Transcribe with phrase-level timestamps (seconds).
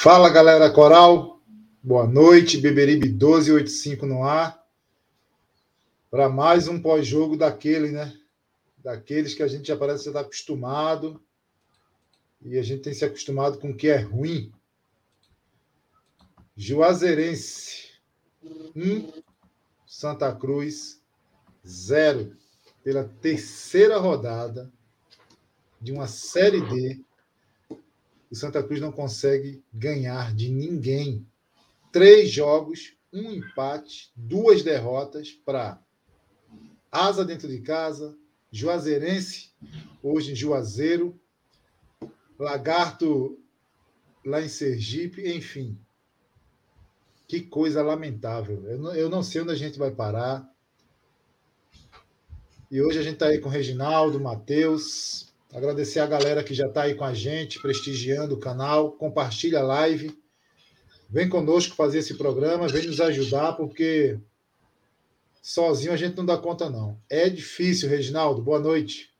[0.00, 1.42] Fala galera coral,
[1.82, 4.64] boa noite, Beberibe 1285 no ar,
[6.08, 8.16] para mais um pós-jogo daquele, né?
[8.76, 11.20] Daqueles que a gente já parece estar acostumado.
[12.40, 14.52] E a gente tem se acostumado com o que é ruim.
[16.56, 17.90] Juazeirense
[18.76, 19.12] 1, um,
[19.84, 21.02] Santa Cruz
[21.66, 22.36] 0,
[22.84, 24.70] pela terceira rodada
[25.80, 27.07] de uma Série D
[28.30, 31.26] o Santa Cruz não consegue ganhar de ninguém.
[31.90, 35.82] Três jogos, um empate, duas derrotas para
[36.90, 38.16] Asa dentro de casa,
[38.50, 39.50] Juazeirense,
[40.02, 41.18] hoje em Juazeiro,
[42.38, 43.38] Lagarto
[44.24, 45.78] lá em Sergipe, enfim.
[47.26, 48.64] Que coisa lamentável.
[48.66, 50.48] Eu não, eu não sei onde a gente vai parar.
[52.70, 56.66] E hoje a gente está aí com o Reginaldo, Matheus, Agradecer a galera que já
[56.66, 58.92] está aí com a gente, prestigiando o canal.
[58.92, 60.16] Compartilha a live.
[61.08, 64.18] Vem conosco fazer esse programa, vem nos ajudar, porque
[65.40, 66.98] sozinho a gente não dá conta, não.
[67.08, 68.42] É difícil, Reginaldo.
[68.42, 69.10] Boa noite.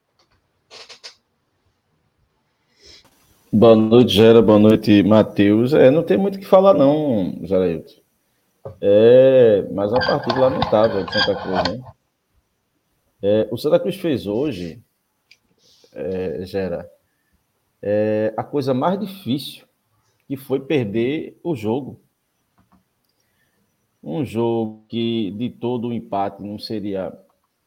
[3.50, 4.42] Boa noite, Gera.
[4.42, 5.72] Boa noite, Matheus.
[5.72, 8.02] É, não tem muito o que falar, não, Jarailton.
[8.82, 11.80] É, mas uma partida lamentável de Santa Cruz, né?
[13.22, 14.82] É, o Santa Cruz fez hoje
[15.98, 16.90] é, gera
[17.82, 19.66] é, a coisa mais difícil,
[20.26, 22.00] que foi perder o jogo.
[24.02, 27.12] Um jogo que de todo o empate não seria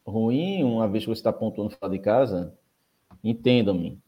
[0.05, 2.55] ruim, uma vez que você está pontuando fora de casa,
[3.23, 3.99] entendam-me.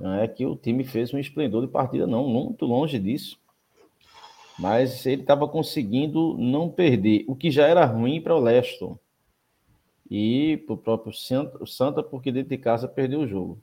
[0.00, 3.38] Não é que o time fez um esplendor de partida, não, muito longe disso.
[4.58, 8.98] Mas ele estava conseguindo não perder, o que já era ruim para o Leston
[10.14, 13.58] e para o próprio Santa, porque dentro de casa perdeu o jogo.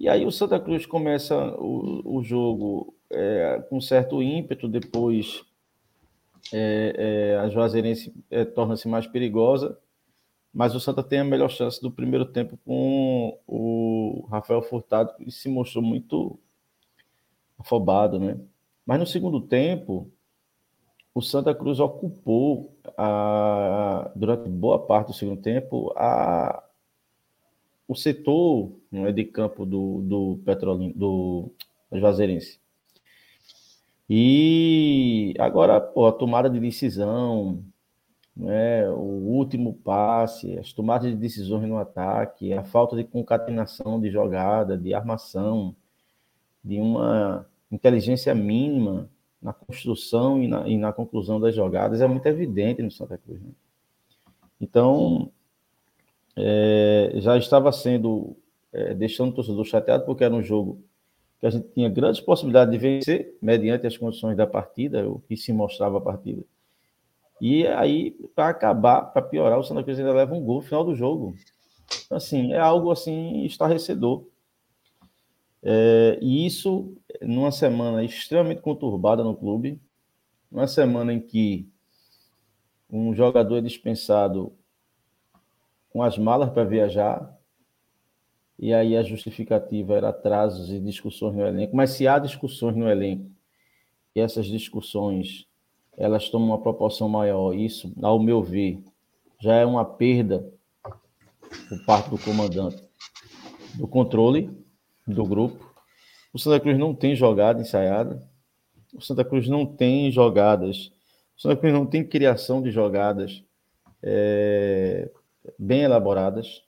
[0.00, 5.44] E aí o Santa Cruz começa o, o jogo é, com certo ímpeto, depois
[6.50, 9.78] é, é, a Juazeirense é, torna-se mais perigosa,
[10.50, 15.30] mas o Santa tem a melhor chance do primeiro tempo com o Rafael Furtado, que
[15.30, 16.38] se mostrou muito
[17.58, 18.40] afobado, né?
[18.86, 20.10] Mas no segundo tempo,
[21.14, 26.62] o Santa Cruz ocupou a, durante boa parte do segundo tempo a,
[27.86, 31.50] o setor é, de campo do, do Petrolino, do
[31.92, 32.60] Juazeirense.
[34.08, 37.62] E agora, pô, a tomada de decisão,
[38.36, 44.10] né, o último passe, as tomadas de decisões no ataque, a falta de concatenação de
[44.10, 45.74] jogada, de armação,
[46.62, 52.26] de uma inteligência mínima na construção e na, e na, conclusão das jogadas é muito
[52.26, 53.40] evidente no Santa Cruz.
[53.40, 53.50] Né?
[54.60, 55.30] Então,
[56.36, 58.36] é, já estava sendo,
[58.72, 60.80] é, deixando o torcedor chateado, porque era um jogo
[61.40, 65.36] que a gente tinha grandes possibilidades de vencer, mediante as condições da partida, o que
[65.36, 66.42] se mostrava a partida.
[67.40, 70.84] E aí, para acabar, para piorar, o Santa Cruz ainda leva um gol no final
[70.84, 71.36] do jogo.
[72.04, 74.24] Então, assim, é algo assim estarrecedor.
[75.62, 79.80] É, e isso numa semana extremamente conturbada no clube,
[80.50, 81.68] numa semana em que
[82.90, 84.52] um jogador é dispensado
[85.90, 87.36] com as malas para viajar,
[88.58, 91.76] e aí a justificativa era atrasos e discussões no elenco.
[91.76, 93.30] Mas se há discussões no elenco,
[94.14, 95.46] e essas discussões
[95.96, 98.80] elas tomam uma proporção maior, isso, ao meu ver,
[99.40, 100.48] já é uma perda
[101.68, 102.82] por parte do comandante
[103.74, 104.50] do controle
[105.08, 105.74] do grupo.
[106.32, 108.22] O Santa Cruz não tem jogada ensaiada.
[108.94, 110.92] O Santa Cruz não tem jogadas.
[111.36, 113.42] O Santa Cruz não tem criação de jogadas
[114.02, 115.10] é,
[115.58, 116.62] bem elaboradas.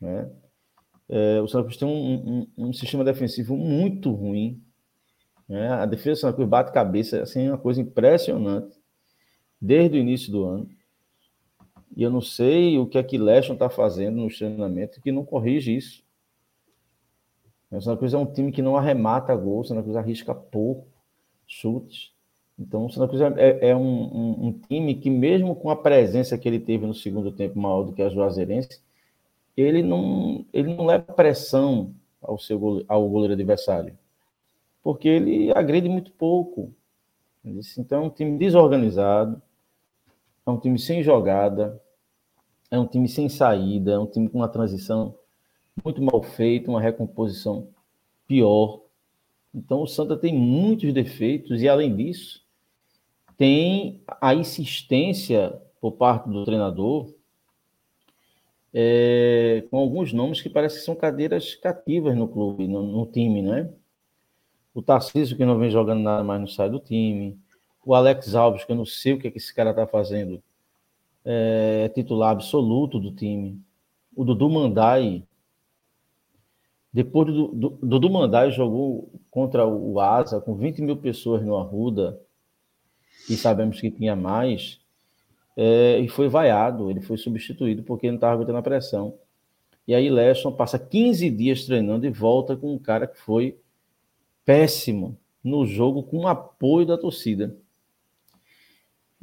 [0.00, 0.30] Né?
[1.08, 4.62] É, o Santa Cruz tem um, um, um, sistema defensivo muito ruim.
[5.48, 5.68] Né?
[5.68, 8.76] A defesa do Santa Cruz bate cabeça, assim, é uma coisa impressionante,
[9.60, 10.68] desde o início do ano.
[11.96, 15.24] E eu não sei o que é que Leston está fazendo no treinamento que não
[15.24, 16.03] corrige isso.
[17.76, 20.86] O Santa Cruz é um time que não arremata gol, o Santa Cruz arrisca pouco
[21.46, 22.12] chutes.
[22.58, 26.38] Então, o Santa Cruz é, é, um, um, um, time que, mesmo com a presença
[26.38, 28.80] que ele teve no segundo tempo maior do que a Juazeirense,
[29.56, 31.92] ele não, ele não leva pressão
[32.22, 33.96] ao, seu, ao goleiro adversário.
[34.82, 36.72] porque ele agride muito pouco.
[37.44, 39.42] Então, é um time desorganizado,
[40.46, 41.80] é um time sem jogada,
[42.70, 45.14] é um time sem saída, é um time com uma transição
[45.82, 47.68] muito mal feita, uma recomposição
[48.26, 48.80] pior.
[49.54, 52.44] Então, o Santa tem muitos defeitos e, além disso,
[53.36, 57.12] tem a insistência por parte do treinador
[58.76, 63.40] é, com alguns nomes que parecem que são cadeiras cativas no clube, no, no time,
[63.40, 63.70] né?
[64.74, 67.38] O Tarcísio, que não vem jogando nada mais, não sai do time.
[67.86, 70.42] O Alex Alves, que eu não sei o que, é que esse cara está fazendo,
[71.24, 73.60] é titular absoluto do time.
[74.16, 75.22] O Dudu Mandai,
[76.94, 77.48] depois do,
[77.82, 82.20] Dudu Mandai jogou contra o Asa com 20 mil pessoas no Arruda,
[83.28, 84.80] e sabemos que tinha mais,
[85.56, 89.18] é, e foi vaiado, ele foi substituído porque não estava aguentando a pressão.
[89.88, 93.58] E aí Leston passa 15 dias treinando e volta com um cara que foi
[94.44, 97.56] péssimo no jogo com o apoio da torcida.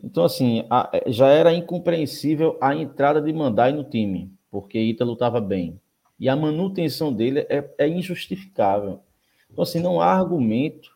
[0.03, 5.39] Então, assim, a, já era incompreensível a entrada de Mandai no time, porque Ítalo estava
[5.39, 5.79] bem.
[6.21, 8.99] E a manutenção dele é, é, injustificável.
[9.49, 10.95] Então, assim, não há argumento,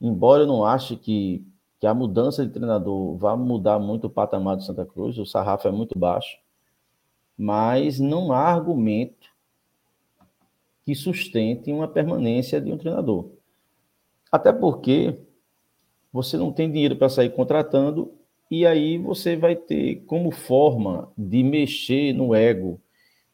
[0.00, 1.44] embora eu não ache que,
[1.80, 5.66] que a mudança de treinador vá mudar muito o patamar do Santa Cruz, o sarrafo
[5.66, 6.38] é muito baixo,
[7.36, 9.28] mas não há argumento
[10.84, 13.32] que sustente uma permanência de um treinador.
[14.30, 15.18] Até porque
[16.12, 18.14] você não tem dinheiro para sair contratando,
[18.48, 22.80] e aí você vai ter como forma de mexer no ego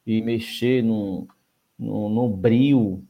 [0.07, 1.27] e mexer no,
[1.77, 3.03] no, brio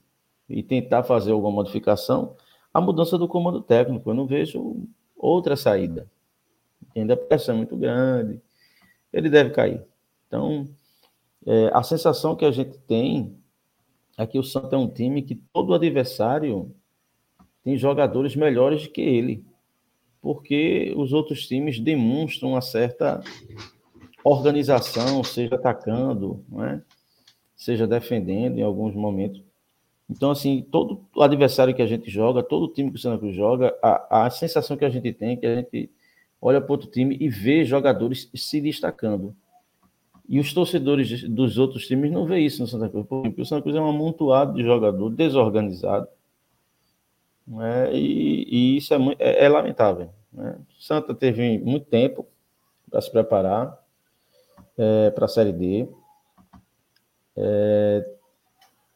[0.50, 2.36] e tentar fazer alguma modificação,
[2.74, 4.10] a mudança do comando técnico.
[4.10, 4.84] Eu não vejo
[5.16, 6.10] outra saída.
[6.96, 8.42] Ainda a pressão é muito grande,
[9.14, 9.82] ele deve cair.
[10.28, 10.68] Então,
[11.46, 13.38] é, a sensação que a gente tem
[14.18, 16.76] é que o Santos é um time que todo adversário
[17.64, 19.46] tem jogadores melhores que ele
[20.22, 23.22] porque os outros times demonstram uma certa
[24.27, 26.81] organização, seja atacando, é?
[27.56, 29.41] seja defendendo em alguns momentos.
[30.09, 33.75] Então, assim, todo adversário que a gente joga, todo time que o Santa Cruz joga,
[33.81, 35.91] a, a sensação que a gente tem é que a gente
[36.41, 39.35] olha para outro time e vê jogadores se destacando.
[40.29, 43.62] E os torcedores dos outros times não vê isso no Santa Cruz, porque o Santa
[43.62, 46.07] Cruz é um amontoado de jogador desorganizado.
[47.62, 47.94] É?
[47.94, 50.09] E, e, isso é, muito, é, é lamentável.
[50.33, 50.57] Né?
[50.79, 52.25] Santa teve muito tempo
[52.89, 53.77] para se preparar
[54.77, 55.88] é, para a Série D.
[57.35, 58.18] É,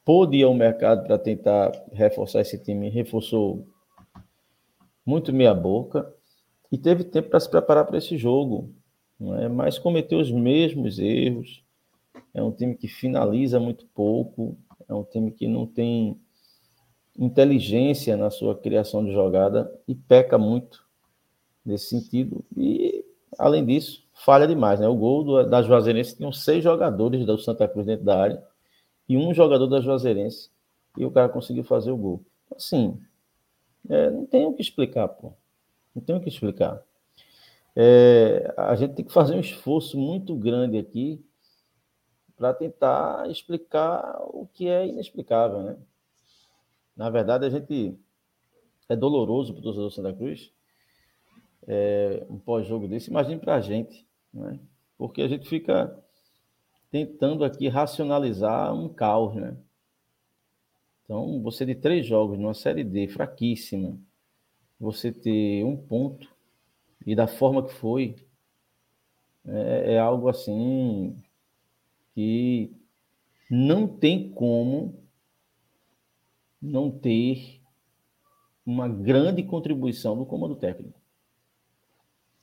[0.06, 3.68] pôde ir ao mercado para tentar reforçar esse time, reforçou
[5.06, 6.14] muito meia boca
[6.72, 8.74] e teve tempo para se preparar para esse jogo,
[9.40, 9.48] é?
[9.48, 11.64] mas cometeu os mesmos erros.
[12.34, 14.58] É um time que finaliza muito pouco,
[14.88, 16.20] é um time que não tem
[17.18, 20.86] inteligência na sua criação de jogada e peca muito
[21.66, 22.44] nesse sentido.
[22.56, 23.01] E,
[23.38, 24.80] além disso, falha demais.
[24.80, 24.88] Né?
[24.88, 28.44] O gol do, da Juazeirense tinham seis jogadores do Santa Cruz dentro da área
[29.08, 30.50] e um jogador da Juazeirense
[30.98, 32.24] e o cara conseguiu fazer o gol.
[32.56, 33.00] Assim,
[33.90, 35.34] é, não tem o que explicar, pô.
[35.96, 36.82] Não tem o que explicar.
[37.76, 41.24] É, a gente tem que fazer um esforço muito grande aqui
[42.36, 45.78] para tentar explicar o que é inexplicável, né?
[46.96, 47.98] Na verdade, a gente
[48.90, 50.52] é doloroso para o torcedor Santa Cruz
[51.68, 53.10] é, um pós-jogo desse.
[53.10, 54.60] Imagine para a gente, né?
[54.98, 55.98] porque a gente fica
[56.90, 59.58] tentando aqui racionalizar um caos, né?
[61.04, 63.98] Então, você de três jogos numa Série D fraquíssima,
[64.80, 66.30] você ter um ponto
[67.06, 68.16] e da forma que foi,
[69.46, 71.16] é, é algo assim
[72.14, 72.72] que
[73.50, 75.02] não tem como
[76.62, 77.60] não ter
[78.66, 81.01] uma grande contribuição do comando técnico.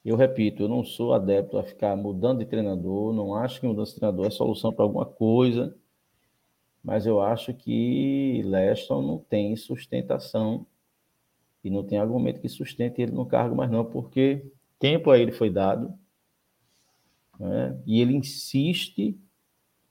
[0.05, 3.93] Eu repito, eu não sou adepto a ficar mudando de treinador, não acho que mudança
[3.93, 5.77] de treinador é solução para alguma coisa,
[6.83, 10.67] mas eu acho que Leston não tem sustentação
[11.63, 14.47] e não tem argumento que sustente ele no cargo mais não, porque
[14.79, 15.93] tempo a ele foi dado
[17.39, 17.81] né?
[17.87, 19.19] e ele insiste,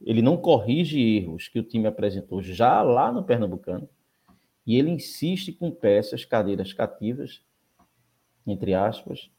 [0.02, 3.88] ele não corrige erros que o time apresentou já lá no Pernambucano,
[4.66, 7.42] e ele insiste com peças, cadeiras cativas,
[8.46, 9.30] entre aspas,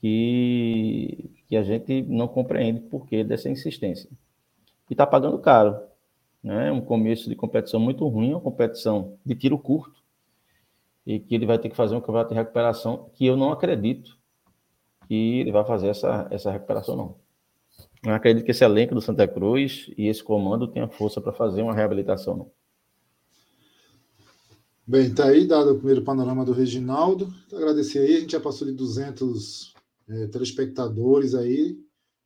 [0.00, 4.08] que, que a gente não compreende por que dessa insistência.
[4.88, 5.78] E está pagando caro.
[6.42, 6.72] Né?
[6.72, 10.02] Um começo de competição muito ruim, uma competição de tiro curto,
[11.06, 14.18] e que ele vai ter que fazer um campeonato de recuperação que eu não acredito
[15.06, 17.16] que ele vai fazer essa, essa recuperação, não.
[18.04, 21.62] Não acredito que esse elenco do Santa Cruz e esse comando tenha força para fazer
[21.62, 22.50] uma reabilitação, não.
[24.86, 27.32] Bem, tá aí dado o primeiro panorama do Reginaldo.
[27.52, 29.74] Agradecer aí, a gente já passou de 200
[30.10, 31.78] é, telespectadores aí.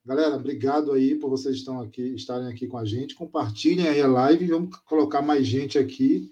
[0.04, 3.14] Galera, obrigado aí por vocês estão aqui, estarem aqui com a gente.
[3.14, 6.30] Compartilhem aí a live, vamos colocar mais gente aqui,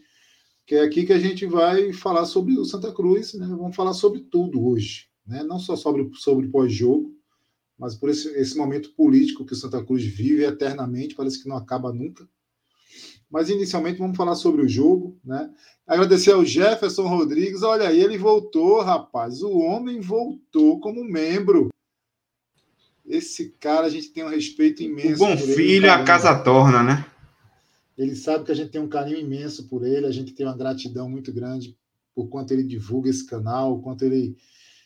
[0.66, 3.46] que é aqui que a gente vai falar sobre o Santa Cruz, né?
[3.46, 5.42] Vamos falar sobre tudo hoje, né?
[5.42, 7.14] Não só sobre, sobre pós-jogo,
[7.78, 11.56] mas por esse, esse momento político que o Santa Cruz vive eternamente, parece que não
[11.56, 12.28] acaba nunca.
[13.32, 15.50] Mas inicialmente vamos falar sobre o jogo, né?
[15.86, 17.62] Agradecer ao Jefferson Rodrigues.
[17.62, 19.42] Olha aí, ele voltou, rapaz.
[19.42, 21.70] O homem voltou como membro.
[23.06, 25.24] Esse cara a gente tem um respeito imenso.
[25.24, 27.06] O bom filho, a casa torna, né?
[27.96, 30.56] Ele sabe que a gente tem um carinho imenso por ele, a gente tem uma
[30.56, 31.76] gratidão muito grande
[32.14, 34.36] por quanto ele divulga esse canal, quanto ele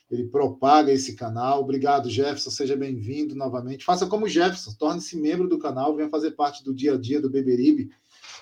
[0.09, 1.61] ele propaga esse canal.
[1.61, 2.51] Obrigado, Jefferson.
[2.51, 3.85] Seja bem-vindo novamente.
[3.85, 7.29] Faça como Jefferson, torne-se membro do canal, venha fazer parte do dia a dia do
[7.29, 7.91] Beberibe,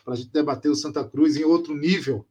[0.05, 2.27] para a gente debater o Santa Cruz em outro nível.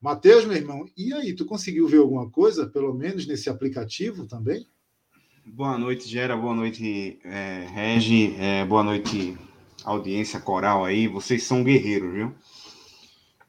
[0.00, 4.68] Matheus, meu irmão, e aí, tu conseguiu ver alguma coisa, pelo menos nesse aplicativo também?
[5.44, 6.36] Boa noite, Gera.
[6.36, 8.36] Boa noite, é, Regi.
[8.38, 9.36] É, boa noite,
[9.84, 11.08] audiência coral aí.
[11.08, 12.34] Vocês são guerreiros, viu?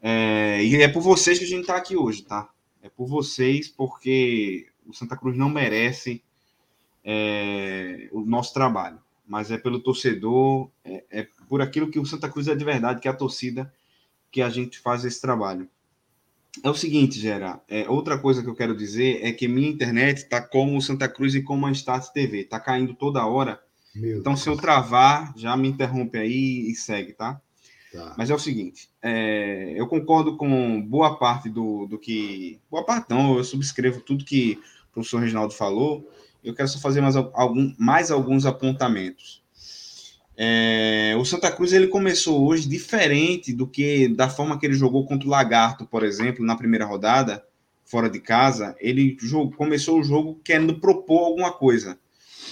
[0.02, 2.50] É, e é por vocês que a gente está aqui hoje, tá?
[2.82, 6.24] É por vocês, porque o Santa Cruz não merece
[7.04, 12.30] é, o nosso trabalho, mas é pelo torcedor, é, é, por aquilo que o Santa
[12.30, 13.72] Cruz é de verdade, que é a torcida,
[14.32, 15.68] que a gente faz esse trabalho.
[16.64, 20.18] É o seguinte, Gera, é, outra coisa que eu quero dizer é que minha internet
[20.18, 23.62] está como o Santa Cruz e como a Start TV, está caindo toda hora.
[23.96, 24.44] Meu então, Deus.
[24.44, 27.40] se eu travar, já me interrompe aí e segue, tá?
[27.92, 28.16] tá.
[28.18, 32.60] Mas é o seguinte, é, eu concordo com boa parte do, do que.
[32.70, 36.10] Boa parte não, eu subscrevo tudo que o professor Reginaldo falou.
[36.44, 39.44] Eu quero só fazer mais, algum, mais alguns apontamentos.
[40.40, 45.04] É, o Santa Cruz ele começou hoje diferente do que da forma que ele jogou
[45.04, 47.44] contra o Lagarto, por exemplo, na primeira rodada,
[47.84, 48.76] fora de casa.
[48.80, 51.98] Ele jogou, começou o jogo querendo propor alguma coisa,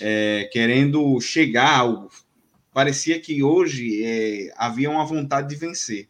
[0.02, 2.10] é, querendo chegar a algo.
[2.74, 6.10] Parecia que hoje é, havia uma vontade de vencer,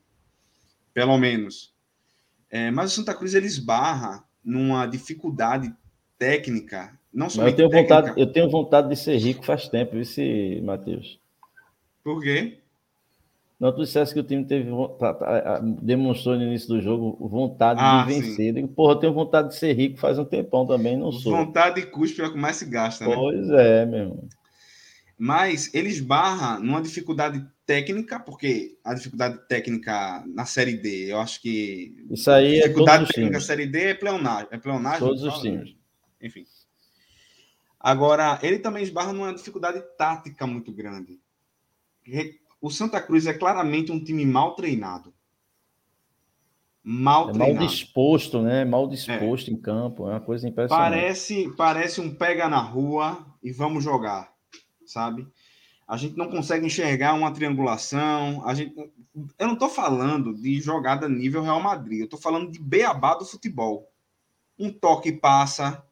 [0.94, 1.74] pelo menos.
[2.50, 5.74] É, mas o Santa Cruz ele esbarra numa dificuldade
[6.18, 6.98] técnica.
[7.14, 10.62] Não só eu tenho técnica, vontade, eu tenho vontade de ser rico faz tempo, esse
[10.64, 11.20] Matheus.
[12.06, 12.60] Por quê?
[13.60, 14.70] Não, tu disseste que o time teve
[15.00, 18.54] tá, tá, demonstrou no início do jogo vontade ah, de vencer.
[18.54, 21.36] Digo, porra, eu tenho vontade de ser rico faz um tempão também, não sou.
[21.36, 23.16] Vontade e custo é o que mais se gasta, né?
[23.16, 24.30] Pois é, meu irmão.
[25.18, 31.42] Mas eles barram numa dificuldade técnica, porque a dificuldade técnica na Série D, eu acho
[31.42, 32.06] que.
[32.12, 34.48] Isso aí é dificuldade técnica na Série D é pleonagem.
[34.52, 35.76] É pleonagem todos os times.
[36.22, 36.46] Enfim.
[37.80, 41.20] Agora, ele também esbarra numa dificuldade tática muito grande
[42.62, 45.14] o Santa Cruz é claramente um time mal treinado.
[46.84, 47.60] Mal é treinado.
[47.60, 48.64] Mal disposto, né?
[48.64, 49.54] Mal disposto é.
[49.54, 50.08] em campo.
[50.08, 50.92] É uma coisa impressionante.
[50.92, 54.32] Parece, parece um pega na rua e vamos jogar,
[54.86, 55.28] sabe?
[55.88, 58.44] A gente não consegue enxergar uma triangulação.
[58.48, 62.00] A gente, eu não estou falando de jogada nível Real Madrid.
[62.00, 63.92] Eu estou falando de beabá do futebol.
[64.58, 65.84] Um toque passa,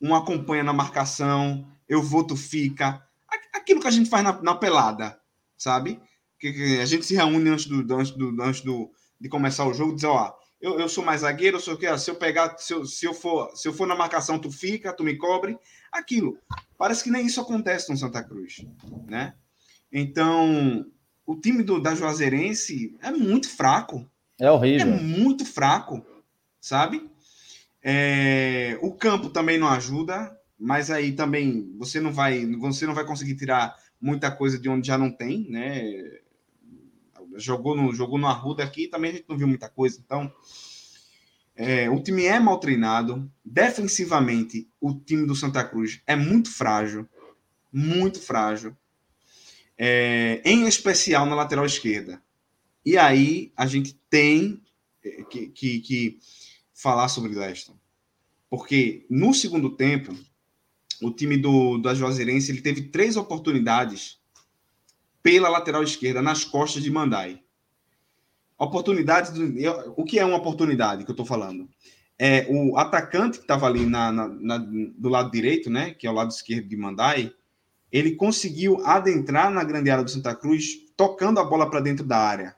[0.00, 3.04] um acompanha na marcação, eu vou, tu fica.
[3.52, 5.19] Aquilo que a gente faz na, na pelada
[5.60, 6.00] sabe?
[6.38, 8.90] Que, que, a gente se reúne antes do, antes do, antes do,
[9.20, 11.98] de começar o jogo, dizer, ó, eu, eu sou mais zagueiro, eu sou o que,
[11.98, 14.92] se eu pegar, se eu, se eu for, se eu for na marcação, tu fica,
[14.92, 15.58] tu me cobre,
[15.92, 16.38] aquilo.
[16.78, 18.64] Parece que nem isso acontece no Santa Cruz,
[19.06, 19.34] né?
[19.92, 20.86] Então,
[21.26, 24.08] o time do, da Juazeirense é muito fraco.
[24.38, 24.86] É horrível.
[24.94, 26.04] É muito fraco,
[26.60, 27.10] sabe?
[27.82, 33.04] É, o campo também não ajuda, mas aí também você não vai, você não vai
[33.04, 36.20] conseguir tirar muita coisa de onde já não tem, né?
[37.36, 40.00] Jogou no, jogou no Arruda aqui também a gente não viu muita coisa.
[40.04, 40.32] Então,
[41.54, 43.30] é, o time é mal treinado.
[43.44, 47.08] Defensivamente, o time do Santa Cruz é muito frágil.
[47.72, 48.76] Muito frágil.
[49.76, 52.22] É, em especial na lateral esquerda.
[52.84, 54.60] E aí a gente tem
[55.04, 56.18] é, que, que, que
[56.72, 57.76] falar sobre Leston.
[58.48, 60.16] Porque no segundo tempo,
[61.02, 64.18] o time do, da Juazeirense ele teve três oportunidades
[65.22, 67.42] pela lateral esquerda, nas costas de Mandai.
[68.58, 69.30] Oportunidades.
[69.32, 71.68] Do, o que é uma oportunidade que eu estou falando?
[72.18, 76.10] É o atacante que estava ali na, na, na, do lado direito, né, que é
[76.10, 77.32] o lado esquerdo de Mandai,
[77.90, 82.18] ele conseguiu adentrar na grande área do Santa Cruz, tocando a bola para dentro da
[82.18, 82.54] área.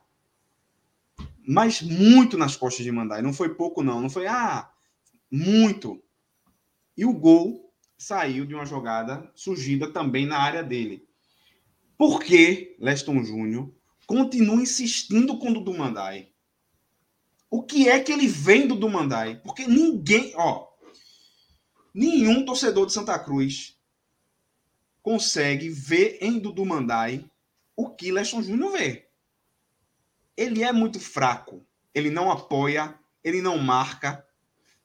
[1.46, 3.22] Mas muito nas costas de Mandai.
[3.22, 4.00] Não foi pouco, não.
[4.00, 4.68] Não foi, ah,
[5.30, 6.02] muito.
[6.96, 7.71] E o gol
[8.02, 11.06] saiu de uma jogada surgida também na área dele.
[11.96, 13.72] Por que Leston Júnior
[14.06, 16.32] continua insistindo com o Dudu Mandai?
[17.52, 19.38] o que é que ele vem do Mandai?
[19.44, 20.68] Porque ninguém, ó,
[21.92, 23.78] nenhum torcedor de Santa Cruz
[25.02, 27.30] consegue ver em Dudu Mandai
[27.76, 29.06] o que Leston Júnior vê.
[30.34, 31.62] Ele é muito fraco.
[31.94, 34.26] Ele não apoia, ele não marca.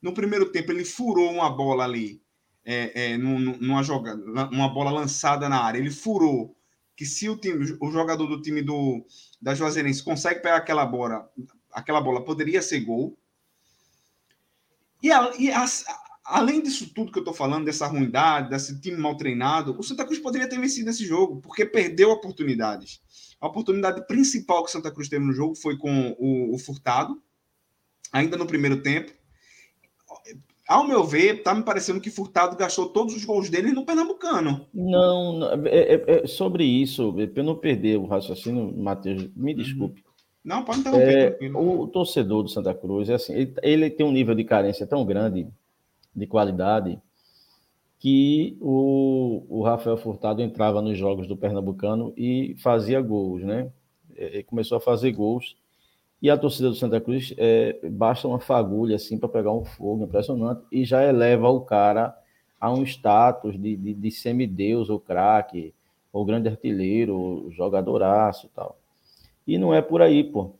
[0.02, 2.22] No primeiro tempo, ele furou uma bola ali,
[2.64, 5.78] é, é, numa jogada, uma bola lançada na área.
[5.78, 6.54] Ele furou.
[6.96, 9.06] Que se o time, o jogador do time do
[9.40, 11.30] da Juazeirense consegue pegar aquela bola,
[11.72, 13.16] aquela bola poderia ser gol.
[15.00, 15.84] E, a, e as,
[16.24, 20.04] além disso tudo que eu estou falando, dessa ruindade, desse time mal treinado, o Santa
[20.04, 23.00] Cruz poderia ter vencido esse jogo, porque perdeu oportunidades.
[23.40, 27.22] A oportunidade principal que o Santa Cruz teve no jogo foi com o, o Furtado,
[28.12, 29.12] ainda no primeiro tempo.
[30.68, 34.66] Ao meu ver, tá me parecendo que Furtado gastou todos os gols dele no Pernambucano.
[34.74, 39.58] Não, não é, é, é, sobre isso, para não perder o raciocínio, Matheus, me uhum.
[39.58, 40.04] desculpe.
[40.44, 41.38] Não, pode interromper.
[41.40, 44.86] É, o torcedor do Santa Cruz, é assim, ele, ele, tem um nível de carência
[44.86, 45.48] tão grande
[46.14, 47.00] de qualidade
[47.98, 53.70] que o, o Rafael Furtado entrava nos jogos do Pernambucano e fazia gols, né?
[54.14, 55.56] Ele começou a fazer gols
[56.20, 60.04] e a torcida do Santa Cruz é, basta uma fagulha assim para pegar um fogo
[60.04, 62.16] impressionante e já eleva o cara
[62.60, 65.72] a um status de, de, de semideus ou craque,
[66.12, 68.76] ou grande artilheiro, ou jogadoraço tal.
[69.46, 70.50] E não é por aí, pô.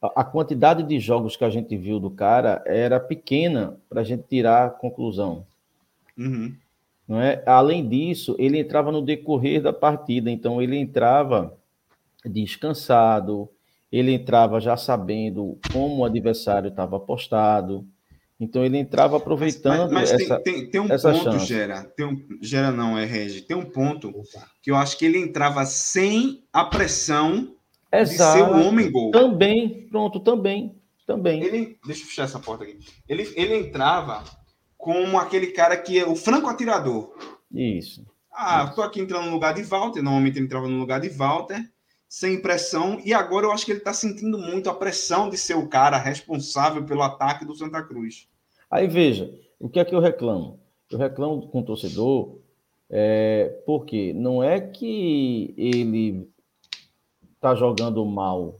[0.00, 4.22] A quantidade de jogos que a gente viu do cara era pequena para a gente
[4.22, 5.44] tirar a conclusão.
[6.16, 6.54] Uhum.
[7.06, 7.42] Não é?
[7.44, 11.56] Além disso, ele entrava no decorrer da partida, então ele entrava
[12.24, 13.48] descansado,
[13.90, 17.86] ele entrava já sabendo como o adversário estava apostado.
[18.40, 21.46] Então ele entrava aproveitando mas, mas, mas essa, tem, tem, tem um ponto, chance.
[21.46, 21.82] Gera.
[21.96, 23.42] Tem um, Gera não, é Regi.
[23.42, 24.12] Tem um ponto
[24.62, 27.54] que eu acho que ele entrava sem a pressão
[27.92, 28.38] Exato.
[28.38, 29.10] de ser o homem gol.
[29.10, 30.76] Também, pronto, também.
[31.06, 31.42] Também.
[31.42, 32.78] Ele, deixa eu fechar essa porta aqui.
[33.08, 34.22] Ele, ele entrava
[34.76, 37.12] como aquele cara que é o franco atirador.
[37.52, 38.06] Isso.
[38.30, 40.02] Ah, tô aqui entrando no lugar de Walter.
[40.02, 41.60] Normalmente ele entrava no lugar de Walter
[42.08, 45.54] sem pressão, e agora eu acho que ele está sentindo muito a pressão de ser
[45.54, 48.26] o cara responsável pelo ataque do Santa Cruz.
[48.70, 50.58] Aí veja, o que é que eu reclamo?
[50.90, 52.38] Eu reclamo com o torcedor,
[52.88, 56.26] é, porque não é que ele
[57.34, 58.58] está jogando mal,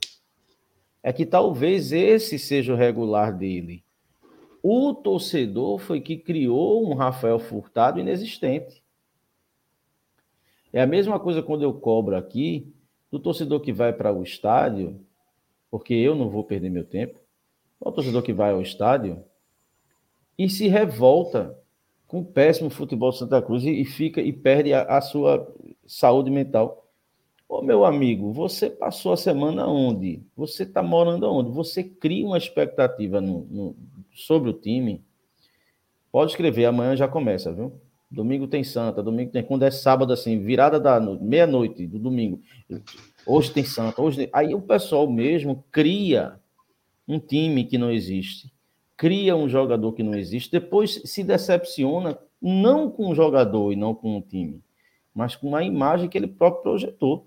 [1.03, 3.83] é que talvez esse seja o regular dele.
[4.63, 8.83] O torcedor foi que criou um Rafael Furtado inexistente.
[10.71, 12.71] É a mesma coisa quando eu cobro aqui
[13.11, 15.01] do torcedor que vai para o estádio,
[15.71, 17.19] porque eu não vou perder meu tempo,
[17.81, 19.23] o torcedor que vai ao estádio
[20.37, 21.59] e se revolta
[22.07, 25.47] com o péssimo futebol de Santa Cruz e, fica e perde a, a sua
[25.87, 26.87] saúde mental.
[27.49, 30.23] Ô meu amigo, você passou a semana onde?
[30.37, 31.51] Você está morando onde?
[31.51, 33.77] Você cria uma expectativa no, no,
[34.13, 35.05] sobre o time.
[36.11, 37.73] Pode escrever, amanhã já começa, viu?
[38.11, 39.43] Domingo tem Santa, domingo tem.
[39.43, 42.41] Quando é sábado, assim, virada da meia-noite do domingo.
[43.27, 44.31] Hoje tem Santa, hoje.
[44.33, 46.41] Aí o pessoal mesmo cria
[47.07, 48.53] um time que não existe,
[48.97, 53.95] cria um jogador que não existe, depois se decepciona não com o jogador e não
[53.95, 54.63] com o time,
[55.15, 57.27] mas com a imagem que ele próprio projetou.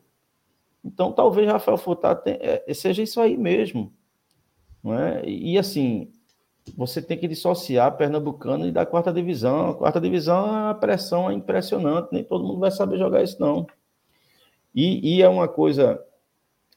[0.84, 3.94] Então, talvez Rafael Furtado é, seja isso aí mesmo.
[4.84, 5.24] Não é?
[5.28, 6.12] E assim,
[6.76, 9.72] você tem que dissociar Pernambucano e da quarta divisão.
[9.72, 13.66] A quarta divisão, a pressão é impressionante, nem todo mundo vai saber jogar isso, não.
[14.74, 16.04] E, e é uma coisa,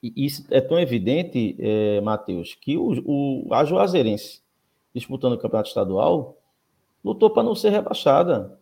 [0.02, 4.42] isso é tão evidente, é, Matheus, que o, o, a Juazeirense,
[4.92, 6.38] disputando o campeonato estadual,
[7.04, 8.58] lutou para não ser rebaixada.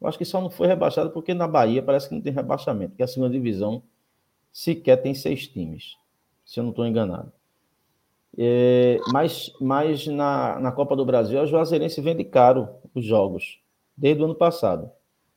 [0.00, 2.90] Eu acho que só não foi rebaixada porque na Bahia parece que não tem rebaixamento,
[2.90, 3.82] porque a segunda divisão
[4.52, 5.96] sequer tem seis times,
[6.44, 7.32] se eu não estou enganado.
[8.36, 13.60] É, mas mas na, na Copa do Brasil, a Juazeirense vende caro os jogos,
[13.96, 14.90] desde o ano passado.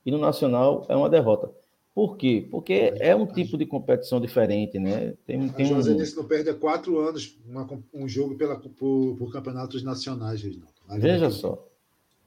[0.05, 1.51] E no Nacional é uma derrota.
[1.93, 2.47] Por quê?
[2.49, 5.13] Porque é um tipo de competição diferente, né?
[5.25, 6.21] Tem, tem a Juazeirense um...
[6.21, 10.73] não perde há quatro anos uma, um jogo pela, por, por campeonatos nacionais, Reginaldo.
[10.97, 11.67] Veja só.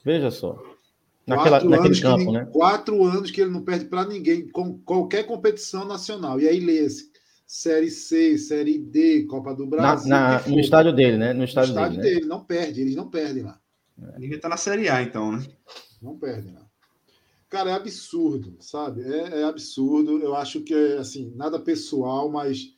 [0.04, 0.62] Veja só.
[1.26, 2.48] Naquela, quatro naquele campo, ele, né?
[2.52, 6.38] Quatro anos que ele não perde para ninguém, com qualquer competição nacional.
[6.38, 7.10] E aí lê-se
[7.54, 10.10] Série C, Série D, Copa do Brasil.
[10.10, 11.32] Na, na, no estádio dele, né?
[11.32, 12.26] No estádio, no estádio dele, dele, né?
[12.26, 13.60] não perde, eles não perdem lá.
[13.96, 14.18] É.
[14.18, 15.46] Devia estar na Série A, então, né?
[16.02, 16.68] Não perdem lá.
[17.48, 19.02] Cara, é absurdo, sabe?
[19.02, 20.18] É, é absurdo.
[20.18, 22.74] Eu acho que é, assim, nada pessoal, mas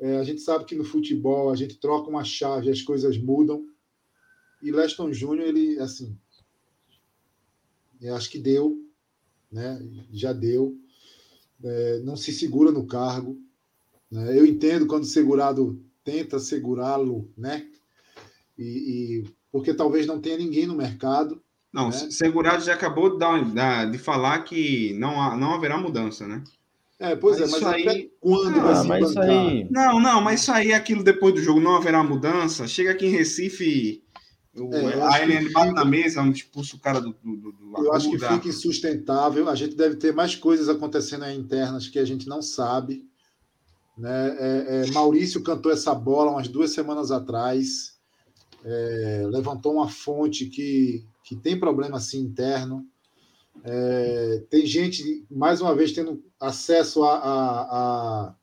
[0.00, 3.68] é, a gente sabe que no futebol a gente troca uma chave, as coisas mudam.
[4.60, 6.18] E Leston Júnior, ele, assim,
[8.00, 8.84] eu acho que deu,
[9.48, 9.80] né?
[10.10, 10.76] Já deu.
[11.62, 13.46] É, não se segura no cargo.
[14.10, 14.38] Né?
[14.38, 17.66] Eu entendo quando o segurado tenta segurá-lo, né?
[18.58, 21.40] e, e porque talvez não tenha ninguém no mercado.
[21.72, 22.10] Não, né?
[22.10, 26.42] Segurado já acabou de, dar, de falar que não, não haverá mudança, né?
[26.98, 27.88] É, pois mas é, mas aí...
[27.88, 29.30] até quando ah, vai se bancar?
[29.30, 29.68] Aí...
[29.70, 32.66] Não, não, mas isso aí, aquilo depois do jogo, não haverá mudança.
[32.66, 34.02] Chega aqui em Recife,
[34.56, 37.92] o, é, a LN bate na mesa, um expulsa o cara do, do, do Eu
[37.92, 39.48] acho que fica insustentável.
[39.48, 43.06] A gente deve ter mais coisas acontecendo aí internas que a gente não sabe.
[43.98, 44.36] Né?
[44.38, 47.98] É, é, Maurício cantou essa bola umas duas semanas atrás.
[48.64, 52.86] É, levantou uma fonte que, que tem problema assim interno.
[53.64, 58.34] É, tem gente, mais uma vez, tendo acesso a, a, a,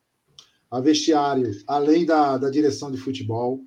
[0.71, 3.63] a vestiário, além da, da direção de futebol.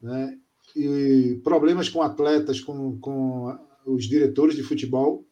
[0.00, 0.38] Né?
[0.74, 5.26] E problemas com atletas, com, com os diretores de futebol.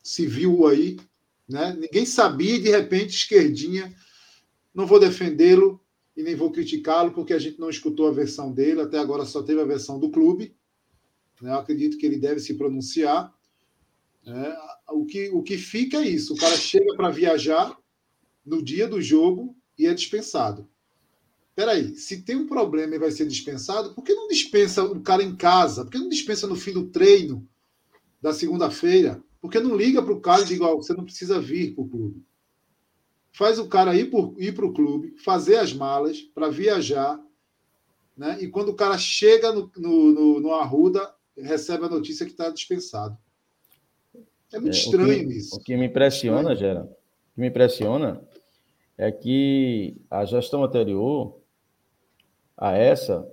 [0.00, 0.96] Se viu aí.
[1.48, 1.76] Né?
[1.80, 3.92] Ninguém sabia e, de repente, esquerdinha.
[4.76, 5.80] Não vou defendê-lo
[6.14, 8.82] e nem vou criticá-lo, porque a gente não escutou a versão dele.
[8.82, 10.54] Até agora só teve a versão do clube.
[11.40, 11.50] Né?
[11.50, 13.34] Eu acredito que ele deve se pronunciar
[14.26, 14.56] é,
[14.92, 17.74] o, que, o que fica é isso: o cara chega para viajar
[18.44, 20.68] no dia do jogo e é dispensado.
[21.54, 25.22] Peraí, se tem um problema e vai ser dispensado, por que não dispensa o cara
[25.22, 25.84] em casa?
[25.84, 27.48] Por que não dispensa no fim do treino
[28.20, 29.22] da segunda-feira?
[29.40, 31.84] Por que não liga para o cara e diz: oh, você não precisa vir para
[31.84, 32.22] o clube?
[33.36, 37.22] Faz o cara ir para o clube, fazer as malas para viajar,
[38.16, 38.38] né?
[38.40, 42.48] e quando o cara chega no, no, no, no Arruda, recebe a notícia que está
[42.48, 43.14] dispensado.
[44.50, 45.54] É muito é, estranho o que, isso.
[45.54, 48.26] O que me impressiona, é Gera, o que me impressiona
[48.96, 51.38] é que a gestão anterior
[52.56, 53.30] a essa,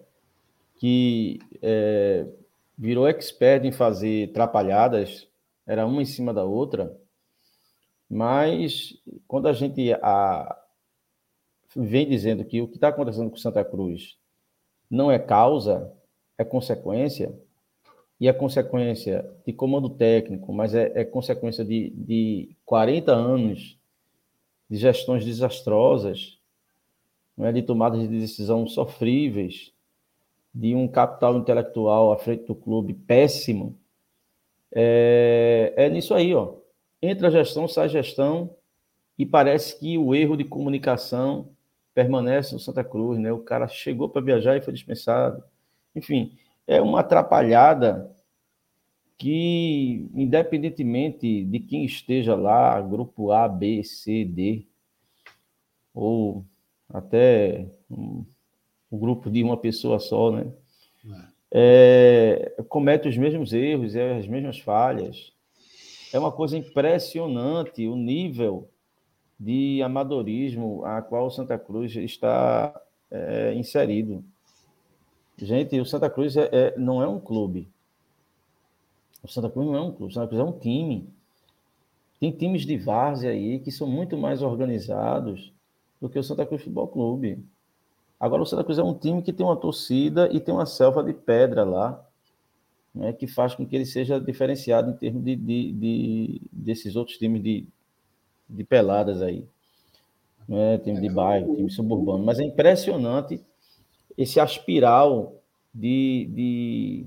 [0.75, 2.27] que é,
[2.77, 5.29] virou expert em fazer trapalhadas,
[5.65, 6.93] era uma em cima da outra,
[8.09, 8.93] mas
[9.27, 10.63] quando a gente a,
[11.75, 14.17] vem dizendo que o que está acontecendo com Santa Cruz
[14.89, 15.91] não é causa,
[16.37, 17.33] é consequência,
[18.19, 23.77] e a consequência de comando técnico, mas é, é consequência de, de 40 anos
[24.69, 26.39] de gestões desastrosas,
[27.35, 29.73] não é, de tomadas de decisão sofríveis,
[30.53, 33.77] de um capital intelectual à frente do clube péssimo.
[34.71, 36.55] É, é nisso aí, ó.
[37.05, 38.55] Entra a gestão, sai a gestão,
[39.19, 41.49] e parece que o erro de comunicação
[41.93, 43.29] permanece no Santa Cruz, né?
[43.29, 45.43] O cara chegou para viajar e foi dispensado.
[45.93, 48.09] Enfim, é uma atrapalhada
[49.17, 54.65] que, independentemente de quem esteja lá, grupo A, B, C, D,
[55.93, 56.45] ou
[56.87, 58.23] até um,
[58.89, 60.49] um grupo de uma pessoa só, né?
[61.51, 65.32] É, comete os mesmos erros, é, as mesmas falhas.
[66.13, 68.69] É uma coisa impressionante o nível
[69.39, 74.23] de amadorismo a qual o Santa Cruz está é, inserido.
[75.37, 77.67] Gente, o Santa Cruz é, é, não é um clube.
[79.23, 81.09] O Santa Cruz não é um clube, o Santa Cruz é um time.
[82.19, 85.51] Tem times de várzea aí que são muito mais organizados
[85.99, 87.43] do que o Santa Cruz Futebol Clube.
[88.19, 91.03] Agora, o Santa Cruz é um time que tem uma torcida e tem uma selva
[91.03, 92.02] de pedra lá,
[92.93, 97.17] né, que faz com que ele seja diferenciado em termos de, de, de desses outros
[97.17, 97.67] times de,
[98.47, 99.45] de peladas aí.
[100.47, 102.23] Né, time de bairro, time suburbano.
[102.23, 103.41] Mas é impressionante
[104.17, 105.41] esse aspiral
[105.73, 107.05] de, de,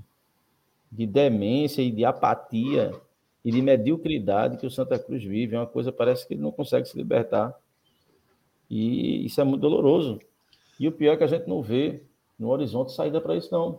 [0.90, 2.92] de demência e de apatia
[3.44, 5.54] e de mediocridade que o Santa Cruz vive.
[5.54, 7.54] É uma coisa, parece que ele não consegue se libertar.
[8.68, 10.18] E isso é muito doloroso.
[10.80, 12.02] E o pior é que a gente não vê
[12.38, 13.78] no horizonte saída para isso, não.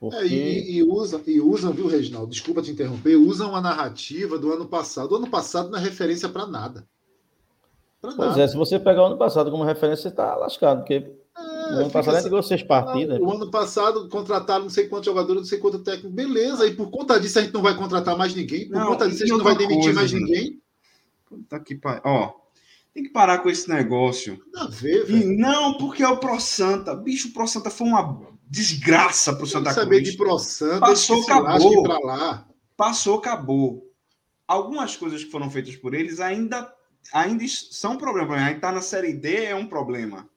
[0.00, 0.16] Porque...
[0.16, 2.30] É, e, e, usam, e usam, viu, Reginaldo?
[2.30, 5.12] Desculpa te interromper, usam a narrativa do ano passado.
[5.12, 6.88] O ano passado não é referência para nada.
[8.00, 8.42] Pra pois nada.
[8.42, 11.00] é, se você pegar o ano passado como referência, você está lascado, porque
[11.36, 13.20] o ano passado assim, ganhou seis partidas.
[13.20, 16.08] O ano passado contrataram não sei quantos jogadores, não sei quanto técnico.
[16.08, 18.68] Beleza, e por conta disso a gente não vai contratar mais ninguém.
[18.68, 20.62] Por não, conta disso a gente não vai demitir coisa, mais ninguém.
[21.26, 22.00] Puta que pariu.
[22.06, 22.32] Ó,
[22.94, 24.42] tem que parar com esse negócio.
[24.50, 26.94] Não, ver, e não, porque é o Pro Santa.
[26.94, 29.76] Bicho, o Pro Santa foi uma desgraça pro Santa Cruz.
[29.76, 30.80] saber de Pro Santa.
[30.80, 31.86] Passou, acabou.
[32.04, 32.48] lá.
[32.76, 33.88] Passou, acabou.
[34.46, 36.70] Algumas coisas que foram feitas por eles ainda,
[37.12, 38.34] ainda são um problema.
[38.34, 40.28] Ainda tá na Série D é um problema.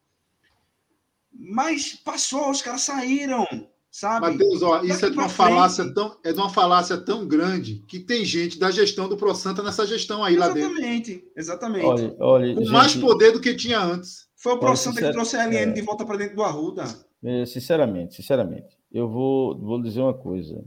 [1.34, 3.47] Mas passou, os caras saíram,
[3.89, 4.30] sabe?
[4.30, 7.99] Matheus, ó, isso é de uma falácia tão, é de uma falácia tão grande que
[7.99, 10.78] tem gente da gestão do ProSanta nessa gestão aí exatamente, lá dentro.
[10.78, 11.86] Exatamente, exatamente.
[11.86, 14.28] Olha, olha, Com gente, mais poder do que tinha antes.
[14.36, 16.84] Foi o ProSanta que trouxe a LN é, de volta para dentro do Arruda.
[17.23, 20.63] É, sinceramente, sinceramente, eu vou, vou dizer uma coisa.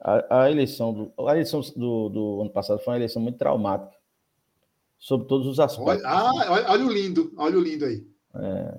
[0.00, 3.96] A, a eleição, do, a eleição do, do ano passado foi uma eleição muito traumática
[4.98, 6.04] sobre todos os aspectos.
[6.04, 8.06] Olha, ah, olha, olha o lindo, olha o lindo aí.
[8.34, 8.78] É,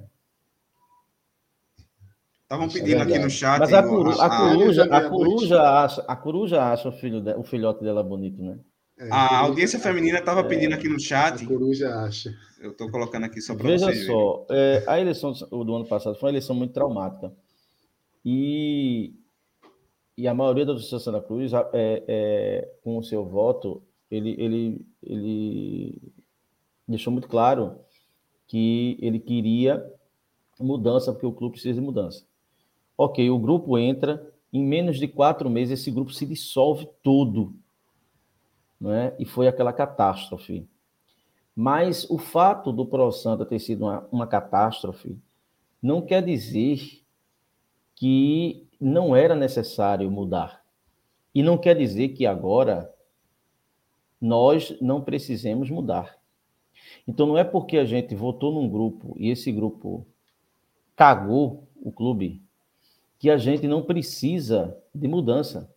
[2.53, 3.59] Estavam pedindo aqui no chat.
[3.59, 7.33] Mas a, coru, a, a, coruja, a, coruja acha, a coruja acha o, filho de,
[7.33, 8.59] o filhote dela bonito, né?
[8.97, 11.43] É, a audiência feminina estava pedindo aqui no chat.
[11.43, 12.33] A coruja acha.
[12.59, 13.81] Eu estou colocando aqui só para vocês.
[13.81, 17.33] Veja só, é, a eleição do ano passado foi uma eleição muito traumática.
[18.23, 19.13] E,
[20.17, 24.85] e a maioria da Justiça Santa Cruz, é, é, com o seu voto, ele, ele,
[25.01, 26.01] ele
[26.87, 27.79] deixou muito claro
[28.47, 29.83] que ele queria
[30.59, 32.25] mudança, porque o clube precisa de mudança.
[32.97, 37.55] Ok, o grupo entra, em menos de quatro meses esse grupo se dissolve todo.
[38.83, 39.13] Né?
[39.17, 40.67] E foi aquela catástrofe.
[41.55, 45.17] Mas o fato do Pro Santa ter sido uma, uma catástrofe
[45.81, 47.01] não quer dizer
[47.95, 50.65] que não era necessário mudar.
[51.33, 52.93] E não quer dizer que agora
[54.19, 56.17] nós não precisemos mudar.
[57.07, 60.05] Então não é porque a gente votou num grupo e esse grupo
[60.93, 62.41] cagou o clube
[63.17, 65.72] que a gente não precisa de mudança.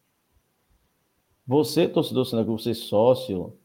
[1.46, 3.56] Você, torcedor Santa Cruz, você sócio,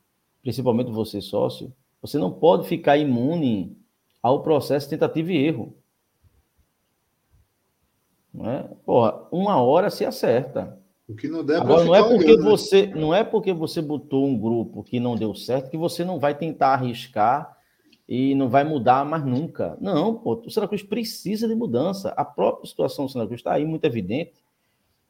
[0.42, 3.78] principalmente você sócio, você não pode ficar imune
[4.22, 5.76] ao processo tentativa e erro.
[8.34, 8.64] Não é?
[8.86, 10.80] Porra, uma hora se acerta.
[11.08, 12.96] O que não der Agora, não é porque olhando, você né?
[12.96, 16.38] não é porque você botou um grupo que não deu certo que você não vai
[16.38, 17.58] tentar arriscar
[18.08, 19.78] e não vai mudar mais nunca.
[19.82, 22.10] Não, pô, o Santa Cruz precisa de mudança.
[22.10, 24.34] A própria situação do Santa Cruz está aí muito evidente.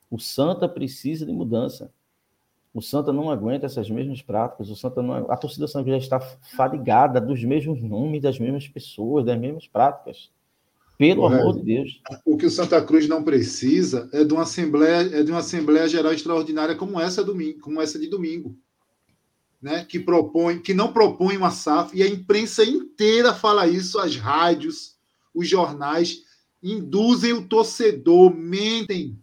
[0.10, 1.92] O Santa precisa de mudança.
[2.74, 4.70] O Santa não aguenta essas mesmas práticas.
[4.70, 9.26] O Santa não, a torcida Santa já está fadigada dos mesmos nomes, das mesmas pessoas,
[9.26, 10.32] das mesmas práticas.
[10.98, 11.42] Pelo Correto.
[11.42, 12.02] amor de Deus.
[12.26, 15.88] O que o Santa Cruz não precisa é de uma assembleia, é de uma assembleia
[15.88, 18.56] geral extraordinária como essa domingo, como essa de domingo
[19.62, 24.16] né, que propõe, que não propõe uma SAF, e a imprensa inteira fala isso, as
[24.16, 24.98] rádios,
[25.34, 26.24] os jornais,
[26.64, 29.20] induzem o torcedor, mentem.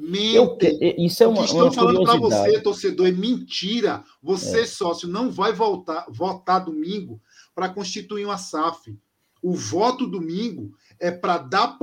[0.00, 0.78] Mentem.
[0.80, 4.02] Eu, isso é uma, o que estão falando para você, torcedor, é mentira.
[4.22, 4.66] Você, é.
[4.66, 7.20] sócio, não vai voltar, votar domingo
[7.54, 8.96] para constituir uma SAF.
[9.42, 11.78] O voto domingo é para dar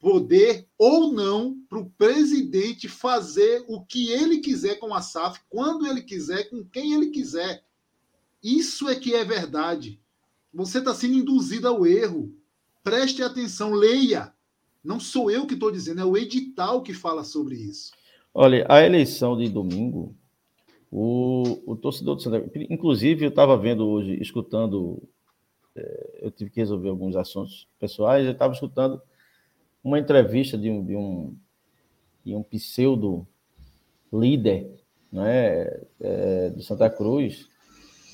[0.00, 5.86] poder ou não para o presidente fazer o que ele quiser com a SAF, quando
[5.86, 7.64] ele quiser, com quem ele quiser.
[8.42, 10.00] Isso é que é verdade.
[10.52, 12.34] Você está sendo induzido ao erro.
[12.82, 14.32] Preste atenção, leia.
[14.84, 17.92] Não sou eu que estou dizendo, é o edital que fala sobre isso.
[18.34, 20.14] Olha, a eleição de domingo,
[20.90, 25.02] o, o torcedor do Santa inclusive eu estava vendo hoje, escutando
[25.74, 29.00] é, eu tive que resolver alguns assuntos pessoais, eu estava escutando
[29.82, 31.36] uma entrevista de um, de um,
[32.24, 33.26] de um pseudo
[34.12, 34.70] líder
[35.10, 37.48] né, é, do Santa Cruz,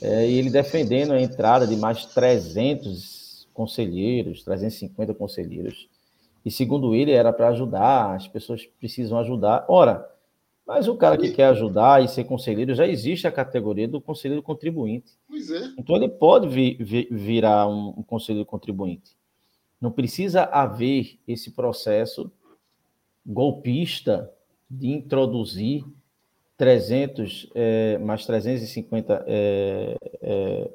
[0.00, 5.88] é, e ele defendendo a entrada de mais 300 conselheiros, 350 conselheiros.
[6.48, 9.66] E segundo ele, era para ajudar, as pessoas precisam ajudar.
[9.68, 10.11] Ora,
[10.66, 14.42] mas o cara que quer ajudar e ser conselheiro, já existe a categoria do conselheiro
[14.42, 15.12] contribuinte.
[15.28, 15.74] Pois é.
[15.76, 19.14] Então ele pode vir, vir, virar um, um conselheiro contribuinte.
[19.78, 22.32] Não precisa haver esse processo
[23.26, 24.32] golpista
[24.70, 25.84] de introduzir
[26.56, 30.70] 300 é, mais 350 é, é,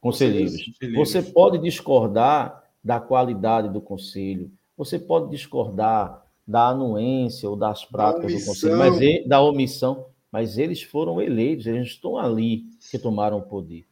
[0.00, 0.64] conselheiros.
[0.64, 1.08] conselheiros.
[1.08, 8.32] Você pode discordar da qualidade do conselho, você pode discordar da anuência ou das práticas
[8.32, 13.38] do Conselho, mas ele, da omissão, mas eles foram eleitos, eles estão ali que tomaram
[13.38, 13.86] o poder.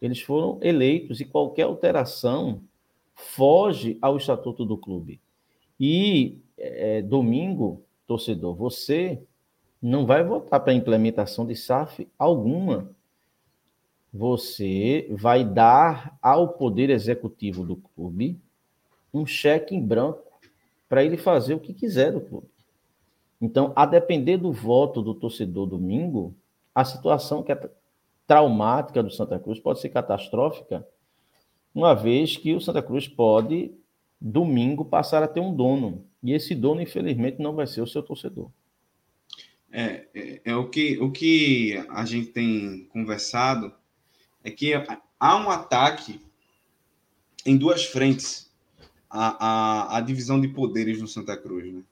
[0.00, 2.60] Eles foram eleitos e qualquer alteração
[3.14, 5.20] foge ao estatuto do clube.
[5.78, 9.22] E é, domingo, torcedor, você
[9.80, 12.90] não vai votar para implementação de SAF alguma.
[14.12, 18.38] Você vai dar ao poder executivo do clube
[19.12, 20.22] um cheque em branco
[20.88, 22.48] para ele fazer o que quiser do clube.
[23.40, 26.34] Então, a depender do voto do torcedor domingo,
[26.74, 27.70] a situação que é
[28.26, 30.86] traumática do Santa Cruz pode ser catastrófica,
[31.74, 33.72] uma vez que o Santa Cruz pode,
[34.20, 36.04] domingo, passar a ter um dono.
[36.22, 38.50] E esse dono, infelizmente, não vai ser o seu torcedor.
[39.72, 43.72] É, é, é o, que, o que a gente tem conversado
[44.44, 44.72] é que
[45.18, 46.20] há um ataque
[47.44, 48.50] em duas frentes
[49.08, 51.72] a, a, a divisão de poderes no Santa Cruz.
[51.72, 51.82] Né?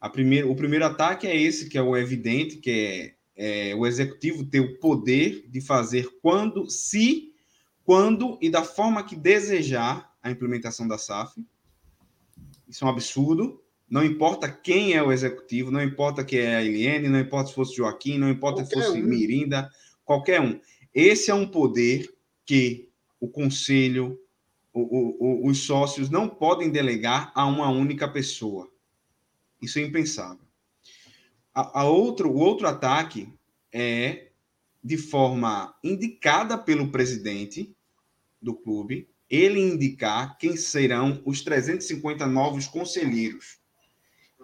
[0.00, 3.86] A primeiro, o primeiro ataque é esse, que é o evidente, que é, é o
[3.86, 7.32] executivo ter o poder de fazer quando, se,
[7.84, 11.44] quando e da forma que desejar a implementação da SAF.
[12.68, 13.60] Isso é um absurdo.
[13.88, 17.54] Não importa quem é o executivo, não importa que é a Eliane, não importa se
[17.54, 19.06] fosse Joaquim, não importa qualquer se fosse um.
[19.06, 19.70] Mirinda,
[20.02, 20.58] qualquer um.
[20.94, 22.12] Esse é um poder
[22.44, 22.88] que
[23.20, 24.18] o conselho
[24.72, 28.72] o, o, os sócios não podem delegar a uma única pessoa.
[29.60, 30.44] Isso é impensável.
[31.54, 33.28] A, a outro, o outro ataque
[33.70, 34.28] é
[34.82, 37.74] de forma indicada pelo presidente
[38.40, 43.58] do clube, ele indicar quem serão os 350 novos conselheiros.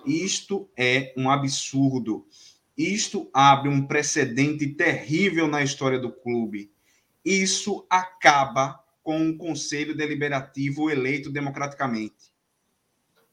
[0.07, 2.27] Isto é um absurdo.
[2.79, 6.71] Isto abre um precedente terrível na história do clube.
[7.25, 12.33] Isso acaba com um conselho deliberativo eleito democraticamente.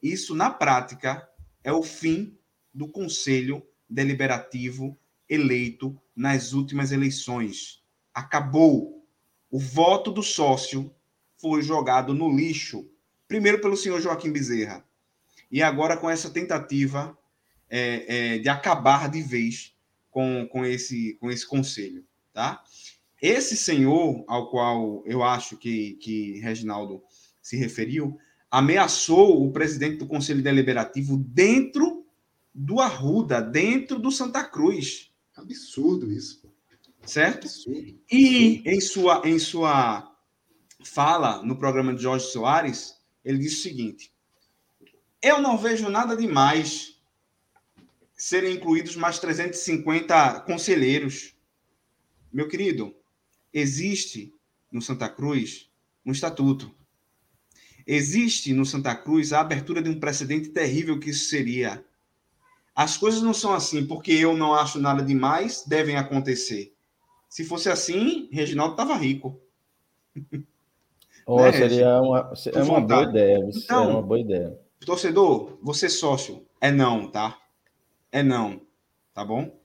[0.01, 1.29] Isso, na prática,
[1.63, 2.35] é o fim
[2.73, 4.97] do conselho deliberativo
[5.29, 7.83] eleito nas últimas eleições.
[8.11, 9.05] Acabou.
[9.51, 10.91] O voto do sócio
[11.37, 12.89] foi jogado no lixo,
[13.27, 14.83] primeiro pelo senhor Joaquim Bezerra,
[15.51, 17.15] e agora com essa tentativa
[17.69, 19.73] é, é, de acabar de vez
[20.09, 22.05] com, com, esse, com esse conselho.
[22.33, 22.63] Tá?
[23.21, 27.01] Esse senhor, ao qual eu acho que, que Reginaldo
[27.41, 28.17] se referiu,
[28.49, 32.05] ameaçou o presidente do Conselho Deliberativo dentro
[32.53, 35.11] do Arruda, dentro do Santa Cruz.
[35.35, 36.49] Absurdo isso.
[37.05, 37.45] Certo?
[37.45, 37.99] Absurdo.
[38.11, 40.11] E em sua, em sua
[40.83, 44.13] fala no programa de Jorge Soares, ele disse o seguinte:
[45.21, 46.94] Eu não vejo nada demais
[48.15, 51.35] serem incluídos mais 350 conselheiros.
[52.31, 52.95] Meu querido,
[53.53, 54.33] existe
[54.71, 55.69] no Santa Cruz
[56.05, 56.73] um estatuto.
[57.85, 61.85] Existe no Santa Cruz a abertura de um precedente terrível que isso seria
[62.75, 66.73] as coisas não são assim porque eu não acho nada demais, devem acontecer.
[67.29, 69.39] Se fosse assim, Reginaldo estava rico.
[71.25, 73.49] Oh, né, seria uma, é uma boa ideia.
[73.51, 74.59] Então, é uma boa ideia.
[74.85, 77.35] Torcedor, você sócio, é não, tá?
[78.15, 78.61] É não,
[79.13, 79.61] tá bom?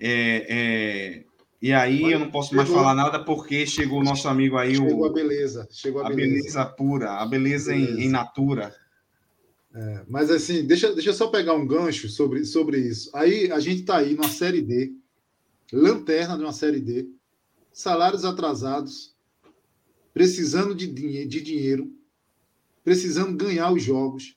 [0.00, 1.24] É, é...
[1.60, 4.56] E aí Mas, eu não posso chegou, mais falar nada porque chegou o nosso amigo
[4.56, 4.76] aí.
[4.76, 5.68] Chegou o, a beleza.
[5.70, 6.36] Chegou a, a beleza.
[6.36, 8.00] beleza pura, a beleza, beleza.
[8.00, 8.74] Em, em natura.
[9.74, 13.10] É, mas assim, deixa, deixa eu só pegar um gancho sobre, sobre isso.
[13.14, 14.94] Aí a gente está aí numa série D,
[15.70, 17.10] lanterna de uma série D,
[17.74, 19.14] salários atrasados,
[20.14, 21.92] precisando de, dinhe de dinheiro,
[22.82, 24.35] precisando ganhar os jogos.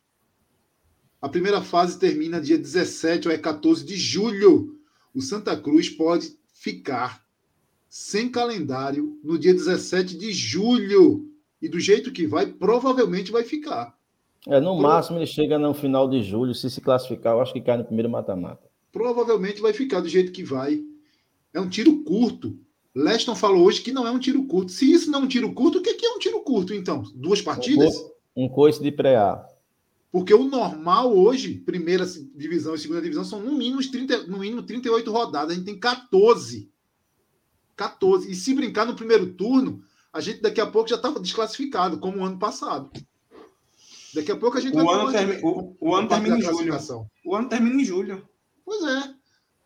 [1.21, 4.79] A primeira fase termina dia 17 ou é 14 de julho.
[5.13, 7.23] O Santa Cruz pode ficar
[7.89, 11.27] sem calendário no dia 17 de julho.
[11.62, 13.97] E do jeito que vai, provavelmente vai ficar.
[14.47, 14.84] É, no Pro...
[14.84, 17.84] máximo ele chega no final de julho, se se classificar, eu acho que cai no
[17.84, 18.69] primeiro mata-mata.
[18.91, 20.82] Provavelmente vai ficar do jeito que vai.
[21.53, 22.58] É um tiro curto.
[22.95, 24.71] Leston falou hoje que não é um tiro curto.
[24.71, 27.03] Se isso não é um tiro curto, o que é um tiro curto, então?
[27.13, 27.93] Duas partidas?
[28.36, 29.48] Um coice de pré-A.
[30.12, 34.63] Porque o normal hoje, primeira divisão e segunda divisão, são no mínimo, 30, no mínimo
[34.63, 35.52] 38 rodadas.
[35.52, 36.72] A gente tem 14.
[37.76, 38.32] 14.
[38.32, 42.17] E se brincar no primeiro turno, a gente daqui a pouco já estava desclassificado, como
[42.17, 42.89] o ano passado.
[44.13, 45.39] Daqui a pouco a gente o vai ano termi...
[45.43, 46.78] o, o ano termina em julho.
[47.24, 48.28] O ano termina em julho.
[48.65, 49.13] Pois é.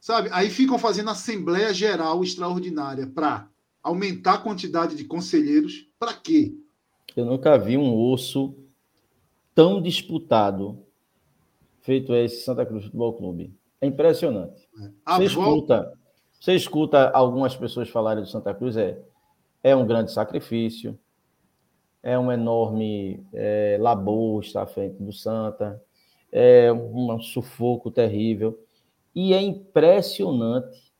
[0.01, 0.27] Sabe?
[0.33, 3.47] Aí ficam fazendo Assembleia Geral Extraordinária para
[3.81, 5.87] aumentar a quantidade de conselheiros.
[5.97, 6.53] Para quê?
[7.15, 8.53] Eu nunca vi um osso
[9.53, 10.83] tão disputado
[11.81, 13.53] feito esse Santa Cruz Futebol Clube.
[13.81, 14.67] É impressionante.
[14.81, 15.15] É.
[15.17, 15.93] Você, escuta,
[16.39, 18.97] você escuta algumas pessoas falarem do Santa Cruz, é,
[19.61, 20.97] é um grande sacrifício,
[22.01, 25.81] é um enorme é, labor estar à frente do Santa,
[26.31, 28.59] é um sufoco terrível.
[29.15, 30.91] E é impressionante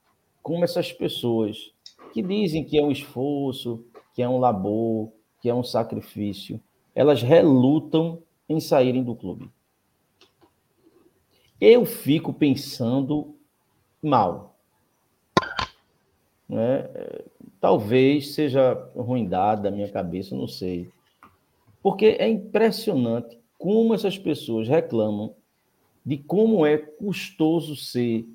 [0.42, 1.74] como essas pessoas
[2.14, 5.12] que dizem que é um esforço, que é um labor,
[5.42, 6.62] que é um sacrifício,
[6.94, 9.50] elas relutam em saírem do clube.
[11.60, 13.36] Eu fico pensando
[14.02, 14.58] mal.
[16.48, 16.90] Né?
[17.60, 20.92] Talvez seja ruindade da minha cabeça, não sei.
[21.82, 25.36] Porque é impressionante como essas pessoas reclamam
[26.06, 28.28] de como é custoso ser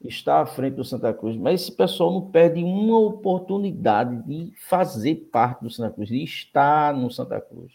[0.00, 5.16] estar à frente do Santa Cruz, mas esse pessoal não perde uma oportunidade de fazer
[5.30, 7.72] parte do Santa Cruz, de estar no Santa Cruz.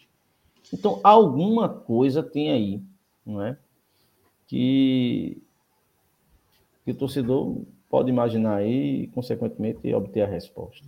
[0.72, 2.82] Então, alguma coisa tem aí,
[3.24, 3.56] não é?
[4.46, 5.38] Que,
[6.84, 10.84] que o torcedor pode imaginar aí e, consequentemente, obter a resposta.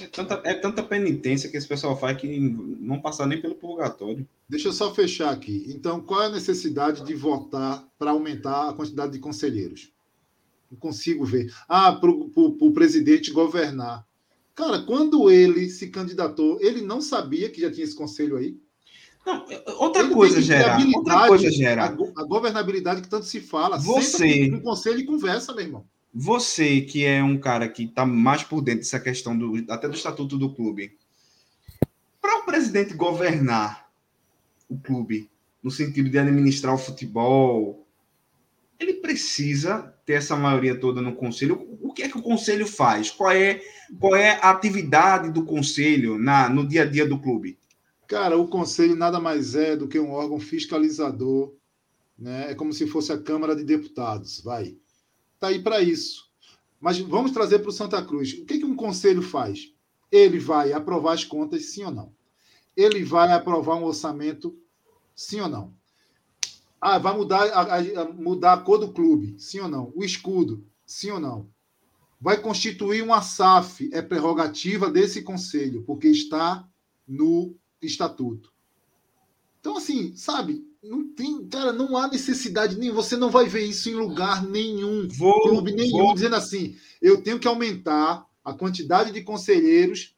[0.00, 4.26] É tanta, é tanta penitência que esse pessoal faz que não passa nem pelo purgatório.
[4.48, 5.64] Deixa eu só fechar aqui.
[5.68, 9.92] Então, qual é a necessidade de votar para aumentar a quantidade de conselheiros?
[10.70, 11.52] Não consigo ver.
[11.68, 14.06] Ah, para o presidente governar.
[14.54, 18.58] Cara, quando ele se candidatou, ele não sabia que já tinha esse conselho aí?
[19.28, 19.44] Não,
[19.76, 20.78] outra coisa, Gera.
[20.96, 21.84] Outra coisa, Gera.
[21.84, 23.76] A, a, governabilidade que tanto se fala.
[23.76, 24.48] Você.
[24.48, 25.84] No conselho e conversa, meu irmão.
[26.14, 29.94] Você, que é um cara que está mais por dentro dessa questão do, até do
[29.94, 30.96] estatuto do clube,
[32.22, 33.90] para presidente governar
[34.66, 35.30] o clube
[35.62, 37.86] no sentido de administrar o futebol,
[38.80, 41.68] ele precisa ter essa maioria toda no conselho.
[41.82, 43.10] O que é que o conselho faz?
[43.10, 43.60] Qual é,
[44.00, 47.58] qual é a atividade do conselho na, no dia a dia do clube?
[48.08, 51.52] Cara, o conselho nada mais é do que um órgão fiscalizador,
[52.18, 52.50] né?
[52.50, 54.78] É como se fosse a Câmara de Deputados, vai.
[55.38, 56.26] Tá aí para isso.
[56.80, 58.32] Mas vamos trazer para o Santa Cruz.
[58.32, 59.74] O que, que um conselho faz?
[60.10, 62.12] Ele vai aprovar as contas, sim ou não?
[62.74, 64.58] Ele vai aprovar um orçamento,
[65.14, 65.74] sim ou não?
[66.80, 69.92] Ah, vai mudar a, a, mudar a cor do clube, sim ou não?
[69.94, 71.50] O escudo, sim ou não?
[72.18, 76.66] Vai constituir uma SAF, é prerrogativa desse conselho, porque está
[77.06, 78.52] no estatuto.
[79.60, 83.88] Então, assim, sabe, não tem, cara, não há necessidade nem você não vai ver isso
[83.88, 86.14] em lugar nenhum, vou, clube nenhum, vou.
[86.14, 90.14] dizendo assim, eu tenho que aumentar a quantidade de conselheiros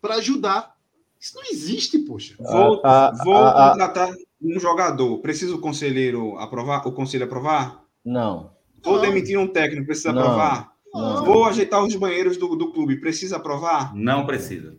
[0.00, 0.76] para ajudar.
[1.20, 2.36] Isso não existe, poxa.
[2.38, 4.08] Vou, ah, ah, vou ah, contratar
[4.40, 5.18] um jogador.
[5.18, 6.86] Precisa o conselheiro aprovar?
[6.86, 7.84] O conselho aprovar?
[8.04, 8.52] Não.
[8.82, 9.02] Vou não.
[9.02, 10.22] demitir um técnico, precisa não.
[10.22, 10.72] aprovar?
[10.94, 11.24] Não.
[11.24, 13.94] Vou ajeitar os banheiros do, do clube, precisa aprovar?
[13.94, 14.78] Não precisa.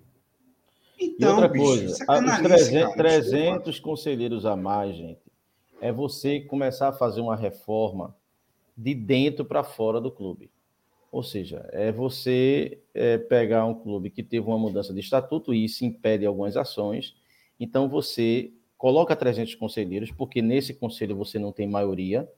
[0.99, 5.21] Então, e outra bicho, coisa, os 300, 300 conselheiros a mais, gente,
[5.79, 8.15] é você começar a fazer uma reforma
[8.75, 10.49] de dentro para fora do clube.
[11.11, 15.65] Ou seja, é você é, pegar um clube que teve uma mudança de estatuto e
[15.65, 17.15] isso impede algumas ações.
[17.59, 22.29] Então, você coloca 300 conselheiros, porque nesse conselho você não tem maioria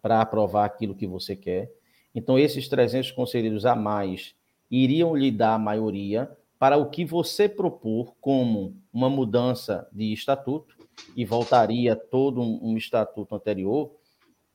[0.00, 1.70] para aprovar aquilo que você quer.
[2.14, 4.34] Então, esses 300 conselheiros a mais
[4.70, 10.76] iriam lhe dar a maioria para o que você propor como uma mudança de estatuto
[11.14, 13.92] e voltaria todo um, um estatuto anterior,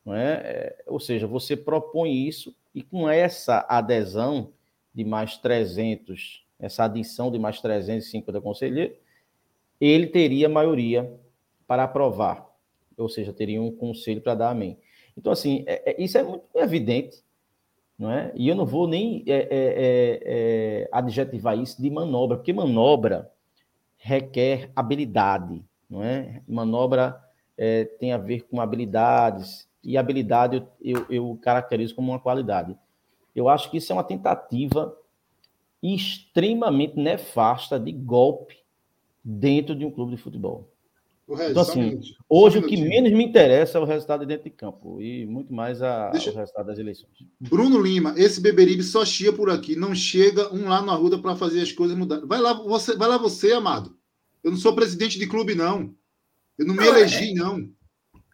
[0.08, 0.12] é?
[0.14, 0.84] é?
[0.88, 4.52] Ou seja, você propõe isso e com essa adesão
[4.93, 8.97] de mais 300, essa adição de mais 350 conselheiros,
[9.80, 11.12] ele teria maioria
[11.68, 12.47] para aprovar,
[12.97, 14.78] ou seja, teria um conselho para dar amém.
[15.18, 17.24] Então, assim, é, é, isso é muito evidente
[18.02, 18.32] não é?
[18.36, 23.32] E eu não vou nem é, é, é, é, adjetivar isso de manobra, porque manobra
[23.95, 26.41] requer habilidade, não é?
[26.47, 27.24] Manobra
[27.56, 32.76] é, tem a ver com habilidades, e habilidade eu, eu, eu caracterizo como uma qualidade.
[33.36, 34.97] Eu acho que isso é uma tentativa
[35.84, 38.58] extremamente nefasta de golpe
[39.24, 40.68] dentro de um clube de futebol.
[41.34, 44.49] Então, assim, um hoje um o que menos me interessa é o resultado dentro de
[44.49, 46.32] campo e muito mais a, Deixa...
[46.32, 47.11] o resultado das eleições.
[47.39, 51.36] Bruno Lima, esse Beberibe só chia por aqui, não chega um lá no Arruda para
[51.36, 52.25] fazer as coisas mudar.
[52.25, 53.95] Vai lá você, vai lá você, amado.
[54.43, 55.93] Eu não sou presidente de clube, não.
[56.57, 57.34] Eu não me não, elegi, é...
[57.34, 57.69] não.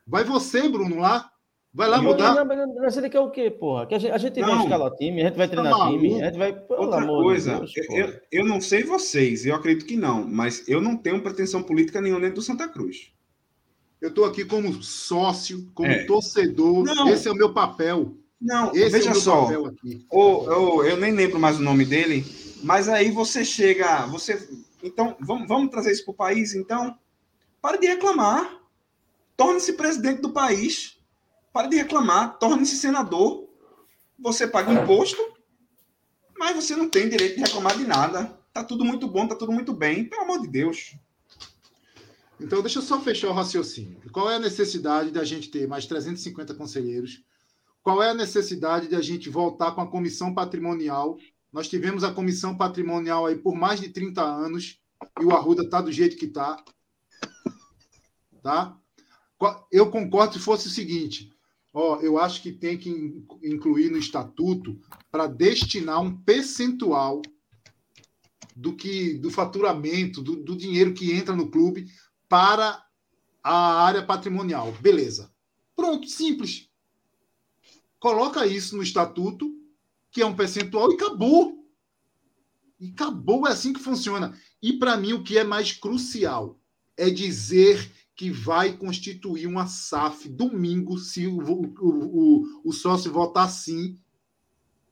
[0.05, 1.29] Vai você, Bruno, lá.
[1.74, 2.45] Vai lá mudar.
[2.86, 3.86] Você quer o quê, porra?
[3.86, 6.26] Que a gente, a gente vai escalar time, a gente vai treinar tá time, a
[6.26, 6.63] gente vai.
[6.70, 10.97] Outra coisa, Deus, eu, eu não sei vocês, eu acredito que não, mas eu não
[10.97, 13.11] tenho pretensão política nenhuma dentro do Santa Cruz.
[14.01, 16.05] Eu estou aqui como sócio, como é.
[16.05, 16.84] torcedor.
[16.84, 17.09] Não.
[17.09, 18.15] Esse é o meu papel.
[18.39, 19.49] Não, Esse veja é só.
[20.11, 22.24] O, o, eu nem lembro mais o nome dele,
[22.63, 24.05] mas aí você chega.
[24.05, 24.47] você
[24.84, 26.95] Então, vamos, vamos trazer isso para o país, então?
[27.61, 28.61] Pare de reclamar.
[29.36, 30.96] Torne-se presidente do país
[31.58, 33.49] Pare de reclamar, torne-se senador.
[34.20, 35.20] Você paga imposto,
[36.38, 38.26] mas você não tem direito de reclamar de nada.
[38.53, 40.95] Tá tudo muito bom, tá tudo muito bem, pelo amor de Deus.
[42.39, 43.99] Então, deixa eu só fechar o raciocínio.
[44.12, 47.24] Qual é a necessidade da gente ter mais 350 conselheiros?
[47.82, 51.18] Qual é a necessidade de a gente voltar com a comissão patrimonial?
[51.51, 54.80] Nós tivemos a comissão patrimonial aí por mais de 30 anos
[55.20, 56.64] e o Arruda está do jeito que está.
[58.43, 58.78] Tá?
[59.72, 61.36] Eu concordo se fosse o seguinte:
[61.74, 62.89] Ó, eu acho que tem que
[63.43, 64.80] incluir no estatuto
[65.11, 67.22] para destinar um percentual
[68.55, 71.91] do que do faturamento, do, do dinheiro que entra no clube
[72.28, 72.84] para
[73.43, 74.72] a área patrimonial.
[74.82, 75.32] Beleza.
[75.76, 76.68] Pronto, simples.
[77.99, 79.53] Coloca isso no estatuto,
[80.11, 81.63] que é um percentual, e acabou.
[82.80, 84.38] E acabou, é assim que funciona.
[84.61, 86.59] E para mim, o que é mais crucial
[86.95, 93.47] é dizer que vai constituir uma SAF domingo, se o, o, o, o sócio votar
[93.47, 93.95] sim.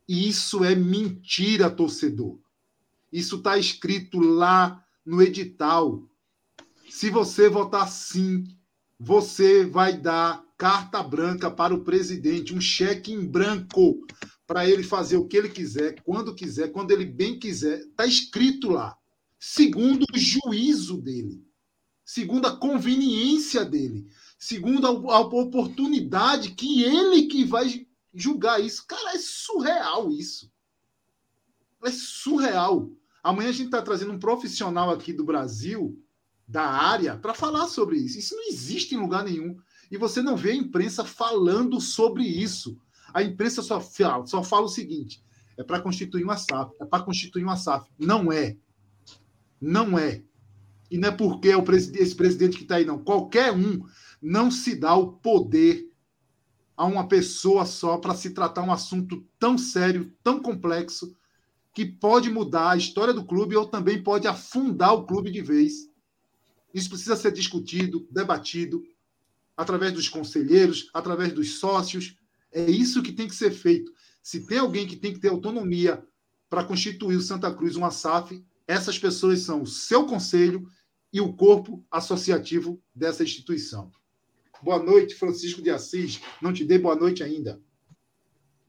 [0.08, 2.38] Isso é mentira, torcedor.
[3.12, 6.08] Isso está escrito lá no edital.
[6.88, 8.46] Se você votar sim,
[9.00, 14.06] você vai dar carta branca para o presidente, um cheque em branco
[14.46, 17.80] para ele fazer o que ele quiser, quando quiser, quando ele bem quiser.
[17.80, 18.96] Está escrito lá,
[19.40, 21.45] segundo o juízo dele
[22.06, 28.86] segundo a conveniência dele, segundo a, a oportunidade que ele que vai julgar isso.
[28.88, 30.52] Cara, é surreal isso.
[31.84, 32.92] É surreal.
[33.24, 36.00] Amanhã a gente está trazendo um profissional aqui do Brasil,
[36.48, 38.20] da área, para falar sobre isso.
[38.20, 39.58] Isso não existe em lugar nenhum.
[39.92, 42.78] E você não vê a imprensa falando sobre isso.
[43.14, 45.24] A imprensa só fala, só fala o seguinte:
[45.58, 47.90] é para constituir uma SAF, é para constituir uma SAF.
[47.98, 48.58] Não é.
[49.60, 50.24] Não é.
[50.90, 53.04] E não é porque é o presidente, esse presidente que está aí, não.
[53.04, 53.84] Qualquer um
[54.22, 55.90] não se dá o poder
[56.78, 61.16] a uma pessoa só para se tratar um assunto tão sério, tão complexo,
[61.74, 65.90] que pode mudar a história do clube ou também pode afundar o clube de vez.
[66.74, 68.84] Isso precisa ser discutido, debatido,
[69.56, 72.18] através dos conselheiros, através dos sócios.
[72.52, 73.92] É isso que tem que ser feito.
[74.22, 76.06] Se tem alguém que tem que ter autonomia
[76.50, 80.68] para constituir o Santa Cruz uma SAF, essas pessoas são o seu conselho
[81.12, 83.92] e o corpo associativo dessa instituição.
[84.62, 86.22] Boa noite, Francisco de Assis.
[86.42, 87.62] Não te dei boa noite ainda.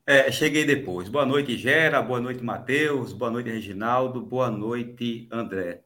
[0.06, 1.08] É, cheguei depois.
[1.08, 2.00] Boa noite, Gera.
[2.02, 3.12] Boa noite, Matheus.
[3.12, 4.20] Boa noite, Reginaldo.
[4.20, 5.82] Boa noite, André.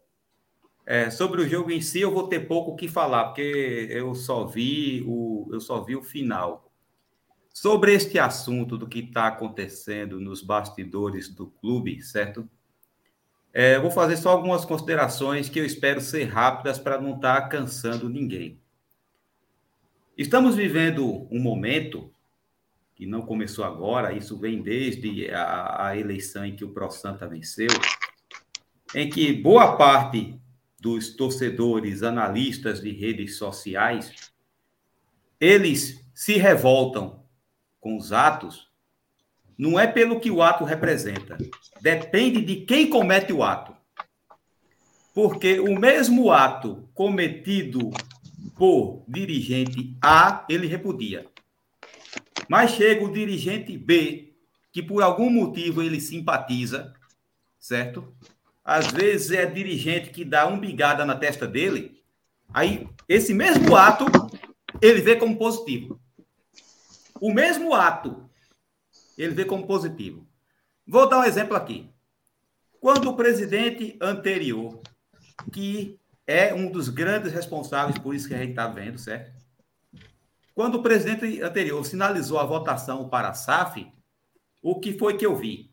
[0.85, 4.15] É, sobre o jogo em si, eu vou ter pouco o que falar, porque eu
[4.15, 6.71] só vi o, eu só vi o final.
[7.55, 12.49] Sobre este assunto do que está acontecendo nos bastidores do clube, certo?
[13.53, 17.49] É, vou fazer só algumas considerações que eu espero ser rápidas para não estar tá
[17.49, 18.61] cansando ninguém.
[20.17, 22.13] Estamos vivendo um momento
[22.95, 27.27] que não começou agora, isso vem desde a, a eleição em que o Pro Santa
[27.27, 27.71] venceu,
[28.95, 30.39] em que boa parte
[30.79, 34.31] dos torcedores, analistas de redes sociais,
[35.41, 37.25] eles se revoltam
[37.81, 38.70] com os atos,
[39.61, 41.37] não é pelo que o ato representa,
[41.83, 43.77] depende de quem comete o ato.
[45.13, 47.91] Porque o mesmo ato cometido
[48.57, 51.27] por dirigente A, ele repudia.
[52.49, 54.33] Mas chega o dirigente B,
[54.73, 56.95] que por algum motivo ele simpatiza,
[57.59, 58.15] certo?
[58.65, 62.03] Às vezes é dirigente que dá um bigada na testa dele.
[62.55, 64.07] Aí, esse mesmo ato,
[64.81, 66.01] ele vê como positivo.
[67.21, 68.30] O mesmo ato,
[69.23, 70.27] ele vê como positivo.
[70.87, 71.91] Vou dar um exemplo aqui.
[72.81, 74.81] Quando o presidente anterior,
[75.53, 79.33] que é um dos grandes responsáveis por isso que a gente está vendo, certo?
[80.55, 83.91] Quando o presidente anterior sinalizou a votação para a SAF,
[84.63, 85.71] o que foi que eu vi?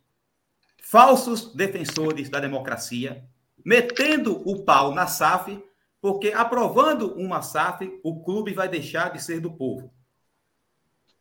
[0.82, 3.28] Falsos defensores da democracia
[3.68, 5.62] metendo o pau na SAF,
[6.00, 9.94] porque aprovando uma SAF, o clube vai deixar de ser do povo.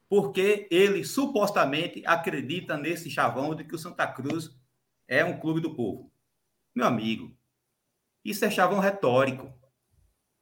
[0.09, 4.51] Porque ele supostamente acredita nesse chavão de que o Santa Cruz
[5.09, 6.13] é um clube do povo.
[6.75, 7.37] Meu amigo,
[8.25, 9.53] isso é chavão retórico.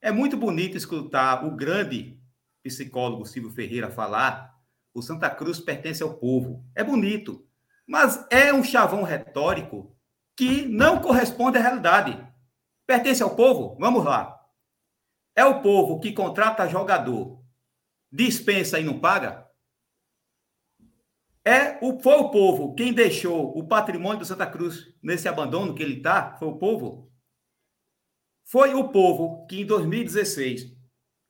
[0.00, 2.20] É muito bonito escutar o grande
[2.62, 4.58] psicólogo Silvio Ferreira falar:
[4.92, 6.64] o Santa Cruz pertence ao povo.
[6.74, 7.46] É bonito,
[7.86, 9.94] mas é um chavão retórico
[10.36, 12.26] que não corresponde à realidade.
[12.86, 13.76] Pertence ao povo?
[13.78, 14.40] Vamos lá.
[15.36, 17.42] É o povo que contrata jogador,
[18.10, 19.43] dispensa e não paga?
[21.46, 25.82] É o, foi o povo quem deixou o patrimônio do Santa Cruz nesse abandono que
[25.82, 26.36] ele está?
[26.38, 27.12] Foi o povo?
[28.46, 30.72] Foi o povo que, em 2016,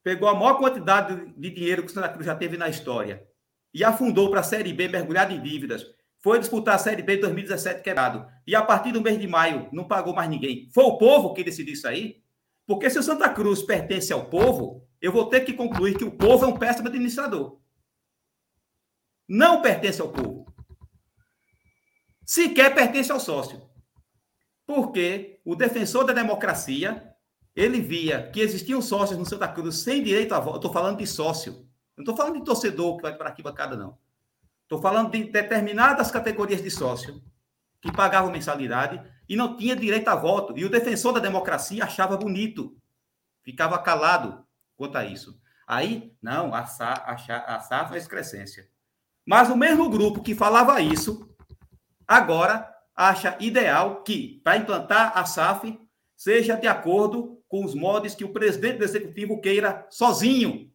[0.05, 3.27] pegou a maior quantidade de dinheiro que o Santa Cruz já teve na história
[3.73, 5.85] e afundou para a Série B, mergulhado em dívidas.
[6.23, 8.27] Foi disputar a Série B em 2017 quebrado.
[8.47, 10.71] E a partir do mês de maio não pagou mais ninguém.
[10.73, 12.23] Foi o povo que decidiu isso aí?
[12.67, 16.17] Porque se o Santa Cruz pertence ao povo, eu vou ter que concluir que o
[16.17, 17.59] povo é um péssimo administrador.
[19.29, 20.53] Não pertence ao povo.
[22.25, 23.63] Sequer pertence ao sócio.
[24.67, 27.15] Porque o defensor da democracia,
[27.55, 30.57] ele via que existiam sócios no Santa Cruz sem direito a voto.
[30.57, 31.69] Estou falando de sócio.
[31.97, 33.99] Não estou falando de torcedor que vai para aqui bancada, não.
[34.63, 37.23] Estou falando de determinadas categorias de sócio
[37.81, 40.57] que pagavam mensalidade e não tinha direito a voto.
[40.57, 42.77] E o defensor da democracia achava bonito.
[43.43, 44.45] Ficava calado
[44.75, 45.39] quanto a isso.
[45.67, 48.69] Aí, não, a, SAF, a, a SAF é excrescência.
[49.27, 51.29] Mas o mesmo grupo que falava isso,
[52.07, 55.79] agora acha ideal que, para implantar a SAF,
[56.17, 60.73] seja de acordo com os modos que o presidente do executivo queira sozinho,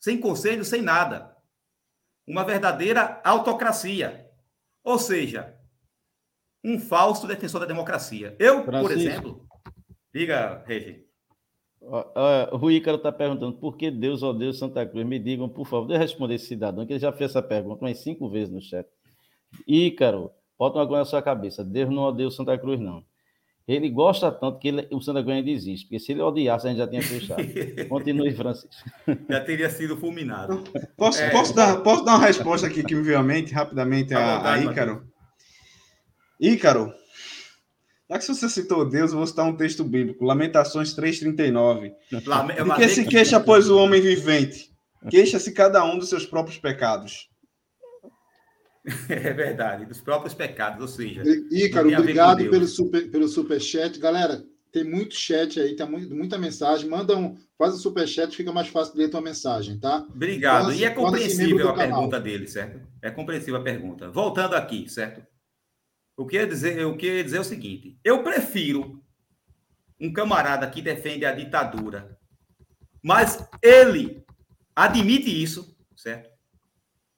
[0.00, 1.36] sem conselho, sem nada.
[2.26, 4.28] Uma verdadeira autocracia.
[4.84, 5.56] Ou seja,
[6.64, 8.36] um falso defensor da democracia.
[8.38, 8.82] Eu, Francisco.
[8.82, 9.48] por exemplo,
[10.12, 11.06] diga, Regi.
[12.60, 15.06] O Ícaro está perguntando por que Deus odeia Santa Cruz.
[15.06, 17.84] Me digam, por favor, deixa eu responder esse cidadão, que ele já fez essa pergunta
[17.84, 18.86] umas cinco vezes no chat.
[19.66, 20.30] Ícaro,
[20.62, 21.64] Bota uma coisa na sua cabeça.
[21.64, 23.04] Deus não odeia o Santa Cruz, não.
[23.66, 25.86] Ele gosta tanto que ele, o Santa Cruz ainda existe.
[25.86, 27.42] Porque se ele odiasse, a gente já tinha fechado.
[27.88, 28.70] Continue, Francisco.
[29.28, 30.62] Já teria sido fulminado.
[30.96, 31.30] Posso, é...
[31.30, 34.58] posso, dar, posso dar uma resposta aqui que me veio à mente, rapidamente, a, a
[34.60, 35.04] Ícaro?
[36.40, 36.94] Ícaro,
[38.12, 41.92] Já que você citou Deus, eu vou citar um texto bíblico, Lamentações 3,39.
[42.26, 44.70] Lame- De que se queixa, pois, o homem vivente?
[45.10, 47.28] Queixa-se cada um dos seus próprios pecados.
[49.08, 53.98] É verdade, dos próprios pecados, ou seja, Ícaro, obrigado pelo super, pelo superchat.
[54.00, 54.42] Galera,
[54.72, 56.88] tem muito chat aí, tem muito- muita mensagem.
[56.90, 60.04] Manda um, faz o superchat, fica mais fácil de ler tua mensagem, tá?
[60.12, 60.62] Obrigado.
[60.64, 61.88] Torna-se- E é membro compreensível a canal.
[62.00, 62.80] pergunta dele, certo?
[63.00, 64.10] É compreensível a pergunta.
[64.10, 65.22] Voltando aqui, certo?
[66.16, 69.02] O que eu ia dizer, eu queria dizer é o seguinte: eu prefiro
[70.00, 72.18] um camarada que defende a ditadura,
[73.02, 74.24] mas ele
[74.74, 76.30] admite isso, certo?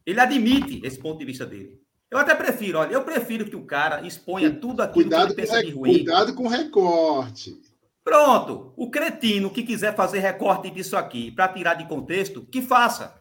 [0.05, 1.82] Ele admite esse ponto de vista dele.
[2.11, 5.40] Eu até prefiro, olha, eu prefiro que o cara exponha tudo aquilo Cuidado que com,
[5.40, 5.92] ele pensa de ruim.
[5.95, 7.61] cuidado com o recorte.
[8.05, 8.72] Pronto.
[8.76, 13.20] O cretino que quiser fazer recorte disso aqui para tirar de contexto, que faça.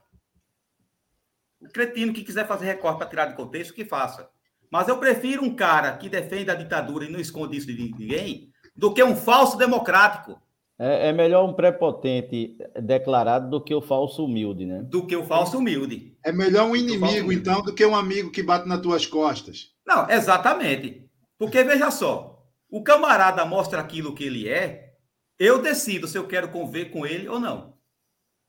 [1.59, 4.30] O cretino que quiser fazer recorte para tirar de contexto, que faça.
[4.74, 8.49] Mas eu prefiro um cara que defende a ditadura e não esconde isso de ninguém
[8.76, 10.41] do que um falso democrático,
[10.80, 14.82] É, é melhor um prepotente declarado do que o falso humilde, né?
[14.82, 16.17] do que o falso humilde.
[16.26, 17.32] É melhor um inimigo, mesmo.
[17.32, 19.76] então, do que um amigo que bate nas tuas costas.
[19.86, 21.07] Não, exatamente.
[21.38, 24.95] Porque veja só, o camarada mostra aquilo que ele é,
[25.38, 27.76] eu decido se eu quero conviver com ele ou não.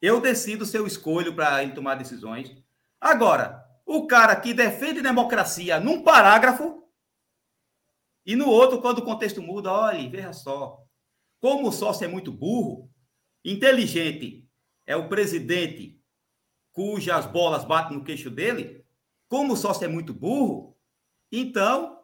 [0.01, 2.51] Eu decido se eu escolho para ele tomar decisões.
[2.99, 6.83] Agora, o cara que defende democracia num parágrafo
[8.27, 10.83] e no outro, quando o contexto muda, olha, veja só.
[11.41, 12.91] Como o sócio é muito burro,
[13.45, 14.49] inteligente
[14.87, 16.01] é o presidente
[16.73, 18.85] cujas bolas batem no queixo dele,
[19.29, 20.77] como o sócio é muito burro,
[21.31, 22.01] então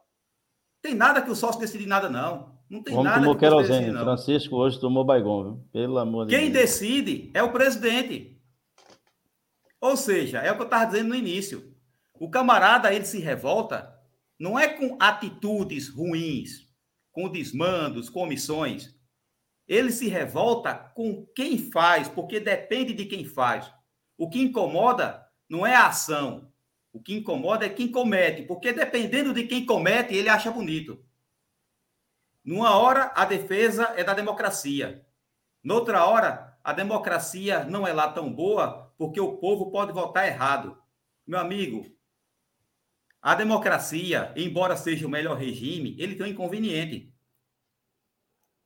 [0.82, 2.58] tem nada que o sócio decide nada, não.
[2.68, 3.92] Não tem Como nada tomou que o sócio querosene.
[3.92, 4.04] não.
[4.04, 5.68] Francisco hoje tomou baigão, viu?
[5.72, 6.64] Pelo amor de Quem Deus.
[6.64, 8.40] decide é o presidente.
[9.80, 11.69] Ou seja, é o que eu estava dizendo no início.
[12.20, 13.98] O camarada, ele se revolta,
[14.38, 16.68] não é com atitudes ruins,
[17.10, 18.94] com desmandos, com omissões.
[19.66, 23.72] Ele se revolta com quem faz, porque depende de quem faz.
[24.18, 26.52] O que incomoda não é a ação.
[26.92, 31.02] O que incomoda é quem comete, porque dependendo de quem comete, ele acha bonito.
[32.44, 35.06] Numa hora, a defesa é da democracia.
[35.64, 40.76] Noutra hora, a democracia não é lá tão boa porque o povo pode votar errado.
[41.26, 41.98] Meu amigo,
[43.22, 47.12] a democracia, embora seja o melhor regime, ele tem um inconveniente.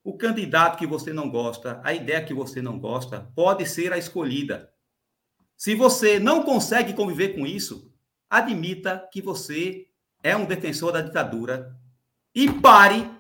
[0.03, 3.99] O candidato que você não gosta, a ideia que você não gosta, pode ser a
[3.99, 4.73] escolhida.
[5.57, 7.93] Se você não consegue conviver com isso,
[8.29, 9.89] admita que você
[10.23, 11.77] é um defensor da ditadura
[12.35, 13.11] e pare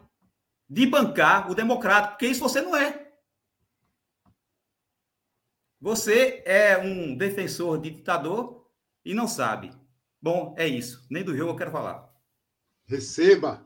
[0.69, 3.13] de bancar o democrático, porque isso você não é.
[5.81, 8.67] Você é um defensor de ditador
[9.05, 9.71] e não sabe.
[10.25, 11.07] Bom, é isso.
[11.11, 12.11] Nem do jogo eu quero falar.
[12.87, 13.63] Receba.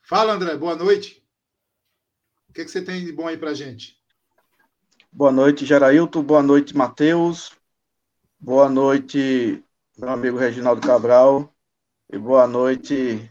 [0.00, 0.56] Fala, André.
[0.56, 1.20] Boa noite.
[2.48, 4.00] O que, que você tem de bom aí pra gente?
[5.10, 6.22] Boa noite, Gerailton.
[6.22, 7.50] Boa noite, Matheus.
[8.38, 9.64] Boa noite,
[9.98, 11.52] meu amigo Reginaldo Cabral.
[12.12, 13.28] E boa noite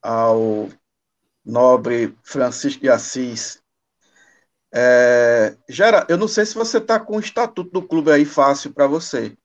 [0.00, 0.70] ao
[1.44, 3.62] nobre Francisco de Assis.
[4.74, 8.72] É, Gera, eu não sei se você está com o estatuto do clube aí fácil
[8.72, 9.36] para você.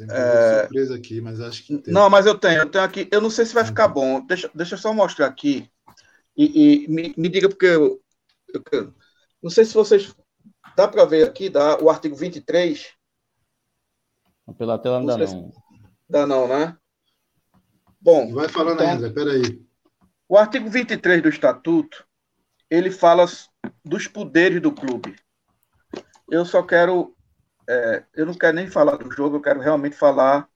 [0.00, 0.60] Me é...
[0.60, 1.94] surpresa aqui, mas acho que tem.
[1.94, 3.08] Não, mas eu tenho, eu tenho aqui.
[3.10, 4.24] Eu não sei se vai ficar bom.
[4.26, 5.70] Deixa, deixa eu só mostrar aqui.
[6.36, 8.02] E, e me, me, diga, porque eu,
[8.72, 8.94] eu,
[9.42, 10.14] não sei se vocês.
[10.76, 12.92] Dá para ver aqui, dá o artigo 23.
[14.58, 15.52] Pela tela não dá, não.
[16.08, 16.76] Dá não, né?
[18.00, 18.32] Bom.
[18.32, 19.64] Vai falando então, ainda, peraí.
[20.28, 22.06] O artigo 23 do Estatuto,
[22.68, 23.24] ele fala
[23.84, 25.16] dos poderes do clube.
[26.30, 27.15] Eu só quero.
[27.68, 30.48] É, eu não quero nem falar do jogo, eu quero realmente falar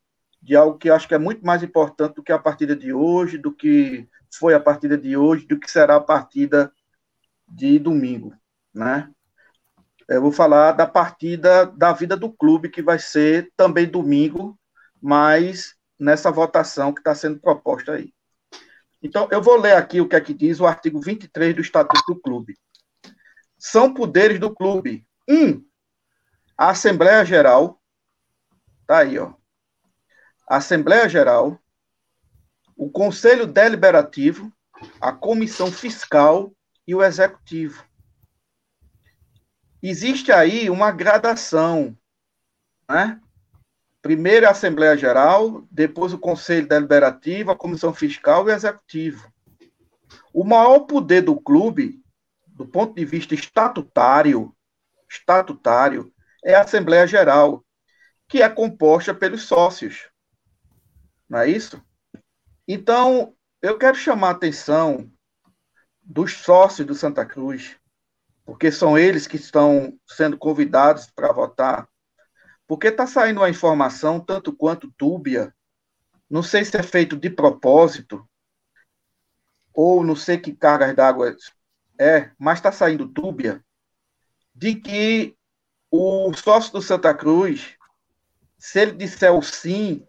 [0.42, 3.36] de algo que acho que é muito mais importante do que a partida de hoje,
[3.36, 6.72] do que foi a partida de hoje, do que será a partida
[7.48, 8.32] de domingo,
[8.72, 9.10] né?
[10.08, 14.58] Eu vou falar da partida da vida do clube, que vai ser também domingo,
[15.00, 18.12] mas nessa votação que está sendo proposta aí.
[19.02, 22.14] Então, eu vou ler aqui o que é que diz o artigo 23 do Estatuto
[22.14, 22.56] do Clube.
[23.58, 25.06] São poderes do clube.
[25.28, 25.64] Um,
[26.60, 27.80] a Assembleia Geral,
[28.86, 29.32] tá aí, ó.
[30.46, 31.58] A Assembleia Geral,
[32.76, 34.52] o Conselho Deliberativo,
[35.00, 36.54] a Comissão Fiscal
[36.86, 37.82] e o Executivo.
[39.82, 41.96] Existe aí uma gradação,
[42.86, 43.18] né?
[44.02, 49.32] Primeiro a Assembleia Geral, depois o Conselho Deliberativo, a Comissão Fiscal e o Executivo.
[50.30, 52.04] O maior poder do clube,
[52.48, 54.54] do ponto de vista estatutário,
[55.08, 56.12] estatutário,
[56.44, 57.64] é a Assembleia Geral,
[58.28, 60.08] que é composta pelos sócios.
[61.28, 61.82] Não é isso?
[62.66, 65.10] Então, eu quero chamar a atenção
[66.02, 67.76] dos sócios do Santa Cruz,
[68.44, 71.88] porque são eles que estão sendo convidados para votar,
[72.66, 75.54] porque está saindo uma informação, tanto quanto túbia,
[76.28, 78.24] não sei se é feito de propósito,
[79.74, 81.36] ou não sei que cargas d'água
[81.98, 83.64] é, mas está saindo túbia,
[84.54, 85.36] de que
[85.90, 87.76] o sócio do Santa Cruz,
[88.58, 90.06] se ele disser o sim,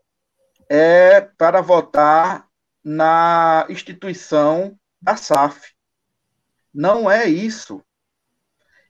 [0.70, 2.48] é para votar
[2.84, 5.74] na instituição da SAF.
[6.74, 7.84] Não é isso.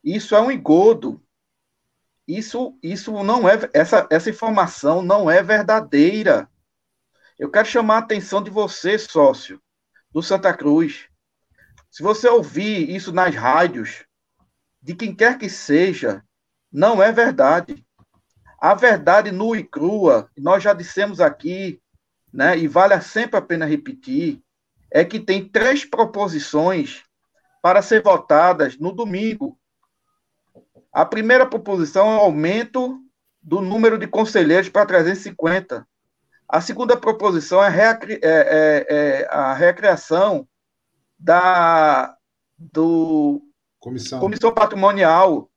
[0.03, 1.23] Isso é um engodo.
[2.27, 6.49] Isso, isso não é essa, essa informação não é verdadeira.
[7.37, 9.61] Eu quero chamar a atenção de você, sócio
[10.11, 11.07] do Santa Cruz.
[11.89, 14.05] Se você ouvir isso nas rádios,
[14.81, 16.23] de quem quer que seja,
[16.71, 17.85] não é verdade.
[18.59, 21.81] A verdade nua e crua, nós já dissemos aqui,
[22.31, 24.41] né, e vale sempre a pena repetir,
[24.89, 27.03] é que tem três proposições
[27.61, 29.57] para ser votadas no domingo.
[30.91, 32.99] A primeira proposição é o aumento
[33.41, 35.87] do número de conselheiros para 350.
[36.47, 40.47] A segunda proposição é, é, é, é a recriação
[41.17, 42.15] da
[42.57, 43.41] do
[43.79, 44.19] comissão.
[44.19, 45.50] comissão patrimonial.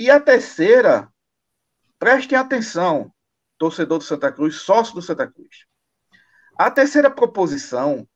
[0.00, 1.12] E a terceira,
[1.98, 3.12] prestem atenção,
[3.58, 5.66] torcedor do Santa Cruz, sócio do Santa Cruz.
[6.58, 8.08] A terceira proposição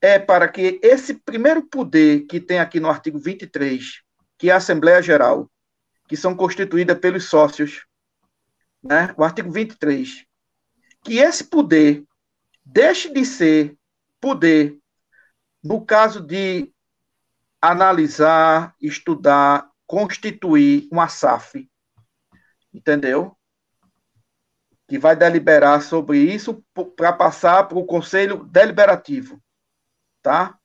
[0.00, 4.04] é para que esse primeiro poder que tem aqui no artigo 23,
[4.38, 5.50] que é a Assembleia Geral,
[6.06, 7.84] que são constituídas pelos sócios,
[8.80, 10.24] né, o artigo 23,
[11.02, 12.04] que esse poder
[12.64, 13.76] deixe de ser
[14.20, 14.78] poder
[15.60, 16.72] no caso de
[17.60, 21.70] analisar, estudar, constituir uma SAF,
[22.72, 23.36] entendeu?
[24.88, 26.64] Que vai deliberar sobre isso
[26.96, 29.42] para passar para o Conselho Deliberativo,
[30.22, 30.58] tá?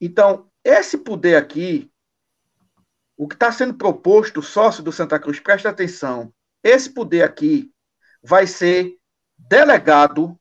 [0.00, 1.90] Então, esse poder aqui,
[3.16, 6.32] o que está sendo proposto, sócio do Santa Cruz, presta atenção,
[6.62, 7.72] esse poder aqui
[8.22, 8.96] vai ser
[9.36, 10.38] delegado,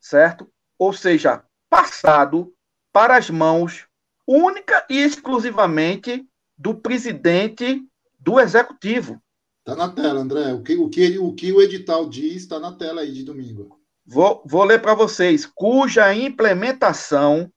[0.00, 0.52] certo?
[0.78, 2.54] Ou seja, passado
[2.92, 3.87] para as mãos
[4.28, 7.82] única e exclusivamente do presidente
[8.18, 9.22] do executivo.
[9.60, 10.52] Está na tela, André.
[10.52, 13.80] O que o, que, o, que o edital diz está na tela aí de domingo.
[14.04, 15.46] Vou, vou ler para vocês.
[15.46, 17.50] Cuja implementação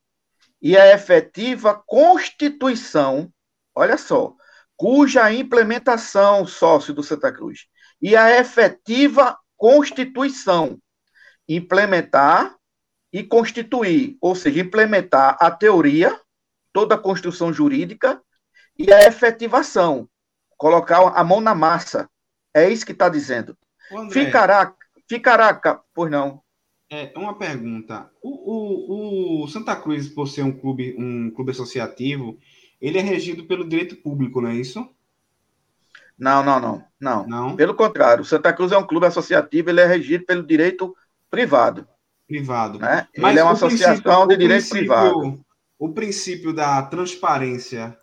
[0.60, 3.30] e a efetiva constituição,
[3.74, 4.34] olha só,
[4.76, 7.66] cuja implementação, sócio do Santa Cruz,
[8.00, 10.78] e a efetiva constituição,
[11.48, 12.56] implementar
[13.12, 16.18] e constituir, ou seja, implementar a teoria,
[16.72, 18.20] toda a construção jurídica
[18.78, 20.08] e a efetivação,
[20.56, 22.08] colocar a mão na massa.
[22.54, 23.56] É isso que está dizendo.
[23.90, 24.74] André, ficará,
[25.08, 26.42] ficará, pois não.
[26.90, 28.10] É uma pergunta.
[28.22, 32.38] O, o, o Santa Cruz, por ser um clube, um clube associativo,
[32.80, 34.86] ele é regido pelo direito público, não é isso?
[36.18, 37.26] Não, não, não, não.
[37.26, 37.56] Não.
[37.56, 40.94] Pelo contrário, o Santa Cruz é um clube associativo, ele é regido pelo direito
[41.30, 41.88] privado.
[42.28, 42.78] Privado.
[42.78, 43.08] Né?
[43.16, 45.40] Mas ele é uma associação de direito privado.
[45.82, 47.98] O princípio da transparência,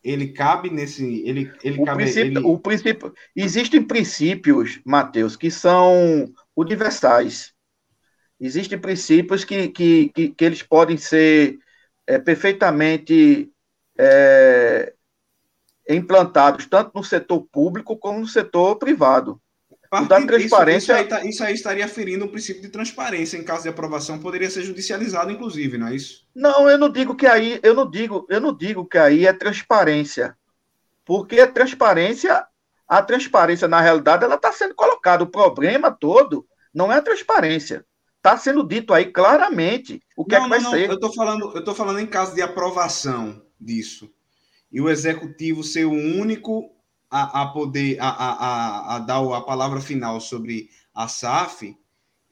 [0.00, 1.22] ele cabe nesse.
[1.26, 2.38] Ele, ele o, cabe, princípio, ele...
[2.38, 3.14] o princípio.
[3.34, 7.52] Existem princípios, Mateus, que são universais.
[8.38, 11.58] Existem princípios que, que, que, que eles podem ser
[12.06, 13.50] é, perfeitamente
[13.98, 14.94] é,
[15.88, 19.42] implantados tanto no setor público como no setor privado.
[19.90, 20.92] Da transparência.
[20.92, 23.36] Isso, isso, aí tá, isso, aí estaria ferindo o princípio de transparência.
[23.36, 26.26] Em caso de aprovação, poderia ser judicializado, inclusive, não é isso?
[26.34, 29.32] Não, eu não digo que aí, eu não digo, eu não digo que aí é
[29.32, 30.36] transparência.
[31.04, 32.46] Porque a transparência,
[32.86, 35.24] a transparência, na realidade, ela está sendo colocada.
[35.24, 37.84] O problema todo não é a transparência.
[38.18, 40.88] Está sendo dito aí claramente o que não, é que vai não, ser.
[40.88, 44.10] Eu estou falando, eu tô falando em caso de aprovação disso.
[44.70, 46.70] E o executivo ser o único
[47.10, 51.76] a, a poder a, a, a, dar a palavra final sobre a SAF,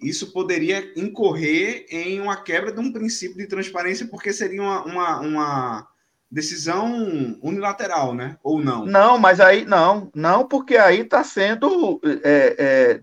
[0.00, 5.20] isso poderia incorrer em uma quebra de um princípio de transparência, porque seria uma, uma,
[5.20, 5.88] uma
[6.30, 8.36] decisão unilateral, né?
[8.42, 8.84] Ou não?
[8.84, 13.02] Não, mas aí não, não, porque aí está sendo é, é,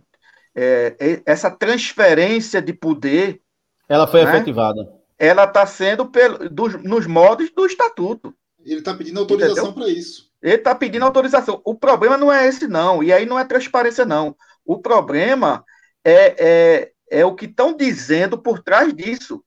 [0.56, 3.42] é, é, essa transferência de poder.
[3.90, 4.88] Ela foi né, efetivada.
[5.18, 8.36] Ela está sendo pelo, dos, nos modos do estatuto.
[8.64, 10.32] Ele está pedindo autorização para isso.
[10.44, 11.62] Ele está pedindo autorização.
[11.64, 13.02] O problema não é esse, não.
[13.02, 14.36] E aí não é transparência, não.
[14.66, 15.64] O problema
[16.04, 19.44] é, é, é o que estão dizendo por trás disso.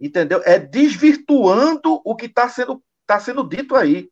[0.00, 0.40] Entendeu?
[0.44, 4.08] É desvirtuando o que está sendo, tá sendo dito aí.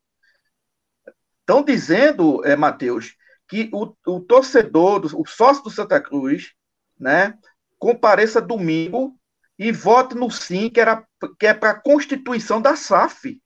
[1.41, 3.15] Estão dizendo, é, Matheus,
[3.49, 6.53] que o, o torcedor, o sócio do Santa Cruz,
[6.99, 7.39] né,
[7.79, 9.17] compareça domingo
[9.57, 11.07] e vote no sim, que, era,
[11.39, 13.41] que é para a constituição da SAF.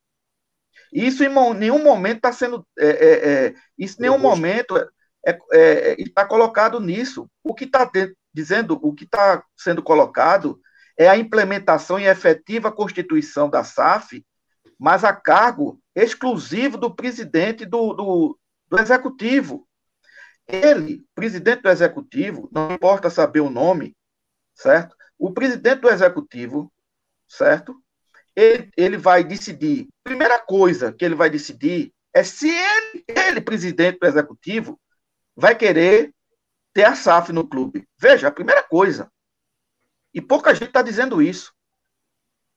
[0.93, 2.67] Isso em nenhum momento está sendo.
[2.79, 4.91] É, é, é, isso em nenhum momento está
[5.53, 7.29] é, é, é tá colocado nisso.
[7.43, 7.91] O que está
[8.33, 10.61] dizendo, o que está sendo colocado
[10.99, 14.25] é a implementação e efetiva constituição da SAF,
[14.79, 18.39] mas a cargo exclusivo do presidente do, do,
[18.69, 19.67] do executivo.
[20.47, 23.97] Ele, presidente do executivo, não importa saber o nome,
[24.55, 24.95] certo?
[25.19, 26.71] O presidente do executivo,
[27.29, 27.82] certo?
[28.35, 29.89] Ele, ele vai decidir.
[30.03, 34.81] Primeira coisa que ele vai decidir é se ele, ele, presidente do executivo,
[35.35, 36.15] vai querer
[36.73, 37.87] ter a SAF no clube.
[37.99, 39.11] Veja, a primeira coisa.
[40.15, 41.53] E pouca gente está dizendo isso.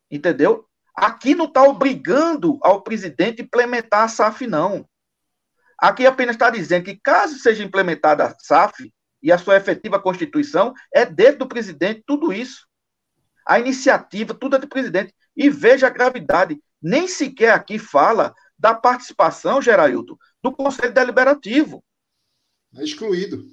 [0.10, 0.68] Entendeu?
[0.96, 4.88] Aqui não está obrigando ao presidente implementar a SAF, não.
[5.78, 10.74] Aqui apenas está dizendo que, caso seja implementada a SAF e a sua efetiva constituição,
[10.94, 12.66] é dentro do presidente tudo isso.
[13.46, 15.14] A iniciativa, tudo é do presidente.
[15.36, 16.60] E veja a gravidade.
[16.82, 21.84] Nem sequer aqui fala da participação, Gerailton, do Conselho Deliberativo.
[22.76, 23.46] É excluído.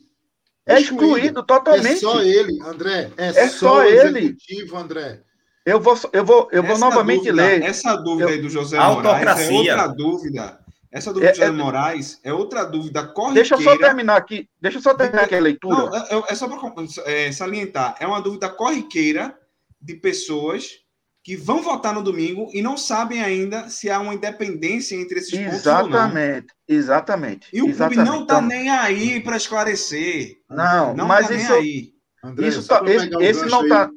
[0.67, 1.93] É excluído, excluído totalmente.
[1.93, 3.11] É só ele, André.
[3.17, 4.37] É, é só, só ele.
[4.75, 5.23] André.
[5.65, 7.63] Eu vou, eu vou, eu vou novamente dúvida, ler.
[7.63, 10.59] Essa dúvida eu, aí do José Moraes é outra dúvida.
[10.91, 13.35] Essa dúvida é, do José é, Moraes é outra dúvida corriqueira.
[13.35, 14.49] Deixa eu só terminar aqui.
[14.61, 15.77] Deixa eu só terminar aqui a leitura.
[15.77, 17.97] Não, é, é só para é, salientar.
[18.01, 19.37] É uma dúvida corriqueira
[19.81, 20.82] de pessoas
[21.23, 25.33] que vão votar no domingo e não sabem ainda se há uma independência entre esses
[25.33, 25.67] exatamente, pontos.
[25.67, 27.49] Exatamente, exatamente.
[27.53, 27.95] E o exatamente.
[27.95, 30.41] clube não está então, nem aí para esclarecer.
[30.51, 31.95] Não, não mas tá isso, aí.
[32.25, 33.91] André, isso tá, esse, esse não está...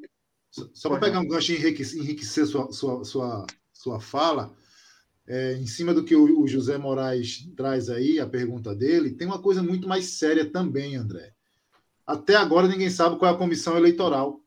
[0.73, 4.55] Só para pegar um gancho e enriquecer, enriquecer sua, sua, sua, sua fala,
[5.27, 9.27] é, em cima do que o, o, José Moraes traz aí, a pergunta dele, tem
[9.27, 11.33] uma coisa muito mais séria também, André.
[12.05, 14.39] Até agora ninguém sabe qual é a comissão eleitoral.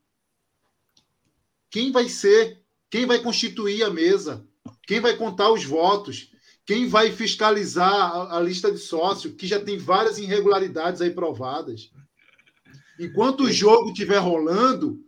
[1.69, 2.59] Quem vai ser?
[2.89, 4.45] Quem vai constituir a mesa?
[4.87, 6.31] Quem vai contar os votos?
[6.65, 11.91] Quem vai fiscalizar a, a lista de sócios, que já tem várias irregularidades aí provadas?
[12.99, 14.99] Enquanto o jogo estiver rolando,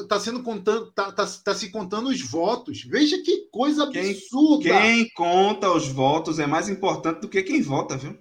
[0.00, 2.82] está sendo contando, tá, tá, tá, se contando os votos.
[2.82, 4.64] Veja que coisa absurda.
[4.64, 8.18] Quem, quem, conta os votos é mais importante do que quem vota, viu?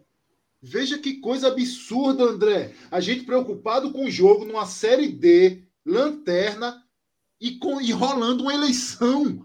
[0.62, 2.76] Veja que coisa absurda, André.
[2.92, 6.82] A gente preocupado com o jogo numa série D, lanterna
[7.42, 9.44] e, com, e rolando uma eleição.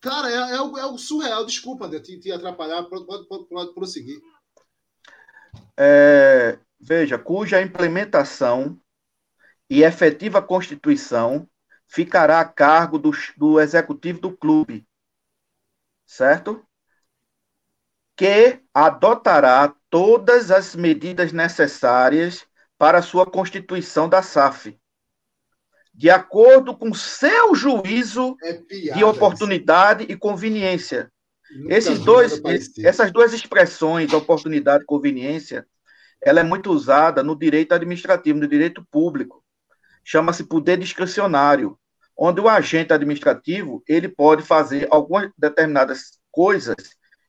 [0.00, 1.44] Cara, é, é, o, é o surreal.
[1.44, 2.84] Desculpa, André, te, te atrapalhar.
[2.84, 4.20] Pode, pode, pode, prosseguir.
[5.76, 8.80] É, veja, cuja implementação
[9.68, 11.48] e efetiva constituição
[11.88, 14.86] ficará a cargo do, do executivo do clube,
[16.06, 16.64] certo?
[18.16, 22.46] Que adotará todas as medidas necessárias
[22.78, 24.80] para a sua constituição da SAF,
[25.94, 28.54] de acordo com seu juízo é
[28.94, 31.10] de oportunidade e conveniência.
[31.68, 32.40] Esses dois,
[32.82, 35.66] essas duas expressões, oportunidade e conveniência,
[36.22, 39.42] ela é muito usada no direito administrativo, no direito público
[40.04, 41.78] chama-se poder discricionário,
[42.16, 46.76] onde o agente administrativo ele pode fazer algumas determinadas coisas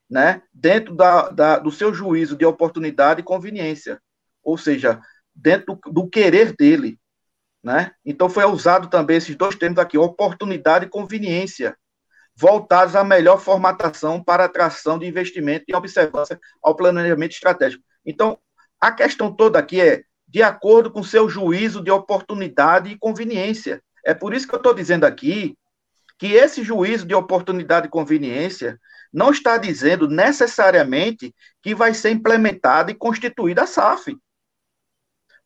[0.09, 3.99] né, dentro da, da, do seu juízo de oportunidade e conveniência,
[4.43, 5.01] ou seja,
[5.33, 6.99] dentro do, do querer dele.
[7.63, 7.91] Né?
[8.05, 11.77] Então foi usado também esses dois termos aqui, oportunidade e conveniência,
[12.35, 17.83] voltados à melhor formatação para atração de investimento e observância ao planejamento estratégico.
[18.05, 18.37] Então,
[18.81, 23.81] a questão toda aqui é de acordo com seu juízo de oportunidade e conveniência.
[24.03, 25.55] É por isso que eu estou dizendo aqui
[26.17, 28.79] que esse juízo de oportunidade e conveniência
[29.11, 34.17] não está dizendo necessariamente que vai ser implementada e constituída a SAF.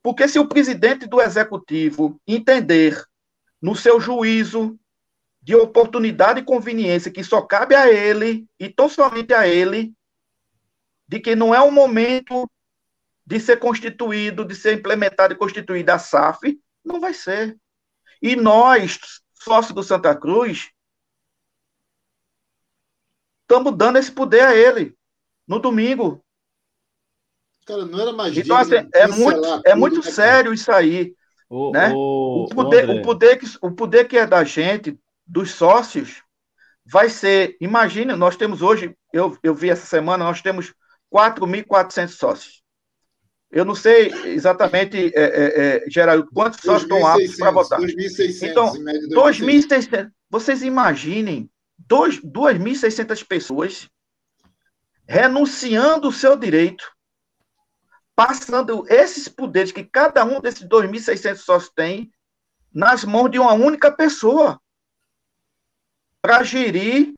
[0.01, 3.03] Porque se o presidente do executivo entender
[3.61, 4.79] no seu juízo
[5.41, 9.93] de oportunidade e conveniência que só cabe a ele e tão somente a ele,
[11.07, 12.49] de que não é o momento
[13.25, 17.57] de ser constituído, de ser implementado e constituída a SAF, não vai ser.
[18.21, 20.71] E nós, sócios do Santa Cruz,
[23.41, 24.97] estamos dando esse poder a ele
[25.47, 26.23] no domingo.
[27.67, 31.13] Cara, não era mais Então, assim, é muito, é muito né, sério isso aí.
[31.49, 31.91] O, né?
[31.93, 36.23] o, o, poder, o, poder que, o poder que é da gente, dos sócios,
[36.85, 37.57] vai ser.
[37.59, 40.73] Imagina, nós temos hoje, eu, eu vi essa semana, nós temos
[41.13, 42.63] 4.400 sócios.
[43.51, 47.79] Eu não sei exatamente, é, é, é, Geraldo, quantos sócios estão aptos para votar.
[47.79, 48.73] 2.600, então,
[49.09, 50.09] 2.600.
[50.29, 51.49] Vocês imaginem
[51.89, 53.89] 2.600 pessoas
[55.07, 56.85] renunciando o seu direito,
[58.17, 62.11] passando esses poderes que cada um desses 2.600 sócios tem
[62.73, 64.59] nas mãos de uma única pessoa
[66.19, 67.13] para gerir,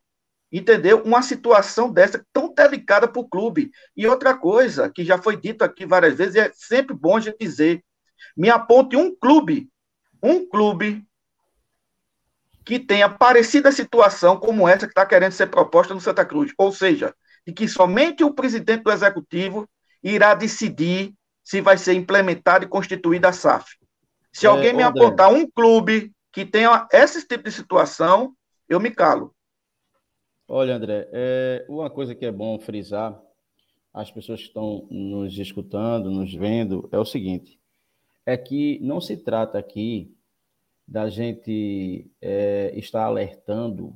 [0.52, 1.02] entendeu?
[1.04, 3.72] Uma situação dessa tão delicada para o clube.
[3.96, 7.38] E outra coisa que já foi dito aqui várias vezes, é sempre bom a gente
[7.40, 7.82] dizer:
[8.36, 9.72] me aponte um clube,
[10.22, 11.08] um clube
[12.66, 16.52] que tenha parecida situação como essa que está querendo ser proposta no Santa Cruz.
[16.58, 17.16] Ou seja,
[17.48, 19.66] de que somente o presidente do executivo
[20.04, 23.78] irá decidir se vai ser implementada e constituída a SAF.
[24.32, 25.04] Se é, alguém me André.
[25.04, 28.34] apontar um clube que tenha esse tipo de situação,
[28.68, 29.34] eu me calo.
[30.48, 33.20] Olha, André, é, uma coisa que é bom frisar,
[33.94, 37.60] as pessoas que estão nos escutando, nos vendo, é o seguinte:
[38.26, 40.16] é que não se trata aqui
[40.88, 43.96] da gente é, estar alertando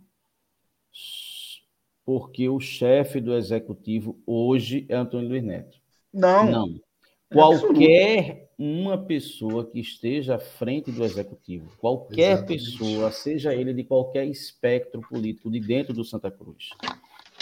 [2.06, 5.82] porque o chefe do executivo hoje é Antônio Luiz Neto.
[6.14, 6.51] Não.
[6.51, 6.82] Não.
[7.32, 12.64] Qualquer uma pessoa que esteja à frente do executivo, qualquer Exatamente.
[12.64, 16.70] pessoa, seja ele de qualquer espectro político de dentro do Santa Cruz,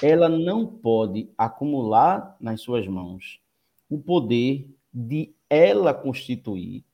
[0.01, 3.41] ela não pode acumular nas suas mãos
[3.89, 6.85] o poder de ela constituir,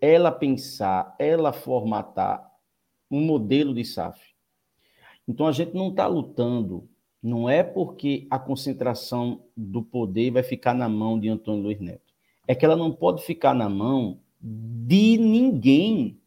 [0.00, 2.48] ela pensar, ela formatar
[3.10, 4.20] um modelo de SAF.
[5.26, 6.88] Então a gente não está lutando,
[7.22, 12.08] não é porque a concentração do poder vai ficar na mão de Antônio Luiz Neto
[12.48, 16.18] é que ela não pode ficar na mão de ninguém.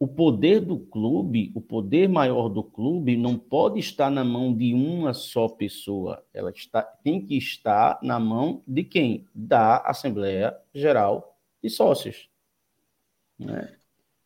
[0.00, 4.74] O poder do clube, o poder maior do clube, não pode estar na mão de
[4.74, 6.24] uma só pessoa.
[6.34, 9.26] Ela está, tem que estar na mão de quem?
[9.32, 12.28] Da Assembleia Geral de Sócios.
[13.38, 13.76] Né?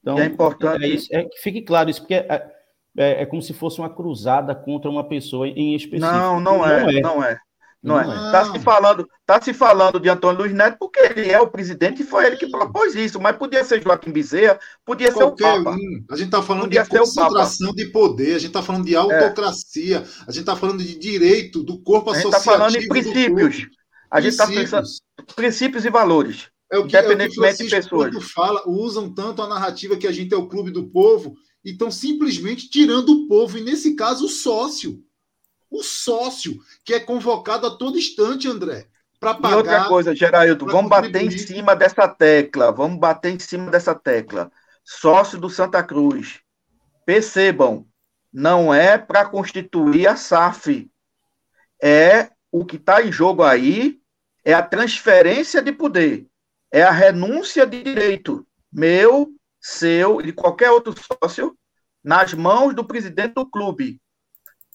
[0.01, 0.85] Então, é importante.
[0.85, 2.62] É, isso, é que fique claro isso, porque é,
[2.97, 6.01] é, é, como se fosse uma cruzada contra uma pessoa em específico.
[6.01, 7.01] Não, não, é, não é.
[7.01, 7.39] Não é.
[7.83, 8.05] Não é?
[8.27, 12.03] Está se falando, tá se falando de Antônio Luiz Neto porque ele é o presidente
[12.03, 15.65] e foi ele que propôs isso, mas podia ser Joaquim Bezerra, podia Qualquer ser o
[15.65, 15.77] Papa.
[15.77, 16.05] Um.
[16.09, 19.97] A gente está falando podia de concentração de poder, a gente está falando de autocracia,
[19.97, 20.01] é.
[20.01, 22.37] a gente está falando de direito do corpo associativo.
[22.37, 23.67] A gente está falando em princípios.
[24.09, 24.87] A gente está pensando
[25.35, 26.53] princípios e valores.
[26.71, 28.31] É o que, independentemente é o que de pessoas.
[28.31, 31.35] fala, usam tanto a narrativa que a gente é o clube do povo
[31.65, 35.05] e estão simplesmente tirando o povo, e nesse caso o sócio
[35.73, 38.87] o sócio, que é convocado a todo instante, André.
[39.19, 39.55] Para pagar.
[39.55, 42.71] E outra coisa, Geraldo, vamos bater em cima dessa tecla.
[42.71, 44.53] Vamos bater em cima dessa tecla.
[44.85, 46.41] Sócio do Santa Cruz.
[47.07, 47.87] Percebam,
[48.31, 50.91] não é para constituir a SAF.
[51.83, 53.99] É o que está em jogo aí
[54.45, 56.27] é a transferência de poder,
[56.71, 59.33] é a renúncia de direito meu,
[59.63, 61.57] seu e de qualquer outro sócio
[62.03, 64.03] nas mãos do presidente do clube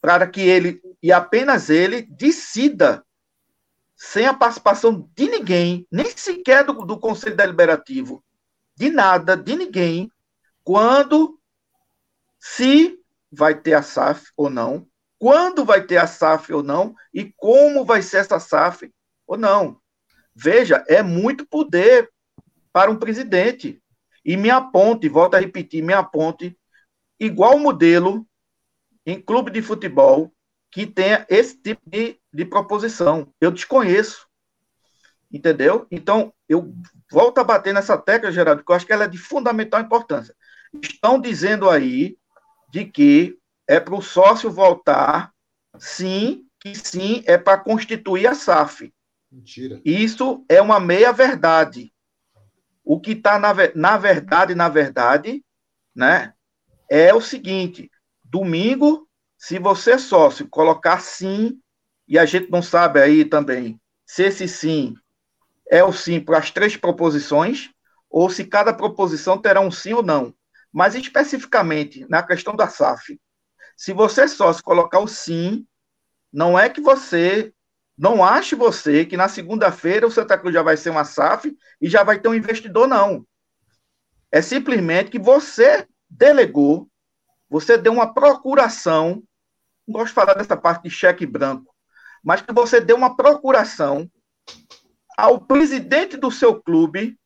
[0.02, 3.04] para que ele, e apenas ele, decida,
[3.96, 8.24] sem a participação de ninguém, nem sequer do, do Conselho Deliberativo,
[8.76, 10.12] de nada, de ninguém,
[10.64, 11.40] quando,
[12.40, 13.00] se
[13.32, 17.84] vai ter a SAF ou não, quando vai ter a SAF ou não, e como
[17.84, 18.92] vai ser essa SAF
[19.26, 19.82] ou não.
[20.36, 22.12] Veja, é muito poder
[22.72, 23.82] para um presidente.
[24.28, 26.60] E me aponte, volto a repetir, me aponte,
[27.18, 28.28] igual modelo
[29.06, 30.34] em clube de futebol
[30.70, 33.34] que tenha esse tipo de, de proposição.
[33.40, 34.28] Eu desconheço.
[35.32, 35.88] Entendeu?
[35.90, 36.74] Então, eu
[37.10, 40.36] volto a bater nessa tecla, Geraldo, que eu acho que ela é de fundamental importância.
[40.84, 42.18] Estão dizendo aí
[42.70, 45.34] de que é para o sócio voltar,
[45.80, 48.94] sim, que sim, é para constituir a SAF.
[49.32, 49.82] Mentira.
[49.86, 51.94] Isso é uma meia-verdade.
[52.90, 55.44] O que está na, na verdade, na verdade,
[55.94, 56.34] né,
[56.90, 57.92] é o seguinte:
[58.24, 59.06] Domingo,
[59.38, 61.60] se você é sócio, colocar sim,
[62.08, 64.96] e a gente não sabe aí também se esse sim
[65.70, 67.70] é o sim para as três proposições,
[68.10, 70.34] ou se cada proposição terá um sim ou não.
[70.72, 73.20] Mas especificamente na questão da SAF,
[73.76, 75.68] se você é sócio colocar o sim,
[76.32, 77.54] não é que você
[77.98, 81.90] não ache você que na segunda-feira o Santa Cruz já vai ser uma SAF e
[81.90, 83.26] já vai ter um investidor, não.
[84.32, 86.90] É simplesmente que você delegou
[87.50, 89.24] você deu uma procuração,
[89.88, 91.74] não gosto de falar dessa parte de cheque branco,
[92.24, 94.10] mas que você deu uma procuração
[95.18, 97.18] ao presidente do seu clube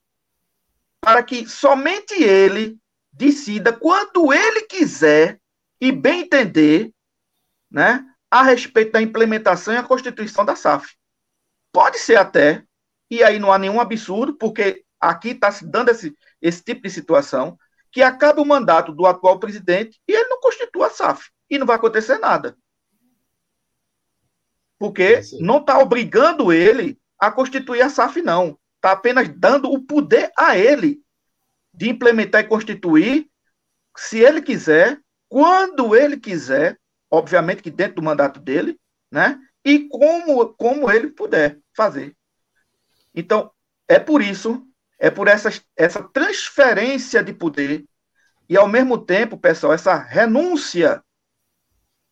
[1.00, 2.78] para que somente ele
[3.12, 5.40] decida quando ele quiser
[5.80, 6.94] e bem entender,
[7.70, 10.96] né, a respeito da implementação e a constituição da SAF.
[11.74, 12.64] Pode ser até,
[13.10, 16.90] e aí não há nenhum absurdo, porque aqui está se dando esse, esse tipo de
[16.90, 17.60] situação,
[17.92, 21.30] que acaba o mandato do atual presidente e ele não constitua a SAF.
[21.50, 22.58] E não vai acontecer nada.
[24.80, 28.58] Porque não está obrigando ele a constituir a SAF, não.
[28.78, 31.04] Está apenas dando o poder a ele.
[31.74, 33.30] de implementar e constituir,
[33.96, 36.81] se ele quiser, quando ele quiser,
[37.12, 38.80] obviamente que dentro do mandato dele,
[39.12, 39.38] né?
[39.64, 42.16] E como, como ele puder fazer.
[43.14, 43.52] Então,
[43.88, 44.66] é por isso,
[44.98, 47.86] é por essa, essa transferência de poder
[48.50, 51.04] e, ao mesmo tempo, pessoal, essa renúncia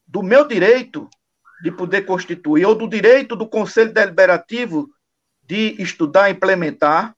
[0.06, 1.10] do meu direito
[1.62, 4.90] de poder constituir, ou do direito do Conselho Deliberativo
[5.44, 7.16] de estudar e implementar,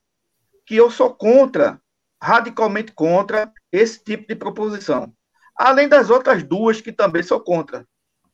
[0.66, 1.80] que eu sou contra,
[2.22, 5.14] radicalmente contra, esse tipo de proposição.
[5.56, 7.86] Além das outras duas que também sou contra.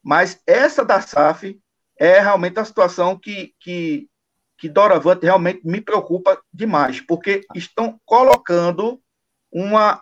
[0.04, 1.60] Mas essa da SAF
[1.98, 4.08] é realmente a situação que, que,
[4.58, 9.02] que Doravante realmente me preocupa demais, porque estão colocando
[9.52, 10.02] uma,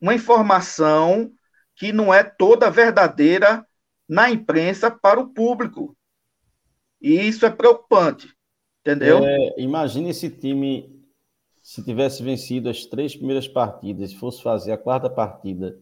[0.00, 1.32] uma informação
[1.76, 3.66] que não é toda verdadeira
[4.08, 5.96] na imprensa para o público.
[7.00, 8.32] E isso é preocupante,
[8.80, 9.24] entendeu?
[9.24, 10.94] É, imagine esse time
[11.64, 15.78] se tivesse vencido as três primeiras partidas, e fosse fazer a quarta partida,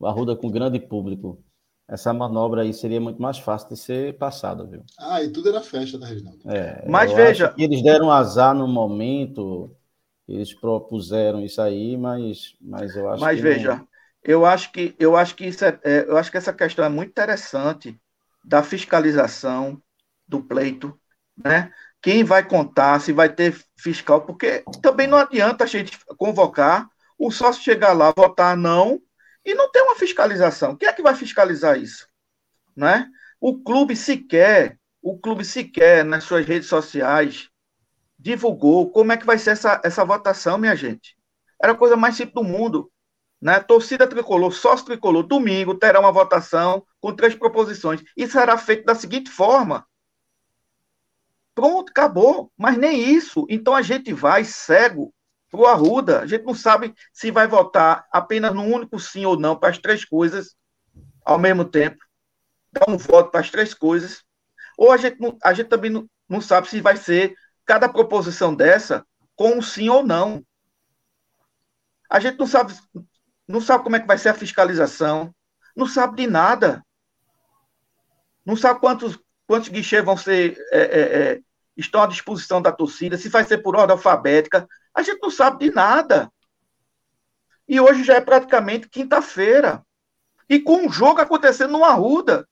[0.00, 1.44] o Arruda com grande público,
[1.86, 4.82] essa manobra aí seria muito mais fácil de ser passada, viu?
[4.98, 6.50] Ah, e tudo era festa, né, Reginaldo?
[6.50, 7.54] É, mas veja.
[7.58, 9.76] eles deram azar no momento,
[10.26, 13.42] eles propuseram isso aí, mas, mas eu acho mas que.
[13.42, 13.88] Mas veja, não...
[14.24, 16.88] eu acho que eu acho que isso é, é, eu acho que essa questão é
[16.88, 18.00] muito interessante
[18.42, 19.82] da fiscalização
[20.26, 20.98] do pleito,
[21.36, 21.72] né?
[22.00, 26.88] Quem vai contar, se vai ter fiscal, porque também não adianta a gente convocar
[27.18, 28.98] o sócio chegar lá, votar não,
[29.50, 30.76] e não tem uma fiscalização.
[30.76, 32.08] Quem é que vai fiscalizar isso?
[32.76, 33.08] Né?
[33.40, 37.50] O clube sequer, o clube sequer nas suas redes sociais
[38.16, 41.16] divulgou como é que vai ser essa, essa votação, minha gente.
[41.60, 42.92] Era a coisa mais simples do mundo.
[43.40, 43.58] Né?
[43.58, 48.02] Torcida tricolor, sócio tricolor, domingo terá uma votação com três proposições.
[48.16, 49.84] E será feito da seguinte forma.
[51.56, 52.52] Pronto, acabou.
[52.56, 53.46] Mas nem isso.
[53.50, 55.12] Então a gente vai cego
[55.52, 56.20] o Arruda.
[56.20, 59.78] A gente não sabe se vai votar apenas no único sim ou não para as
[59.78, 60.54] três coisas
[61.24, 61.98] ao mesmo tempo.
[62.72, 64.22] Dar um voto para as três coisas.
[64.78, 67.34] Ou a gente, a gente também não, não sabe se vai ser
[67.64, 70.44] cada proposição dessa com um sim ou não.
[72.08, 72.74] A gente não sabe,
[73.46, 75.34] não sabe como é que vai ser a fiscalização,
[75.76, 76.84] não sabe de nada.
[78.44, 81.40] Não sabe quantos, quantos guichês vão ser, é, é, é,
[81.76, 85.66] estão à disposição da torcida, se vai ser por ordem alfabética, a gente não sabe
[85.66, 86.30] de nada.
[87.68, 89.84] E hoje já é praticamente quinta-feira.
[90.48, 92.48] E com um jogo acontecendo no Arruda.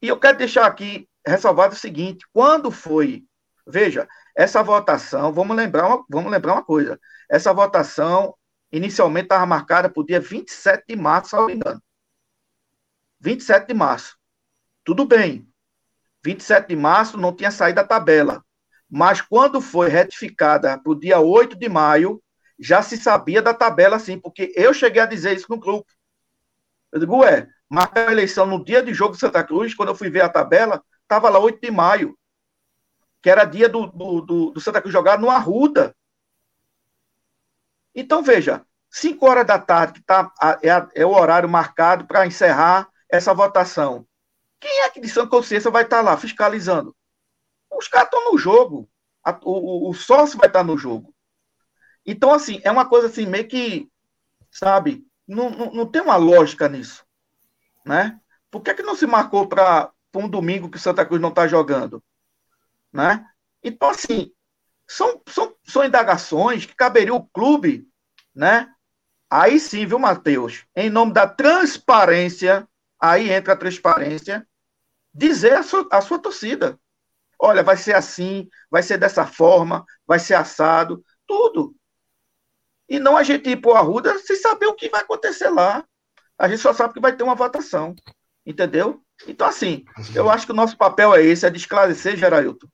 [0.00, 3.24] E eu quero deixar aqui ressalvado o seguinte: quando foi.
[3.64, 6.98] Veja, essa votação, vamos lembrar uma, vamos lembrar uma coisa.
[7.30, 8.34] Essa votação
[8.72, 11.80] inicialmente estava marcada para o dia 27 de março, se não me engano.
[13.20, 14.18] 27 de março.
[14.82, 15.48] Tudo bem.
[16.24, 18.44] 27 de março não tinha saído a tabela.
[18.94, 22.22] Mas quando foi retificada para o dia 8 de maio,
[22.58, 25.90] já se sabia da tabela, sim, porque eu cheguei a dizer isso no grupo.
[26.92, 29.94] Eu digo, ué, marca a eleição no dia de jogo de Santa Cruz, quando eu
[29.94, 32.18] fui ver a tabela, estava lá 8 de maio,
[33.22, 35.96] que era dia do, do, do, do Santa Cruz jogar no Arruda.
[37.94, 40.30] Então, veja, 5 horas da tarde, que tá,
[40.62, 44.06] é, é o horário marcado para encerrar essa votação.
[44.60, 46.94] Quem é que de Santa Consciência vai estar lá fiscalizando?
[47.76, 48.88] Os caras estão no jogo.
[49.24, 51.14] A, o, o sócio vai estar no jogo.
[52.04, 53.88] Então, assim, é uma coisa assim, meio que,
[54.50, 57.04] sabe, não, não, não tem uma lógica nisso.
[57.84, 58.20] Né?
[58.50, 62.02] Por que, que não se marcou para um domingo que Santa Cruz não está jogando?
[62.92, 63.24] Né?
[63.62, 64.32] Então, assim,
[64.86, 67.88] são, são, são indagações que caberia o clube,
[68.34, 68.72] né?
[69.30, 70.66] Aí sim, viu, Matheus?
[70.76, 72.68] Em nome da transparência,
[73.00, 74.46] aí entra a transparência,
[75.14, 76.78] dizer a sua, a sua torcida
[77.42, 81.74] olha, vai ser assim, vai ser dessa forma, vai ser assado, tudo.
[82.88, 85.84] E não a gente ir para o Arruda sem saber o que vai acontecer lá.
[86.38, 87.94] A gente só sabe que vai ter uma votação.
[88.46, 89.02] Entendeu?
[89.26, 92.66] Então, assim, eu acho que o nosso papel é esse, é de esclarecer, Gerailton.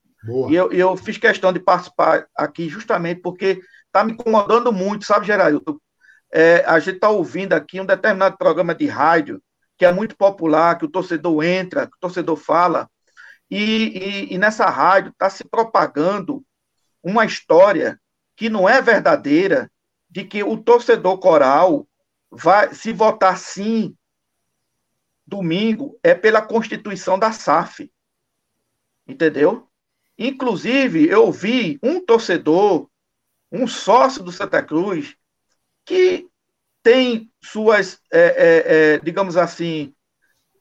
[0.50, 5.26] E eu, eu fiz questão de participar aqui justamente porque está me incomodando muito, sabe,
[5.26, 5.78] Gerailton?
[6.30, 9.42] É, a gente está ouvindo aqui um determinado programa de rádio
[9.78, 12.90] que é muito popular, que o torcedor entra, que o torcedor fala,
[13.50, 16.44] e, e, e nessa rádio está se propagando
[17.02, 18.00] uma história
[18.36, 19.70] que não é verdadeira,
[20.08, 21.86] de que o torcedor coral
[22.30, 23.96] vai se votar sim
[25.26, 27.90] domingo é pela constituição da SAF.
[29.06, 29.68] Entendeu?
[30.16, 32.88] Inclusive, eu vi um torcedor,
[33.52, 35.16] um sócio do Santa Cruz,
[35.84, 36.28] que
[36.82, 39.94] tem suas, é, é, é, digamos assim,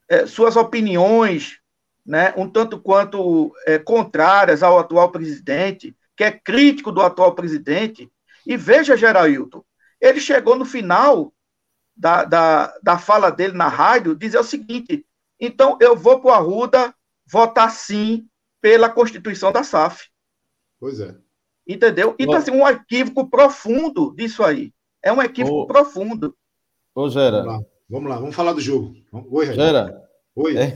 [0.10, 1.60] é, suas opiniões
[2.08, 8.10] né, um tanto quanto é, contrárias ao atual presidente, que é crítico do atual presidente,
[8.46, 9.66] E veja, Geraldo,
[10.00, 11.34] ele chegou no final
[11.94, 15.06] da, da, da fala dele na rádio, dizer o seguinte:
[15.38, 16.96] então eu vou para o Arruda
[17.30, 18.26] votar sim
[18.62, 20.08] pela Constituição da SAF.
[20.80, 21.14] Pois é.
[21.68, 22.16] Entendeu?
[22.18, 24.74] Então, assim, um equívoco profundo disso aí.
[25.04, 26.34] É um equívoco Ô, profundo.
[26.96, 27.44] Ô, Gera.
[27.44, 28.96] Vamos lá, vamos, lá, vamos falar do jogo.
[29.12, 29.54] Oi.
[29.54, 30.02] Gera.
[30.36, 30.56] Oi.
[30.58, 30.74] É,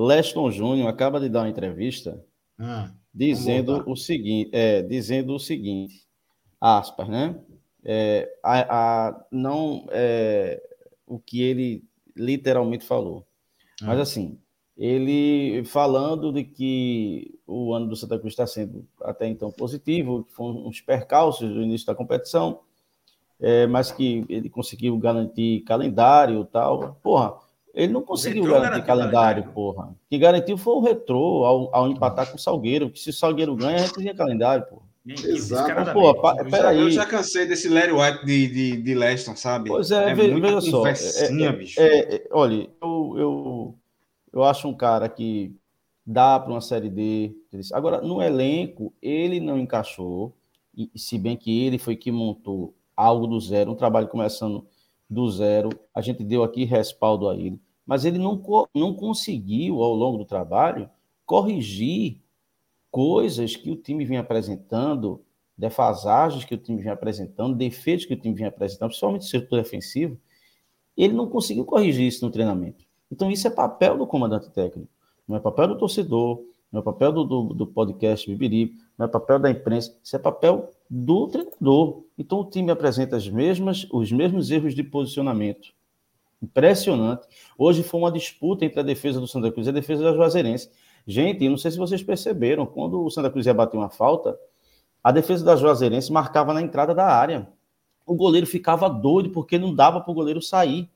[0.00, 2.24] Leston Júnior acaba de dar uma entrevista
[2.58, 6.06] ah, dizendo o seguinte, é, dizendo o seguinte,
[6.60, 7.38] aspas, né?
[7.84, 10.62] É, a, a, não é,
[11.06, 11.84] o que ele
[12.16, 13.26] literalmente falou.
[13.82, 13.86] Ah.
[13.86, 14.38] Mas assim,
[14.76, 20.32] ele falando de que o ano do Santa Cruz está sendo até então positivo, que
[20.32, 22.60] foram uns percalços no início da competição,
[23.38, 26.94] é, mas que ele conseguiu garantir calendário e tal.
[27.02, 27.34] Porra,
[27.74, 29.94] ele não conseguiu garantir calendário, porra.
[30.08, 33.54] Que garantiu foi o retrô ao, ao empatar com o Salgueiro, que se o Salgueiro
[33.56, 34.90] ganha, a gente tinha calendário, porra.
[35.06, 35.92] Exato.
[35.92, 36.14] Pô,
[36.50, 36.78] peraí.
[36.78, 39.70] Eu já cansei desse Larry White de, de, de Leston, sabe?
[39.70, 40.86] Pois é, é veja só.
[40.86, 41.80] É, é, bicho.
[41.80, 43.74] É, é, olha, eu, eu,
[44.32, 45.56] eu acho um cara que
[46.04, 47.34] dá para uma série D.
[47.72, 50.34] Agora, no elenco, ele não encaixou,
[50.76, 54.66] e, se bem que ele foi que montou algo do zero, um trabalho começando
[55.10, 55.70] do zero.
[55.92, 58.40] A gente deu aqui respaldo a ele, mas ele não,
[58.72, 60.88] não conseguiu, ao longo do trabalho,
[61.26, 62.20] corrigir
[62.90, 65.24] coisas que o time vinha apresentando,
[65.56, 69.62] defasagens que o time vinha apresentando, defeitos que o time vinha apresentando, principalmente no setor
[69.62, 70.18] defensivo.
[70.96, 72.84] Ele não conseguiu corrigir isso no treinamento.
[73.10, 74.90] Então, isso é papel do comandante técnico,
[75.26, 76.42] não é papel do torcedor,
[76.72, 80.18] não é papel do, do, do podcast Bibiri, não é papel da imprensa, isso é
[80.18, 82.04] papel do treinador.
[82.16, 85.72] Então, o time apresenta as mesmas, os mesmos erros de posicionamento.
[86.42, 87.26] Impressionante.
[87.58, 90.70] Hoje foi uma disputa entre a defesa do Santa Cruz e a defesa da Juazeirense.
[91.06, 94.38] Gente, eu não sei se vocês perceberam, quando o Santa Cruz ia bater uma falta,
[95.02, 97.48] a defesa da Juazeirense marcava na entrada da área.
[98.06, 100.88] O goleiro ficava doido porque não dava para o goleiro sair.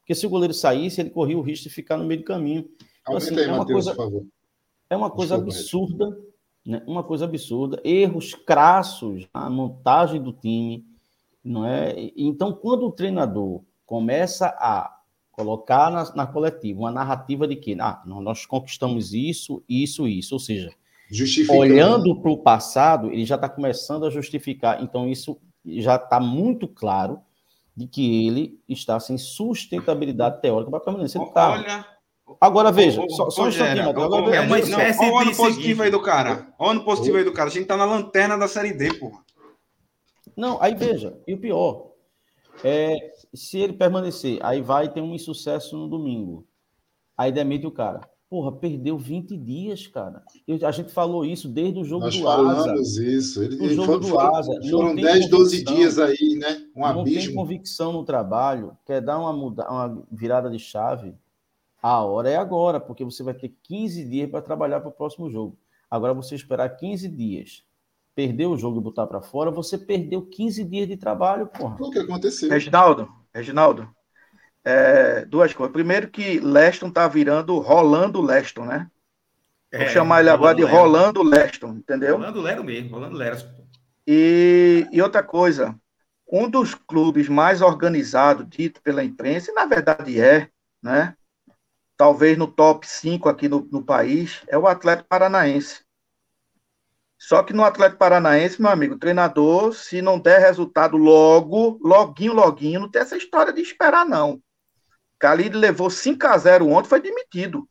[0.00, 2.68] Porque se o goleiro saísse, ele corria o risco de ficar no meio do caminho.
[3.02, 4.26] Então, assim, aí, é, uma Mateus, coisa,
[4.92, 6.16] é uma coisa absurda,
[6.64, 6.82] né?
[6.86, 7.80] uma coisa absurda.
[7.84, 10.84] Erros crassos na montagem do time.
[11.42, 12.12] Não é?
[12.16, 14.98] Então, quando o treinador começa a
[15.32, 20.38] colocar na, na coletiva uma narrativa de que ah, nós conquistamos isso, isso, isso, ou
[20.38, 20.72] seja,
[21.50, 24.82] olhando para o passado, ele já está começando a justificar.
[24.82, 27.20] Então, isso já está muito claro
[27.74, 31.64] de que ele está sem sustentabilidade teórica para permanecer no cargo.
[31.64, 31.86] Olha,
[32.40, 35.82] Agora veja, só, só um instantinho, Agora, é uma espécie não, olha o ano positivo
[35.82, 36.54] aí do cara.
[36.58, 37.48] Olha o ano positivo aí do cara.
[37.48, 39.22] A gente tá na lanterna da Série D, porra.
[40.36, 41.92] Não, aí veja, e o pior,
[42.64, 42.96] é,
[43.34, 46.46] se ele permanecer, aí vai ter um insucesso no domingo.
[47.16, 48.00] Aí demite o cara.
[48.30, 50.22] Porra, perdeu 20 dias, cara.
[50.48, 52.42] Eu, a gente falou isso desde o jogo Nós do Asa.
[52.42, 53.42] Nós falamos isso.
[53.42, 54.58] Ele, o ele jogo do Asa.
[54.70, 56.64] Foram 10, 12 dias aí, né?
[56.74, 57.20] Um não abismo.
[57.20, 61.14] tem convicção no trabalho, quer dar uma, muda, uma virada de chave,
[61.82, 65.28] a hora é agora, porque você vai ter 15 dias para trabalhar para o próximo
[65.28, 65.58] jogo.
[65.90, 67.64] Agora, você esperar 15 dias,
[68.14, 71.76] perder o jogo e botar para fora, você perdeu 15 dias de trabalho, porra.
[71.76, 72.48] Foi o que aconteceu.
[72.48, 73.88] Reginaldo, Reginaldo,
[74.64, 75.72] é, duas coisas.
[75.72, 78.88] Primeiro que Leston tá virando Rolando Leston, né?
[79.72, 82.16] Vou é, chamar ele agora de Rolando Leston, entendeu?
[82.16, 83.38] Rolando Lero mesmo, Rolando Lero.
[84.06, 85.74] E, e outra coisa,
[86.30, 90.48] um dos clubes mais organizados, dito pela imprensa, e na verdade é,
[90.80, 91.16] né?
[92.02, 95.82] Talvez no top 5 aqui no, no país, é o Atlético Paranaense.
[97.16, 102.80] Só que no Atlético Paranaense, meu amigo, treinador, se não der resultado logo, loguinho, loguinho,
[102.80, 104.42] não tem essa história de esperar, não.
[105.22, 107.68] Khalid levou 5 a 0 ontem, foi demitido.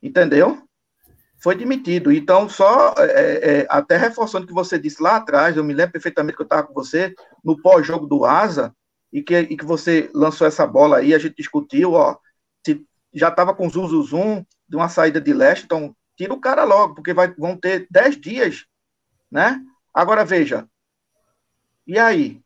[0.00, 0.62] Entendeu?
[1.36, 2.12] Foi demitido.
[2.12, 5.74] Então, só é, é, é, até reforçando o que você disse lá atrás, eu me
[5.74, 7.12] lembro perfeitamente que eu estava com você
[7.42, 8.72] no pós-jogo do Asa,
[9.12, 12.16] e que, e que você lançou essa bola aí, a gente discutiu, ó,
[13.12, 16.94] já estava com zum, zum, de uma saída de leste, então tira o cara logo,
[16.94, 18.66] porque vai, vão ter 10 dias,
[19.30, 19.60] né?
[19.92, 20.68] Agora veja,
[21.86, 22.40] e aí?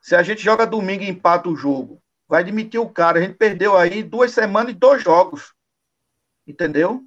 [0.00, 3.18] Se a gente joga domingo e empata o jogo, vai demitir o cara.
[3.18, 5.54] A gente perdeu aí duas semanas e dois jogos.
[6.46, 7.02] Entendeu?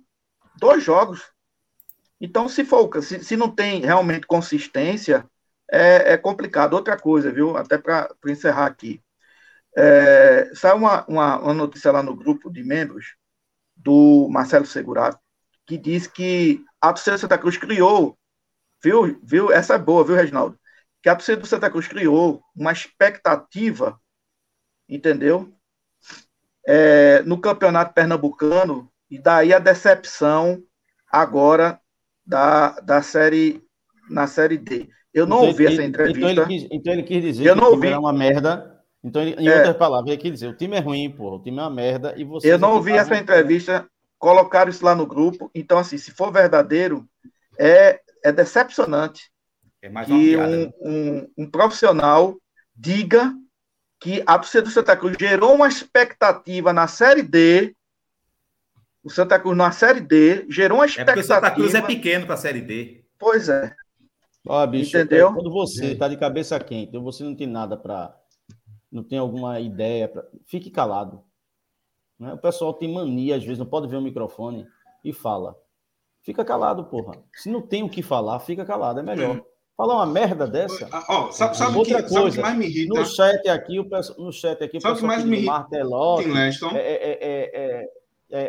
[0.60, 1.32] Dois jogos.
[2.20, 5.28] Então, se for, se, se não tem realmente consistência,
[5.72, 6.74] é, é complicado.
[6.74, 7.56] Outra coisa, viu?
[7.58, 9.02] Até para encerrar aqui.
[9.78, 13.16] É, saiu uma, uma, uma, notícia lá no grupo de membros
[13.76, 15.20] do Marcelo Segurato,
[15.68, 18.18] que diz que a torcida Santa Cruz criou,
[18.84, 19.52] viu, viu?
[19.52, 20.58] Essa é boa, viu, Reginaldo?
[21.04, 24.00] Que a torcida do Santa Cruz criou uma expectativa
[24.88, 25.52] entendeu?
[26.66, 30.62] É, no campeonato pernambucano, e daí a decepção
[31.10, 31.80] agora
[32.26, 33.62] da, da série
[34.10, 34.90] na série D.
[35.14, 36.32] Eu não Então ouvi ele- essa entrevista.
[36.32, 37.88] Então ele quis, então ele quis dizer Eu que não ouvi.
[37.88, 38.77] uma merda.
[39.08, 39.56] Então, em É.
[39.58, 41.38] outras palavras, ele quis dizer: o time é ruim, porra.
[41.38, 42.14] O time é uma merda.
[42.18, 43.88] E vocês Eu não ouvi essa entrevista,
[44.20, 45.50] colocaram isso lá no grupo.
[45.56, 47.08] Então, assim, se for verdadeiro,
[47.58, 49.32] é, é decepcionante
[49.82, 50.52] É mais uma que piada.
[50.52, 50.72] um, né?
[50.82, 52.36] um, um profissional
[52.76, 53.34] diga
[54.00, 57.76] que a torcida do Santa Cruz gerou uma expectativa na Série D.
[59.04, 61.88] O Santa Cruz na Série D gerou uma É porque o Santa Cruz é expectativa.
[61.88, 63.04] pequeno para a Série D.
[63.18, 63.74] Pois é.
[64.46, 65.30] Ó, bicho, Entendeu?
[65.30, 68.16] é, quando você tá de cabeça quente, ou você não tem nada para.
[68.98, 71.22] Não tem alguma ideia, pra, fique calado.
[72.20, 72.34] Né?
[72.34, 74.66] O pessoal tem mania, às vezes, não pode ver o microfone
[75.04, 75.56] e fala.
[76.22, 77.24] Fica calado, porra.
[77.32, 79.42] Se não tem o que falar, fica calado, é melhor.
[79.78, 80.90] Falar uma merda dessa.
[80.92, 83.00] Ah, Ó, sabe, sabe, Outra que, coisa, irrita?
[83.00, 85.68] No chat aqui, o pessoal, no chat aqui, o o que pessoal mais me irrita?
[86.34, 86.72] Leston.
[86.72, 87.90] É, é, é, é,
[88.30, 88.42] é,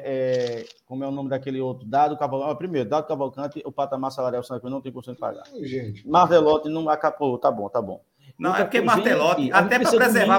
[0.61, 1.87] é, como é o nome daquele outro?
[1.87, 2.57] Dado Cavalcante.
[2.57, 5.45] Primeiro, Dado Cavalcante, o patamar salarial não tem condição de pagar.
[5.61, 8.03] Gente, Martelote não acabou, tá bom, tá bom.
[8.39, 10.37] Não, é porque gente, gente até para preservar.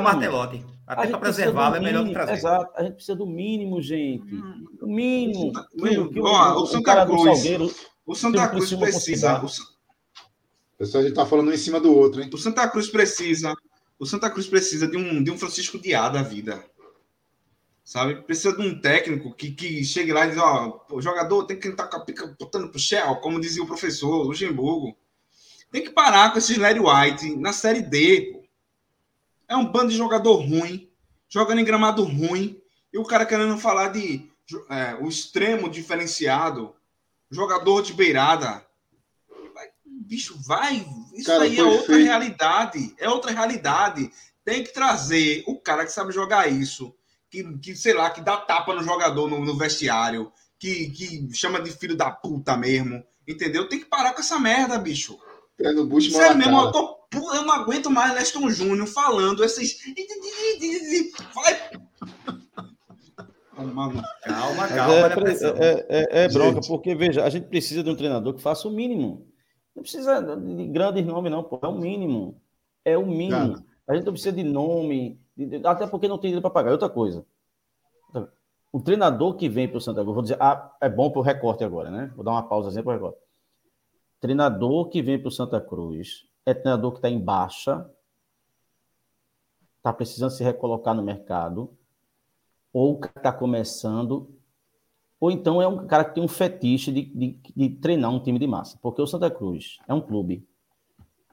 [0.88, 2.34] A Até para preservá-lo é melhor trazer.
[2.34, 4.34] Exato, a gente precisa do mínimo, gente.
[4.82, 5.54] O mínimo.
[5.54, 7.24] Santa- Que, que o, Ó, o o Santa Cruz.
[7.24, 7.76] Salgueiro.
[8.06, 9.44] O Santa Cruz precisa.
[10.78, 12.30] pessoal, a gente tá falando um em cima do outro, hein?
[12.34, 13.54] o Santa Cruz precisa.
[14.00, 16.64] O Santa Cruz precisa de um, de um Francisco Diá da vida.
[17.84, 18.16] Sabe?
[18.24, 21.68] Precisa de um técnico que, que chegue lá e diz, ó, o jogador tem que
[21.68, 24.96] estar com a pica botando pro Shell, como dizia o professor Luxemburgo.
[25.72, 28.44] Tem que parar com esse Larry White na Série D, pô.
[29.48, 30.90] É um bando de jogador ruim,
[31.28, 32.60] jogando em gramado ruim,
[32.92, 34.30] e o cara querendo falar de
[34.70, 36.76] é, o extremo diferenciado,
[37.30, 38.66] jogador de beirada.
[39.54, 40.86] Vai, bicho, vai.
[41.14, 42.04] Isso Cara, aí é outra feito.
[42.06, 42.96] realidade.
[42.98, 44.12] É outra realidade.
[44.44, 46.96] Tem que trazer o cara que sabe jogar isso,
[47.30, 51.62] que, que sei lá, que dá tapa no jogador no, no vestiário, que, que chama
[51.62, 53.04] de filho da puta mesmo.
[53.28, 53.70] Entendeu?
[53.70, 55.20] Tem que parar com essa merda, bicho.
[55.62, 59.78] É no bucho Sério mesmo, eu, tô, eu não aguento mais Leston Júnior falando esses.
[61.36, 61.80] Vai.
[63.56, 63.92] Calma,
[64.24, 65.54] calma, é, né, pressão.
[65.58, 66.68] é, é, é bronca, Gente.
[66.68, 69.28] porque, veja, a gente precisa de um treinador que faça o mínimo.
[69.76, 71.60] Não precisa de grandes nomes, não, pô.
[71.62, 72.42] É o mínimo.
[72.86, 73.56] É o mínimo.
[73.56, 73.66] Cara.
[73.88, 76.72] A gente não precisa de nome, de- até porque não tem dinheiro para pagar.
[76.72, 77.26] Outra coisa.
[78.72, 81.24] O treinador que vem para o Santa Cruz, vou dizer, ah, é bom para o
[81.24, 82.12] recorte agora, né?
[82.16, 83.18] Vou dar uma pausa para o recorte.
[84.20, 87.90] Treinador que vem para o Santa Cruz é treinador que está em baixa,
[89.78, 91.78] está precisando se recolocar no mercado,
[92.74, 94.30] ou está começando,
[95.20, 98.40] ou então é um cara que tem um fetiche de, de, de treinar um time
[98.40, 98.78] de massa.
[98.82, 100.48] Porque o Santa Cruz é um clube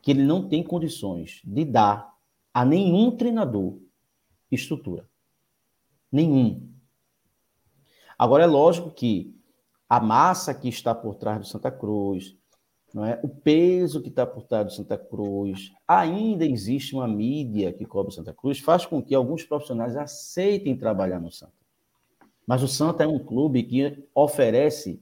[0.03, 2.15] que ele não tem condições de dar
[2.55, 3.79] a nenhum treinador
[4.51, 5.09] estrutura.
[6.11, 6.73] Nenhum.
[8.19, 9.37] Agora, é lógico que
[9.89, 12.37] a massa que está por trás do Santa Cruz,
[12.95, 13.21] não é?
[13.23, 18.11] o peso que está por trás do Santa Cruz, ainda existe uma mídia que cobre
[18.13, 21.53] o Santa Cruz, faz com que alguns profissionais aceitem trabalhar no Santa.
[22.47, 25.01] Mas o Santa é um clube que oferece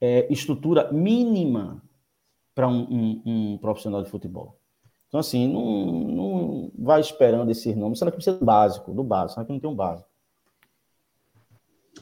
[0.00, 1.82] é, estrutura mínima
[2.54, 3.22] para um, um-
[3.54, 4.58] um profissional de futebol.
[5.08, 7.98] Então, assim, não, não vai esperando esses nomes.
[7.98, 9.34] Santa Cruz precisa do básico, do básico.
[9.34, 10.08] Santa Cruz não tem um básico.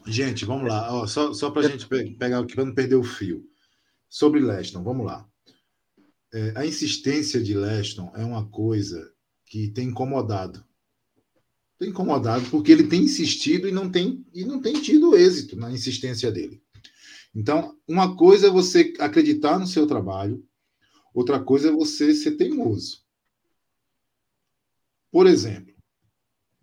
[0.06, 0.88] Gente, vamos lá.
[0.94, 3.44] Ó, só só para a gente pe- pegar aqui, para não perder o fio.
[4.08, 5.28] Sobre Leston, vamos lá.
[6.32, 9.12] É, a insistência de Leston é uma coisa
[9.46, 10.64] que tem incomodado.
[11.78, 15.70] Tem incomodado porque ele tem insistido e não tem, e não tem tido êxito na
[15.70, 16.62] insistência dele.
[17.34, 20.44] Então, uma coisa é você acreditar no seu trabalho,
[21.14, 23.02] outra coisa é você ser teimoso.
[25.10, 25.74] Por exemplo,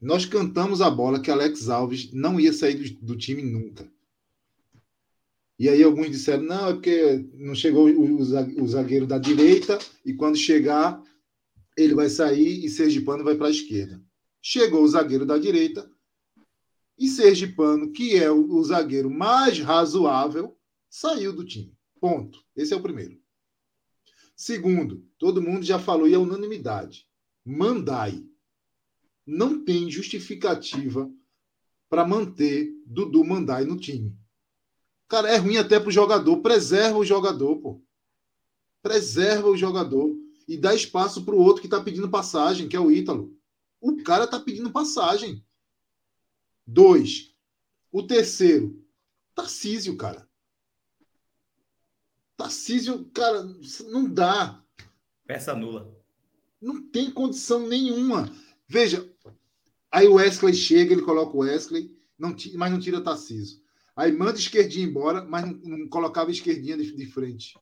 [0.02, 3.92] nós cantamos a bola que Alex Alves não ia sair do, do time nunca.
[5.58, 9.18] E aí alguns disseram, não, é porque não chegou o, o za- o zagueiro da
[9.18, 11.02] direita e quando chegar
[11.78, 14.02] ele vai sair e Sergipano vai para a esquerda.
[14.42, 15.90] Chegou o zagueiro da direita
[16.98, 20.58] e Sergipano, que é o, zagueiro mais razoável,
[20.90, 21.74] saiu do time.
[22.00, 22.44] Ponto.
[22.56, 23.20] Esse é o primeiro.
[24.36, 27.08] Segundo, todo mundo já falou e é unanimidade.
[27.46, 28.26] Mandai
[29.26, 31.12] não tem justificativa
[31.90, 34.16] para manter Dudu Mandai no time.
[35.08, 36.38] Cara, é ruim até pro jogador.
[36.42, 37.82] Preserva o jogador, pô.
[38.82, 40.16] Preserva o jogador
[40.48, 43.36] e dá espaço pro outro que tá pedindo passagem, que é o Ítalo.
[43.80, 45.44] O cara tá pedindo passagem.
[46.66, 47.34] Dois.
[47.92, 48.84] O terceiro,
[49.34, 50.28] Tarcísio, cara.
[52.38, 53.44] Tarcísio, cara,
[53.90, 54.64] não dá.
[55.26, 55.94] Peça nula.
[56.62, 58.32] Não tem condição nenhuma.
[58.68, 59.10] Veja,
[59.92, 63.62] aí o Wesley chega, ele coloca o Wesley, não, mas não tira Tarcísio.
[63.96, 67.58] Aí manda esquerdinha embora, mas não, não colocava esquerdinha de, de frente.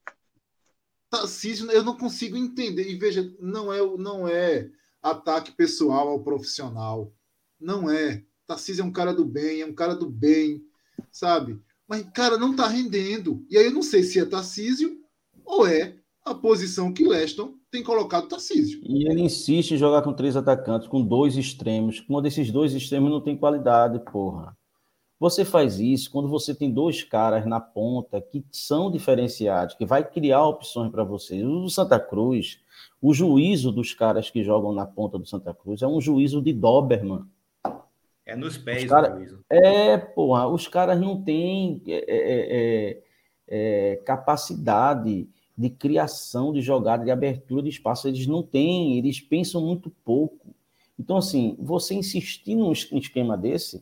[1.10, 2.90] Tarcísio, eu não consigo entender.
[2.90, 4.70] E veja, não é, não é
[5.02, 7.14] ataque pessoal ao profissional.
[7.60, 8.24] Não é.
[8.48, 10.64] Tarcísio é um cara do bem, é um cara do bem,
[11.12, 11.62] sabe?
[11.88, 13.46] Mas, cara, não tá rendendo.
[13.50, 15.00] E aí eu não sei se é Tarcísio
[15.46, 18.82] ou é a posição que Leston tem colocado Tarcísio.
[18.84, 22.04] E ele insiste em jogar com três atacantes, com dois extremos.
[22.10, 24.58] Um desses dois extremos não tem qualidade, porra.
[25.24, 30.04] Você faz isso quando você tem dois caras na ponta que são diferenciados, que vai
[30.04, 31.42] criar opções para você.
[31.46, 32.60] O do Santa Cruz,
[33.02, 36.52] o juízo dos caras que jogam na ponta do Santa Cruz é um juízo de
[36.52, 37.24] Doberman.
[38.26, 39.46] É nos pés cara, o juízo.
[39.50, 43.04] É, porra, os caras não têm é, é, é,
[43.48, 48.10] é, capacidade de criação de jogada, de abertura de espaço.
[48.10, 50.54] Eles não têm, eles pensam muito pouco.
[51.00, 53.82] Então, assim, você insistir num esquema desse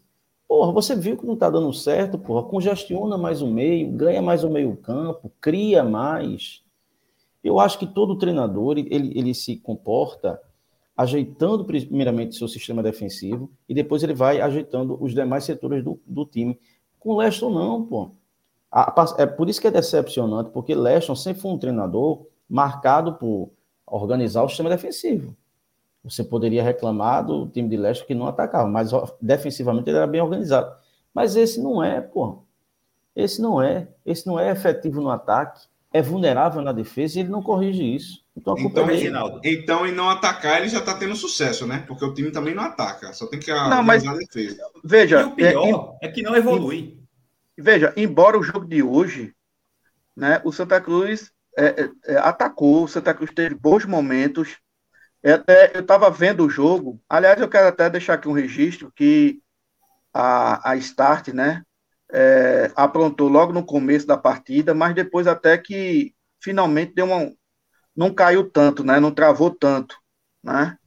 [0.52, 4.44] Porra, você viu que não está dando certo, porra, congestiona mais o meio, ganha mais
[4.44, 6.62] o meio campo, cria mais.
[7.42, 10.42] Eu acho que todo treinador, ele, ele se comporta
[10.94, 16.26] ajeitando primeiramente seu sistema defensivo e depois ele vai ajeitando os demais setores do, do
[16.26, 16.60] time.
[17.00, 18.12] Com Leston não, pô.
[19.18, 23.52] é por isso que é decepcionante, porque Leston sempre foi um treinador marcado por
[23.88, 25.34] organizar o sistema defensivo.
[26.04, 28.90] Você poderia reclamar do time de Leste que não atacava, mas
[29.22, 30.76] defensivamente ele era bem organizado.
[31.14, 32.44] Mas esse não é, pô.
[33.16, 33.88] Esse não é.
[34.06, 38.24] Esse não é efetivo no ataque, é vulnerável na defesa e ele não corrige isso.
[38.36, 41.84] Então, então, é Reginaldo, então, em não atacar, ele já está tendo sucesso, né?
[41.86, 44.64] Porque o time também não ataca, só tem que não, mas, a defesa.
[44.84, 46.98] Veja, e o pior é, é que não evolui.
[47.58, 49.34] Veja, embora o jogo de hoje,
[50.16, 54.58] né, o Santa Cruz é, é, é atacou, o Santa Cruz teve bons momentos,
[55.24, 57.02] eu estava vendo o jogo.
[57.08, 59.42] Aliás, eu quero até deixar aqui um registro que
[60.14, 61.64] a, a Start, né,
[62.12, 67.32] é, aprontou logo no começo da partida, mas depois até que finalmente deu uma,
[67.96, 69.96] não caiu tanto, né, não travou tanto,
[70.44, 70.78] né.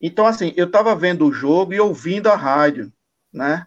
[0.00, 2.92] Então, assim, eu estava vendo o jogo e ouvindo a rádio,
[3.32, 3.66] né,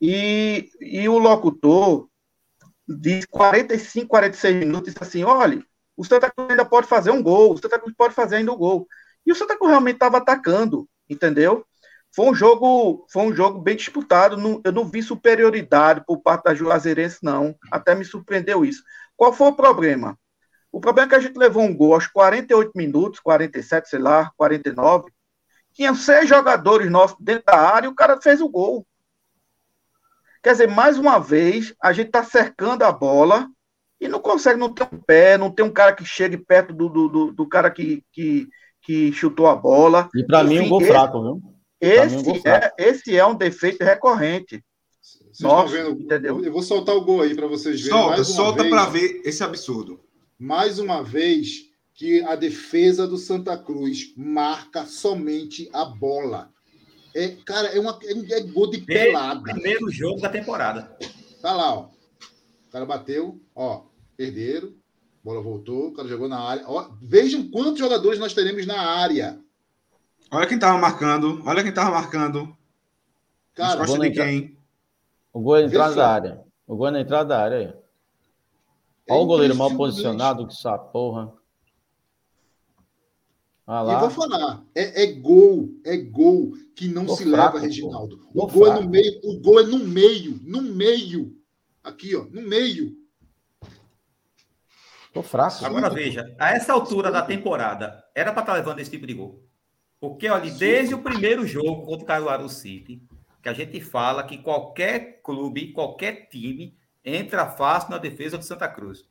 [0.00, 2.08] e, e o locutor
[2.86, 5.62] de 45, 46 minutos disse assim, olha,
[5.96, 8.56] o Santa Cruz ainda pode fazer um gol, o Santa Cruz pode fazer ainda um
[8.56, 8.86] gol.
[9.26, 11.64] E o Santa Cruz realmente estava atacando, entendeu?
[12.14, 14.36] Foi um jogo, foi um jogo bem disputado.
[14.36, 17.54] Não, eu não vi superioridade por parte da Juazeirense, não.
[17.70, 18.82] Até me surpreendeu isso.
[19.16, 20.18] Qual foi o problema?
[20.70, 24.30] O problema é que a gente levou um gol aos 48 minutos, 47, sei lá,
[24.36, 25.10] 49.
[25.72, 28.86] Tinha seis jogadores nossos dentro da área e o cara fez o gol.
[30.42, 33.48] Quer dizer, mais uma vez, a gente está cercando a bola
[34.00, 36.88] e não consegue, não ter um pé, não tem um cara que chegue perto do,
[36.88, 38.48] do, do, do cara que, que,
[38.88, 40.08] que chutou a bola.
[40.14, 41.42] E para mim, um gol esse, fraco, viu?
[41.78, 44.64] Esse, um gol é, esse é um defeito recorrente.
[45.02, 46.00] Vocês Nossa, vendo?
[46.00, 46.42] Entendeu?
[46.42, 47.98] Eu vou soltar o gol aí para vocês verem.
[47.98, 50.00] Solta, solta para ver esse absurdo.
[50.38, 56.50] Mais uma vez que a defesa do Santa Cruz marca somente a bola.
[57.14, 59.42] É, cara, é, uma, é, é gol de pelada.
[59.52, 60.96] Primeiro jogo da temporada.
[61.42, 61.88] Tá lá, ó.
[62.68, 63.82] O cara bateu, ó,
[64.16, 64.72] perderam
[65.22, 66.64] bola voltou, o cara jogou na área.
[66.66, 69.38] Ó, vejam quantos jogadores nós teremos na área.
[70.30, 71.42] Olha quem tava marcando.
[71.44, 72.56] Olha quem tava marcando.
[73.54, 74.56] Cara, o de quem?
[75.32, 76.44] O gol é na entrada da área.
[76.66, 77.74] O gol é na entrada da área aí.
[79.06, 81.32] É Olha o goleiro mal posicionado, que essa porra.
[83.66, 83.96] Ah lá.
[83.96, 88.26] E vou falar, é, é, gol, é gol que não se fraco, leva, Reginaldo.
[88.32, 88.66] O gol fraco.
[88.66, 91.36] é no meio, o gol é no meio, no meio.
[91.82, 92.96] Aqui, ó, no meio.
[95.18, 95.64] Tô fraco.
[95.64, 99.14] Agora veja, a essa altura da temporada, era para estar tá levando esse tipo de
[99.14, 99.42] gol.
[100.00, 103.02] Porque, olha, desde o primeiro jogo contra o Caruaru City,
[103.42, 108.68] que a gente fala que qualquer clube, qualquer time entra fácil na defesa do Santa
[108.68, 109.08] Cruz.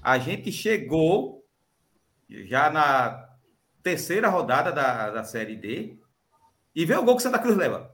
[0.00, 1.44] A gente chegou
[2.28, 3.28] já na
[3.82, 5.98] terceira rodada da, da Série D
[6.72, 7.92] e vê o gol que o Santa Cruz leva.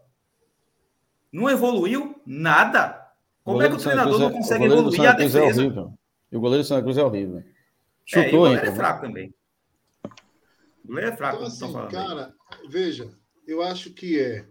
[1.33, 3.11] Não evoluiu nada.
[3.43, 5.63] Como é que o treinador não é- consegue evoluir a é defesa?
[5.63, 7.43] É e o goleiro do Santa Cruz é horrível.
[8.05, 9.35] Chutou, é, e o goleiro é fraco também.
[10.85, 11.91] O goleiro é fraco, então, assim, falando.
[11.91, 12.69] Cara, aí.
[12.69, 13.11] veja,
[13.47, 14.47] eu acho que é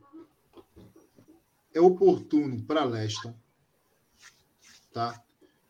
[1.73, 3.33] é oportuno para Leston,
[4.91, 5.19] tá?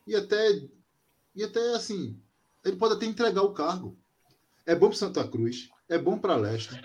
[0.06, 0.62] E até
[1.36, 2.20] e até assim,
[2.64, 3.98] ele pode até entregar o cargo.
[4.66, 6.78] É bom para Santa Cruz, é bom para Leston,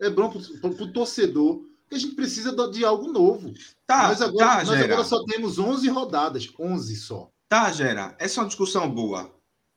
[0.00, 3.52] é bom para o torcedor, que a gente precisa de algo novo.
[3.86, 7.30] Tá, mas agora, tá, nós agora só temos 11 rodadas, 11 só.
[7.48, 9.32] Tá, Gera, essa é uma discussão boa.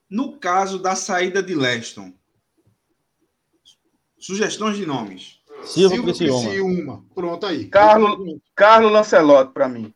[0.10, 2.14] No caso da saída de Leston,
[4.18, 5.40] sugestões de nomes.
[5.64, 6.49] Silvio, Silvio Criciúma.
[6.49, 7.06] Criciúma.
[7.14, 7.65] Pronto aí.
[7.65, 9.94] Carlos, Carlos Lancelotti, para mim.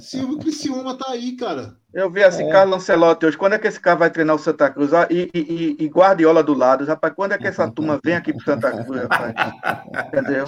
[0.00, 1.76] Silvio Criciúma tá aí, cara.
[1.92, 2.50] Eu vi assim, é.
[2.50, 4.92] Carlos Ancelotti hoje, quando é que esse cara vai treinar o Santa Cruz?
[4.92, 8.32] Ah, e, e, e, Guardiola do lado, rapaz, quando é que essa turma vem aqui
[8.32, 9.34] pro Santa Cruz, rapaz?
[10.08, 10.46] Entendeu?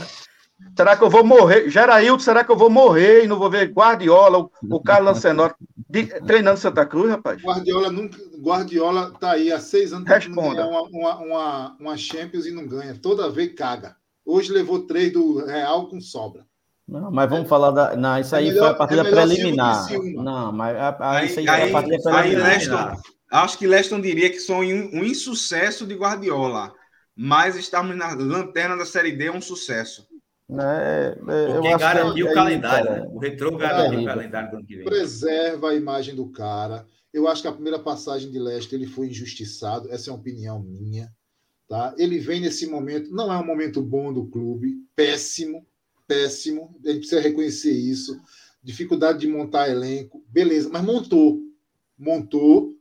[0.77, 1.69] Será que eu vou morrer?
[1.69, 5.57] Geraildo, será que eu vou morrer e não vou ver Guardiola, o, o Carlos Ancelotti
[5.89, 7.43] de, treinando Santa Cruz, rapaz?
[7.43, 10.67] Guardiola nunca, Guardiola tá aí há seis anos Responda.
[10.67, 12.95] Uma, uma, uma, uma Champions e não ganha.
[12.95, 13.97] Toda vez caga.
[14.25, 16.47] Hoje levou três do Real com sobra.
[16.87, 17.97] Não, mas vamos falar da.
[17.97, 19.87] Não, isso aí é melhor, foi a partida é preliminar.
[20.15, 22.47] Não, mas a, a, aí, isso aí, aí, foi a partida preliminar.
[22.47, 26.73] Aí Leston, acho que Leston diria que são um, um insucesso de Guardiola.
[27.15, 30.07] Mas estarmos na lanterna da Série D é um sucesso.
[30.59, 33.07] É, é, Porque garantiu o calendário, né?
[33.11, 34.85] O retrô garantiu o calendário do ano que vem.
[34.85, 36.87] Preserva a imagem do cara.
[37.13, 39.93] Eu acho que a primeira passagem de Leste ele foi injustiçado.
[39.93, 41.13] Essa é uma opinião minha.
[41.69, 41.95] Tá?
[41.97, 45.65] Ele vem nesse momento, não é um momento bom do clube, péssimo,
[46.05, 48.21] péssimo, a gente precisa reconhecer isso.
[48.61, 51.39] Dificuldade de montar elenco, beleza, mas montou,
[51.97, 52.75] montou.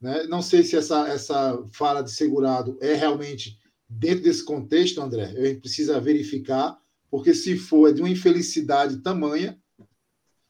[0.00, 0.22] Né?
[0.28, 3.58] Não sei se essa, essa fala de segurado é realmente
[3.88, 5.24] dentro desse contexto, André.
[5.24, 6.78] A gente precisa verificar,
[7.10, 9.58] porque se for é de uma infelicidade tamanha,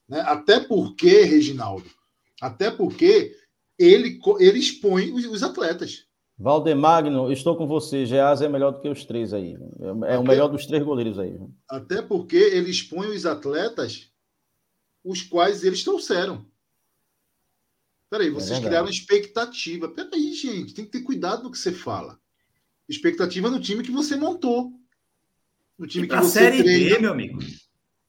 [0.08, 0.20] né?
[0.20, 1.88] até porque, Reginaldo,
[2.40, 3.34] até porque
[3.78, 6.06] ele, ele expõe os, os atletas.
[6.38, 8.04] Valdemagno, estou com você.
[8.04, 9.56] Geaz é melhor do que os três aí.
[10.06, 11.34] É o melhor dos três goleiros aí.
[11.68, 14.10] Até porque ele expõe os atletas
[15.02, 16.44] os quais eles trouxeram.
[18.10, 19.88] Peraí, vocês é criaram expectativa.
[19.88, 22.20] Peraí, gente, tem que ter cuidado no que você fala.
[22.88, 24.72] Expectativa no time que você montou.
[25.78, 26.94] No time e que você série treina.
[26.96, 27.38] D, meu amigo.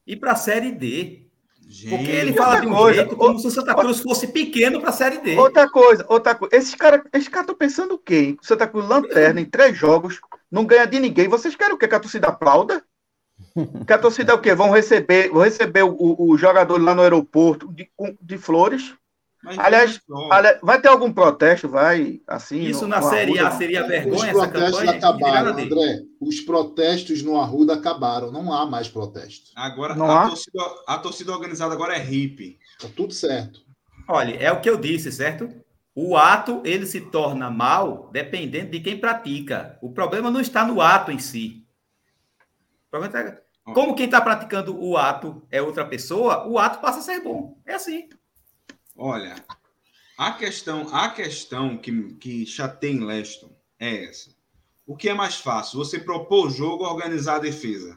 [0.06, 1.26] E para a Série D.
[1.70, 4.80] Gente, Porque ele fala de um coisa, jeito como se o Santa Cruz fosse pequeno
[4.80, 5.36] para a Série D.
[5.36, 6.56] Outra coisa, outra coisa.
[6.56, 8.36] Esses caras esses cara estão pensando o quê?
[8.40, 10.18] O Santa Cruz lanterna em três jogos,
[10.50, 11.28] não ganha de ninguém.
[11.28, 11.86] Vocês querem o quê?
[11.86, 12.82] Que a torcida aplauda?
[13.86, 14.54] Que a torcida é o quê?
[14.54, 17.90] Vão receber, vão receber o, o, o jogador lá no aeroporto de,
[18.22, 18.94] de flores
[19.44, 20.00] aliás,
[20.30, 21.68] aliás, vai ter algum protesto?
[21.68, 22.60] Vai assim?
[22.60, 26.02] Isso no, na no Série A seria vergonha os protestos acabaram, André.
[26.20, 28.32] Os protestos no Arruda acabaram.
[28.32, 29.50] Não há mais protesto.
[29.54, 30.28] Agora não a, há?
[30.28, 32.58] Torcida, a torcida organizada agora é hippie.
[32.80, 33.60] Tá tudo certo.
[34.08, 35.48] Olha, é o que eu disse, certo?
[35.94, 39.78] O ato ele se torna mal dependendo de quem pratica.
[39.82, 41.66] O problema não está no ato em si.
[42.92, 43.38] Está...
[43.74, 47.58] Como quem está praticando o ato é outra pessoa, o ato passa a ser bom.
[47.66, 48.08] É assim.
[49.00, 49.36] Olha,
[50.18, 54.30] a questão, a questão que, que chateia em Leston é essa.
[54.84, 55.78] O que é mais fácil?
[55.78, 57.96] Você propor o jogo ou organizar a defesa?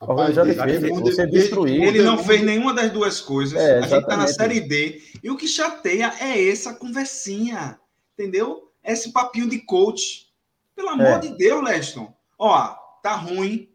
[0.00, 1.82] Rapaz, defesa, você destruir.
[1.82, 3.58] Ele não fez nenhuma das duas coisas.
[3.58, 5.02] É, a gente tá na Série D.
[5.22, 7.80] E o que chateia é essa conversinha.
[8.14, 8.70] Entendeu?
[8.84, 10.28] Esse papinho de coach.
[10.76, 11.18] Pelo amor é.
[11.18, 12.14] de Deus, Leston.
[12.38, 12.68] Ó,
[13.02, 13.68] tá ruim.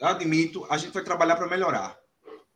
[0.00, 1.98] Admito, a gente vai trabalhar para melhorar.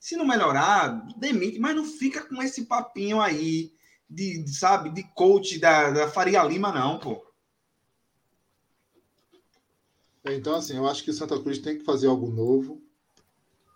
[0.01, 3.71] Se não melhorar, demite, mas não fica com esse papinho aí
[4.09, 7.23] de, sabe, de coach da, da Faria Lima, não, pô.
[10.25, 12.83] É, então, assim, eu acho que o Santa Cruz tem que fazer algo novo,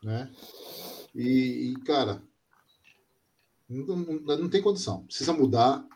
[0.03, 0.31] né?
[1.15, 2.23] E, e cara,
[3.69, 5.05] não, não, não, tem condição.
[5.05, 5.87] Precisa mudar.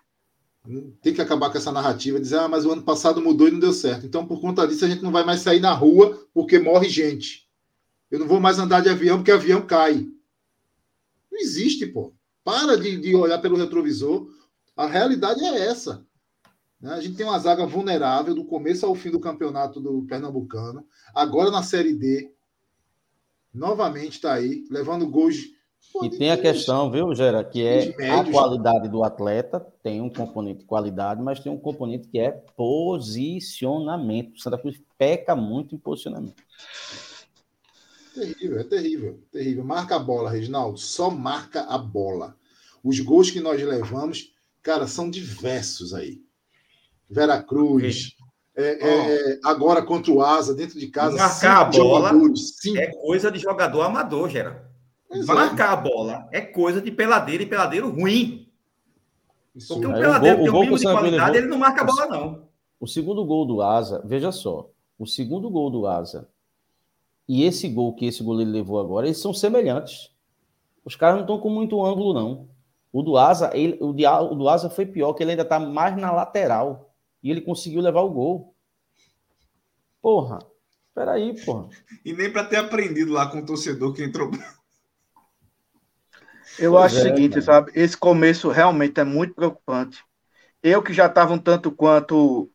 [1.00, 3.58] Tem que acabar com essa narrativa, dizer, ah, mas o ano passado mudou e não
[3.58, 4.04] deu certo.
[4.04, 7.48] Então, por conta disso, a gente não vai mais sair na rua porque morre gente.
[8.10, 10.06] Eu não vou mais andar de avião porque avião cai.
[11.38, 12.12] Não existe, pô.
[12.42, 14.26] Para de, de olhar pelo retrovisor.
[14.76, 16.04] A realidade é essa.
[16.80, 16.92] Né?
[16.92, 20.84] A gente tem uma zaga vulnerável do começo ao fim do campeonato do Pernambucano.
[21.14, 22.32] Agora na Série D,
[23.54, 25.36] novamente está aí, levando gols.
[25.92, 30.10] Pô, e tem a questão, viu, Gera, que é a qualidade do atleta, tem um
[30.10, 34.34] componente de qualidade, mas tem um componente que é posicionamento.
[34.34, 36.42] O Santa Cruz peca muito em posicionamento.
[38.18, 39.64] Terrível, é terrível, terrível.
[39.64, 42.34] Marca a bola, Reginaldo, só marca a bola.
[42.82, 46.20] Os gols que nós levamos, cara, são diversos aí.
[47.08, 48.16] Vera Cruz,
[48.56, 51.16] é, é, é, agora contra o Asa, dentro de casa.
[51.16, 52.12] Marcar a bola
[52.76, 54.68] é coisa de jogador amador, Gera.
[55.24, 58.48] Marcar a bola é coisa de peladeiro e peladeiro ruim.
[59.54, 59.74] Isso.
[59.74, 62.06] Porque um peladeiro que tem um mínimo de qualidade, levou, ele não marca a bola,
[62.06, 62.48] não.
[62.80, 64.68] O segundo gol do Asa, veja só,
[64.98, 66.28] o segundo gol do Asa
[67.28, 70.10] e esse gol que esse goleiro levou agora, eles são semelhantes.
[70.82, 72.48] Os caras não estão com muito ângulo, não.
[72.90, 75.60] O do Asa, ele, o, de, o do Asa foi pior, que ele ainda está
[75.60, 76.94] mais na lateral.
[77.22, 78.54] E ele conseguiu levar o gol.
[80.00, 80.38] Porra,
[80.94, 81.68] peraí, porra.
[82.02, 84.30] E nem para ter aprendido lá com o torcedor que entrou.
[86.58, 87.42] Eu pois acho é, o seguinte, cara.
[87.42, 87.72] sabe?
[87.74, 90.02] Esse começo realmente é muito preocupante.
[90.62, 92.50] Eu que já estava um tanto quanto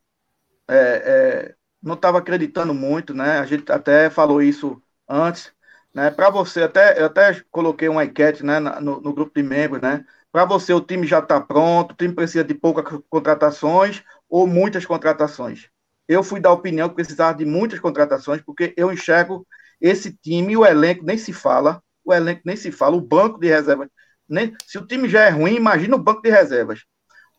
[0.68, 1.54] é, é,
[1.84, 3.38] não estava acreditando muito, né?
[3.38, 5.52] A gente até falou isso antes.
[5.94, 6.10] né?
[6.10, 10.04] Para você, até, eu até coloquei uma enquete né, no, no grupo de membros, né?
[10.32, 14.84] Para você, o time já está pronto, o time precisa de poucas contratações ou muitas
[14.84, 15.68] contratações.
[16.08, 19.46] Eu fui da opinião que precisava de muitas contratações, porque eu enxergo
[19.80, 23.48] esse time, o elenco nem se fala, o elenco nem se fala, o banco de
[23.48, 23.88] reservas.
[24.28, 26.80] Nem, se o time já é ruim, imagina o banco de reservas.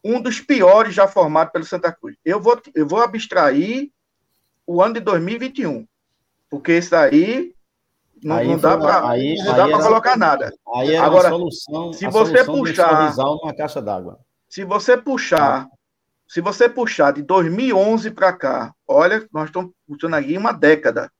[0.03, 2.15] Um dos piores já formado pelo Santa Cruz.
[2.23, 3.91] Eu vou, eu vou abstrair
[4.65, 5.87] o ano de 2021,
[6.49, 7.53] porque esse aí
[8.23, 10.53] não, não dá para colocar nada.
[10.75, 14.19] Aí Agora, solução, se você puxar uma caixa d'água.
[14.49, 15.67] Se você puxar,
[16.27, 21.11] se você puxar de 2011 para cá, olha, nós estamos funcionando aqui uma década.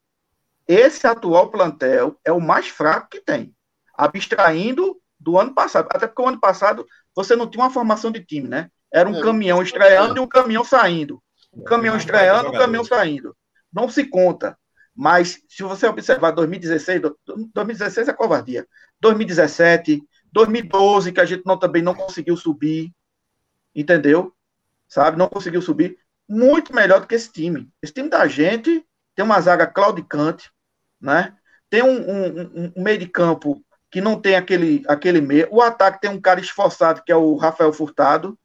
[0.68, 3.54] Esse atual plantel é o mais fraco que tem,
[3.96, 5.88] abstraindo do ano passado.
[5.92, 6.86] Até porque o ano passado
[7.16, 8.70] você não tinha uma formação de time, né?
[8.92, 11.22] Era um é, caminhão estreando e um caminhão saindo.
[11.66, 13.36] Caminhão estreando caminhão saindo.
[13.72, 14.58] Não se conta.
[14.96, 17.02] Mas se você observar 2016,
[17.54, 18.66] 2016 é covardia.
[19.02, 20.02] 2017,
[20.32, 22.94] 2012, que a gente não, também não conseguiu subir,
[23.74, 24.34] entendeu?
[24.88, 25.18] Sabe?
[25.18, 25.98] Não conseguiu subir.
[26.28, 27.70] Muito melhor do que esse time.
[27.82, 30.50] Esse time da gente tem uma zaga claudicante,
[31.00, 31.36] né?
[31.70, 33.62] Tem um, um, um meio de campo
[33.92, 35.48] que não tem aquele, aquele meio.
[35.52, 38.38] O ataque tem um cara esforçado, que é o Rafael Furtado,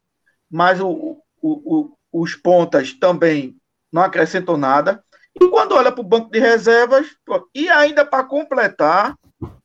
[0.49, 3.55] mas o, o, o, os pontas também
[3.91, 5.03] não acrescentam nada.
[5.39, 7.07] E quando olha para o banco de reservas,
[7.55, 9.15] e ainda para completar,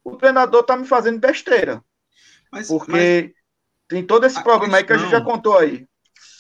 [0.05, 1.83] o treinador está me fazendo besteira.
[2.51, 3.33] Mas, porque mas
[3.89, 5.87] tem todo esse problema questão, aí que a gente já contou aí.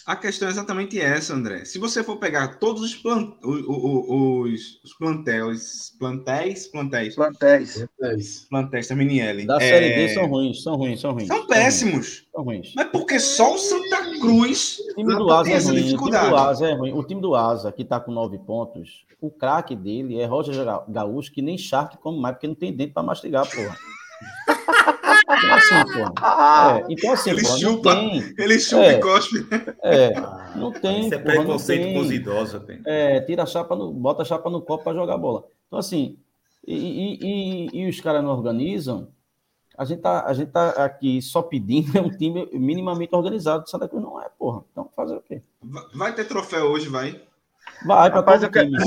[0.06, 1.64] A questão é exatamente essa, André.
[1.64, 8.46] Se você for pegar todos os, plant, os, os, os plantéis, plantéis, plantéis, plantéis, plantéis,
[8.48, 9.44] plantéis também L.
[9.44, 9.58] Da é...
[9.58, 11.26] Série D são ruins, são ruins, são ruins.
[11.26, 12.24] São péssimos.
[12.32, 12.72] São ruins.
[12.76, 15.94] Mas porque só o Santa Cruz o time do Asa é ruim.
[15.94, 16.92] O time do Asa é ruim.
[16.92, 20.54] O time do Asa, que está com nove pontos, o craque dele é Roger
[20.88, 23.76] Gaúcho, que nem Shark come mais, porque não tem dente para mastigar, porra.
[25.28, 26.24] Então, assim, pô.
[26.24, 29.46] É, então, assim, ele pô, chupa, tem, ele chupa é, e cospe.
[29.82, 30.12] É,
[30.54, 31.06] não tem.
[31.06, 34.62] Isso é preconceito com os idosos, É, tira a chapa no, bota a chapa no
[34.62, 35.44] copo para jogar bola.
[35.66, 36.16] Então, assim,
[36.66, 39.08] e, e, e, e os caras não organizam.
[39.76, 43.68] A gente, tá, a gente tá aqui só pedindo é um time minimamente organizado.
[43.68, 44.62] Santa Cruz não é, porra.
[44.72, 45.42] Então, fazer o quê?
[45.94, 47.20] Vai ter troféu hoje, vai?
[47.84, 48.78] Vai, para todo time.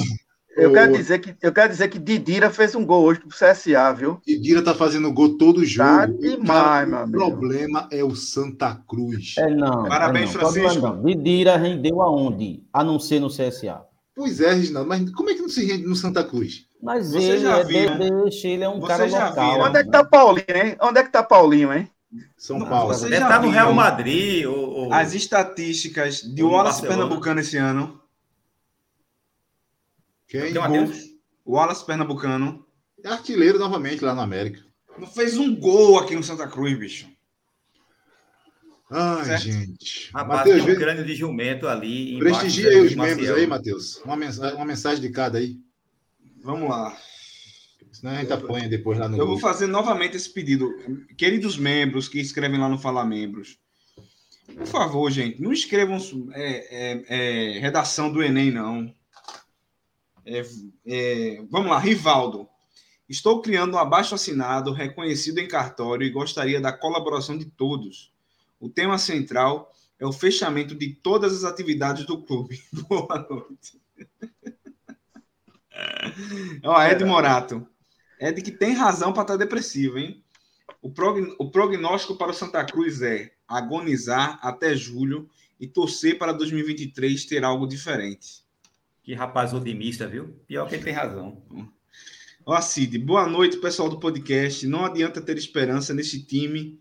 [0.62, 3.94] Eu quero, dizer que, eu quero dizer que Didira fez um gol hoje pro CSA,
[3.94, 4.22] viu?
[4.26, 5.90] Didira tá fazendo gol todo jogo.
[5.90, 7.18] Tá demais, meu amigo.
[7.18, 9.36] O problema é o Santa Cruz.
[9.38, 9.86] É não.
[9.86, 10.52] Parabéns, é não.
[10.52, 10.82] Francisco.
[10.82, 11.04] Não.
[11.04, 12.64] Didira rendeu aonde?
[12.74, 13.82] A não ser no CSA.
[14.16, 16.66] Pois é, Reginaldo, mas como é que não se rende no Santa Cruz?
[16.84, 18.24] Mas Você ele é viu?
[18.24, 19.54] deixa, ele é um Você cara local.
[19.54, 19.64] Viu?
[19.64, 20.76] Onde é que tá Paulinho, hein?
[20.82, 21.90] Onde é que tá Paulinho, hein?
[22.38, 22.94] São Paulo.
[22.94, 24.46] Você Deve tá no Real Madrid.
[24.46, 24.94] Ou, ou...
[24.94, 28.00] As estatísticas de Wallace Pernambucano esse ano.
[30.30, 30.54] Quem?
[30.54, 31.10] Gols.
[31.46, 32.66] Wallace Pernambucano.
[33.04, 34.64] É artilheiro novamente lá no América.
[34.98, 37.08] Não fez um gol aqui no Santa Cruz, bicho.
[38.92, 39.44] Ai, certo?
[39.44, 40.12] gente.
[40.14, 42.20] Rapaz, Mateus, tem um crânio de jumento ali.
[42.20, 43.98] Prestigia aí os membros aí, Matheus.
[44.04, 45.58] Uma mensagem, uma mensagem de cada aí.
[46.44, 46.96] Vamos lá.
[47.92, 49.18] Senão a gente apanha depois lá no.
[49.18, 50.70] Eu vou fazer novamente esse pedido.
[51.18, 53.58] Queridos membros que escrevem lá no Fala Membros,
[54.56, 55.98] por favor, gente, não escrevam
[56.34, 58.94] é, é, é, redação do Enem, não.
[60.30, 60.46] É,
[60.86, 62.48] é, vamos lá, Rivaldo.
[63.08, 68.14] Estou criando um abaixo assinado reconhecido em cartório e gostaria da colaboração de todos.
[68.60, 72.62] O tema central é o fechamento de todas as atividades do clube.
[72.88, 73.82] Boa noite.
[76.64, 77.68] Ó, Ed Morato.
[78.20, 80.24] Ed que tem razão para estar tá depressivo, hein?
[80.80, 81.36] O, prog...
[81.40, 85.28] o prognóstico para o Santa Cruz é agonizar até julho
[85.60, 88.48] e torcer para 2023 ter algo diferente.
[89.10, 90.40] Que rapaz otimista, viu?
[90.46, 91.42] Pior que ele tem razão.
[92.46, 94.68] Ó, Cid, boa noite, pessoal do podcast.
[94.68, 96.80] Não adianta ter esperança nesse time.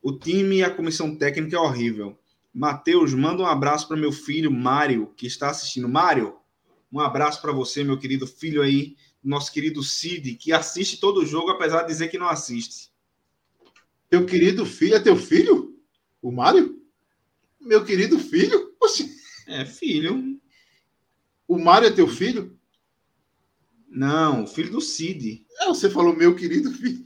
[0.00, 2.18] O time e a comissão técnica é horrível.
[2.50, 5.86] Matheus, manda um abraço para meu filho Mário, que está assistindo.
[5.86, 6.34] Mário,
[6.90, 11.26] um abraço para você, meu querido filho aí, nosso querido Cid, que assiste todo o
[11.26, 12.90] jogo, apesar de dizer que não assiste.
[14.08, 15.78] Teu querido filho é teu filho?
[16.22, 16.80] O Mário?
[17.60, 18.74] Meu querido filho?
[18.80, 19.14] Oxi.
[19.46, 20.39] É, filho.
[21.50, 22.56] O Mário é teu filho?
[23.88, 25.44] Não, filho do Cid.
[25.60, 27.02] É, você falou meu querido filho.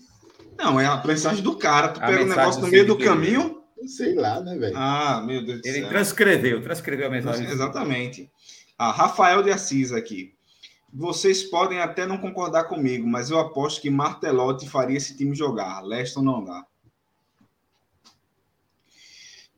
[0.58, 1.88] Não, é a mensagem do cara.
[1.88, 3.62] Tu a pega o negócio no meio do caminho.
[3.86, 4.76] Sei lá, né, velho?
[4.76, 5.88] Ah, meu Deus do Ele céu.
[5.88, 7.48] transcreveu, transcreveu a mensagem.
[7.48, 8.30] Exatamente.
[8.76, 10.34] Ah, Rafael de Assis aqui.
[10.92, 15.80] Vocês podem até não concordar comigo, mas eu aposto que Martelotti faria esse time jogar.
[15.80, 16.66] Leston não dá.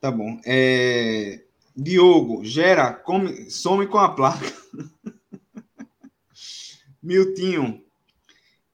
[0.01, 0.41] Tá bom.
[0.47, 1.46] É...
[1.77, 4.53] Diogo, gera, come, some com a placa.
[7.03, 7.83] Miltinho,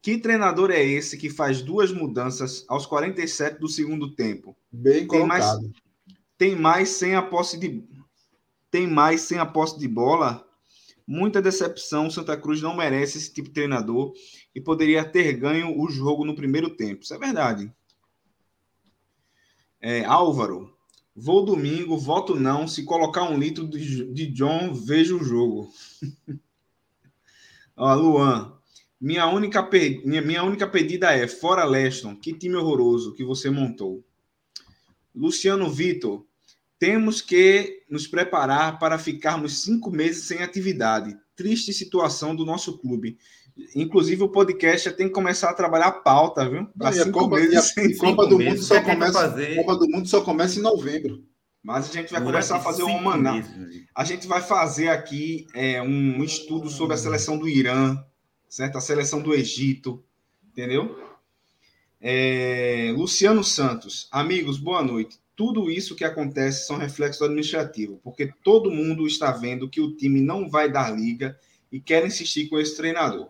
[0.01, 4.57] Que treinador é esse que faz duas mudanças aos 47 do segundo tempo?
[4.71, 5.73] Bem Tem mais, colocado.
[6.39, 7.85] tem mais sem a posse de
[8.71, 10.49] tem mais sem a posse de bola?
[11.07, 14.15] Muita decepção, Santa Cruz não merece esse tipo de treinador
[14.55, 17.03] e poderia ter ganho o jogo no primeiro tempo.
[17.03, 17.71] Isso é verdade.
[19.81, 20.75] É, Álvaro,
[21.15, 22.67] vou domingo, voto não.
[22.67, 25.73] Se colocar um litro de, de John, vejo o jogo.
[27.77, 28.53] Ó, Luan,
[29.01, 33.51] minha única, pe- minha, minha única pedida é: fora Leston, que time horroroso que você
[33.51, 34.05] montou.
[35.15, 36.25] Luciano Vitor,
[36.79, 41.17] temos que nos preparar para ficarmos cinco meses sem atividade.
[41.37, 43.19] Triste situação do nosso clube.
[43.75, 46.67] Inclusive, o podcast já tem que começar a trabalhar a pauta, viu?
[46.75, 49.13] Não, e a cinco Copa- meses a- Copa do Mundo só começa.
[49.13, 49.57] fazer?
[49.57, 51.23] Copa do Mundo só começa em novembro.
[51.63, 53.35] Mas a gente vai Durante começar a fazer um maná.
[53.35, 53.85] meses.
[53.95, 58.03] A gente vai fazer aqui é, um estudo sobre a seleção do Irã,
[58.49, 58.79] certo?
[58.79, 60.03] A seleção do Egito,
[60.51, 60.99] entendeu?
[62.01, 65.19] É, Luciano Santos, amigos, boa noite.
[65.37, 70.21] Tudo isso que acontece são reflexos administrativos, porque todo mundo está vendo que o time
[70.21, 71.39] não vai dar liga
[71.71, 73.29] e quer insistir com esse treinador.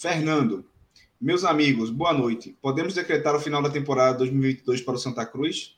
[0.00, 0.64] Fernando,
[1.20, 2.56] meus amigos, boa noite.
[2.62, 5.76] Podemos decretar o final da temporada 2022 para o Santa Cruz?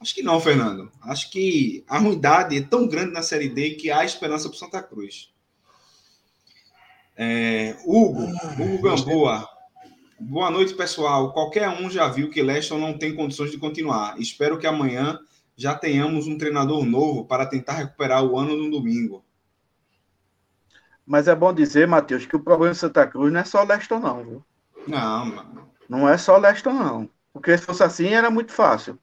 [0.00, 0.90] Acho que não, Fernando.
[1.02, 4.58] Acho que a ruindade é tão grande na Série D que há esperança para o
[4.58, 5.30] Santa Cruz.
[7.14, 8.22] É, Hugo,
[8.58, 9.46] Hugo Gamboa.
[10.18, 11.34] Boa noite, pessoal.
[11.34, 14.18] Qualquer um já viu que Leston não tem condições de continuar.
[14.18, 15.20] Espero que amanhã
[15.54, 19.22] já tenhamos um treinador novo para tentar recuperar o ano no domingo.
[21.08, 23.66] Mas é bom dizer, Matheus, que o problema de Santa Cruz não é só o
[23.66, 24.46] Leston, não, viu?
[24.88, 25.68] Não, mano.
[25.88, 27.10] Não é só o Leston, não.
[27.32, 28.98] Porque se fosse assim, era muito fácil.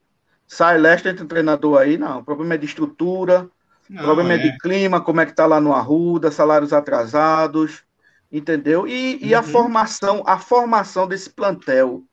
[0.48, 2.20] Sai Leston, entra um treinador aí, não.
[2.20, 3.52] O problema é de estrutura, o
[3.90, 4.38] Não, problema é.
[4.38, 4.40] é.
[4.40, 7.84] de clima, como é que tá lá no Arruda, salários atrasados,
[8.32, 8.88] entendeu?
[8.88, 9.44] E, e a Uhum.
[9.44, 12.04] formação, a formação desse plantel.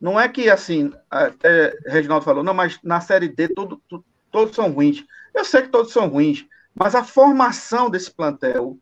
[0.00, 4.54] Não é que, assim, até Reginaldo falou, não, mas na Série D tudo, tu- todos
[4.54, 5.04] são ruins.
[5.34, 8.78] Eu sei que todos são ruins, mas a formação desse plantel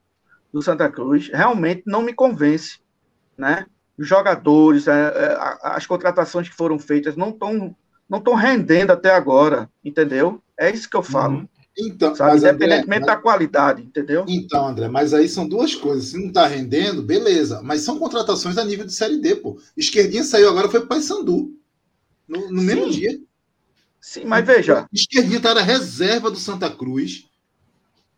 [0.53, 2.79] do Santa Cruz realmente não me convence,
[3.37, 3.67] né?
[3.97, 7.75] Os jogadores, é, é, as contratações que foram feitas não estão
[8.09, 10.43] não estão rendendo até agora, entendeu?
[10.59, 11.49] É isso que eu falo, Uhum.
[11.79, 12.33] Então, sabe?
[12.33, 14.25] mas, André, Independentemente da qualidade, entendeu?
[14.27, 16.09] Então, André, mas aí são duas coisas.
[16.09, 17.63] Se não tá rendendo, beleza.
[17.63, 19.61] Mas são contratações a nível de Série D, pô.
[19.77, 21.57] Esquerdinha saiu agora, foi pro Paysandu.
[22.27, 23.21] No, no mesmo dia.
[24.01, 27.29] Sim, mas veja, Esquerdinha tá na reserva do Santa Cruz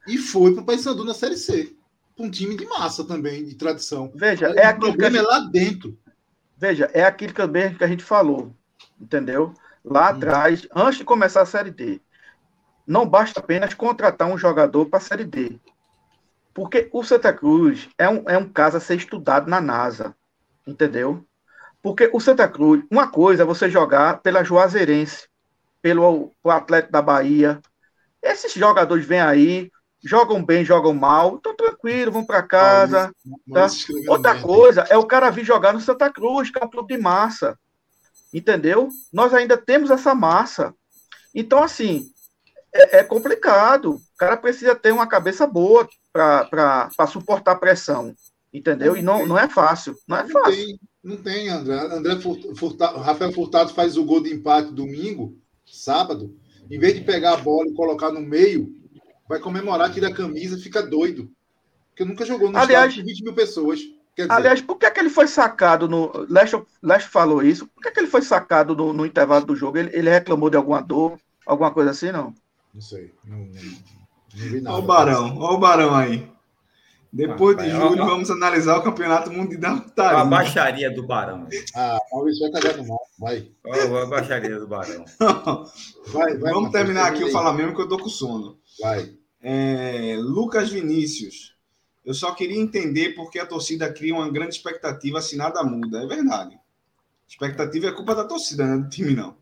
[0.06, 1.74] e foi pro Paysandu na Série C.
[2.20, 4.12] Com um time de massa também, de tradição.
[4.12, 5.98] veja, é o aquilo problema é gente, lá dentro.
[6.56, 8.54] veja, é aquilo também que a gente falou,
[9.00, 9.54] entendeu?
[9.84, 10.10] Lá Hum.
[10.10, 12.00] atrás, antes de começar a Série D,
[12.86, 15.60] não basta apenas contratar um jogador para a Série D.
[16.54, 20.14] Porque o Santa Cruz é um, é um caso a ser estudado na NASA,
[20.66, 21.26] entendeu?
[21.82, 25.28] Porque o Santa Cruz, uma coisa é você jogar pela Juazeirense,
[25.82, 27.60] pelo, pelo Atlético da Bahia.
[28.22, 29.70] Esses jogadores vêm aí,
[30.02, 33.12] jogam bem, jogam mal, estão tranquilos, vão para casa.
[33.66, 36.94] Escreveu Outra coisa é o cara vir jogar no Santa Cruz, que é um clube
[36.94, 37.58] de massa.
[38.32, 38.88] Entendeu?
[39.12, 40.74] Nós ainda temos essa massa.
[41.34, 42.06] Então, assim,
[42.72, 43.94] é, é complicado.
[43.96, 48.14] O cara precisa ter uma cabeça boa para suportar a pressão.
[48.52, 48.96] Entendeu?
[48.96, 49.96] E não, não é fácil.
[50.08, 50.56] Não é Não fácil.
[50.56, 51.74] tem, não tem, André.
[51.74, 56.34] André Fur- Furtado, Rafael Furtado faz o gol de empate domingo, sábado.
[56.70, 58.72] Em vez de pegar a bola e colocar no meio,
[59.30, 61.30] vai comemorar, tira a camisa, fica doido.
[61.90, 63.78] Porque nunca jogou no Aliás- estádio com 20 mil pessoas.
[64.16, 66.10] Quer dizer, Aliás, por que, é que ele foi sacado no.
[66.28, 67.68] Leste, falou isso.
[67.68, 69.78] Por que, é que ele foi sacado no, no intervalo do jogo?
[69.78, 71.16] Ele, ele reclamou de alguma dor,
[71.46, 72.34] alguma coisa assim, não?
[72.74, 73.14] não sei.
[73.24, 73.52] Não, não, não
[74.34, 74.74] vi nada.
[74.76, 76.28] Olha o Barão, olha o Barão aí.
[77.12, 78.08] Depois de Ah, julho, ó, ó.
[78.10, 81.48] vamos analisar o campeonato mundial da A baixaria do Barão.
[81.74, 83.00] Ah, Maurício vai cagar no mal.
[83.18, 83.48] Vai.
[83.64, 85.04] Ó, A baixaria do Barão.
[86.12, 86.52] Vai, vai.
[86.52, 88.58] Vamos terminar aqui o termina Fala Mesmo que eu tô com sono.
[88.80, 89.12] Vai.
[89.42, 91.54] É, Lucas Vinícius.
[92.04, 96.02] Eu só queria entender por que a torcida cria uma grande expectativa se nada muda.
[96.02, 96.58] É verdade.
[97.28, 99.36] Expectativa é culpa da torcida, não é do time, não.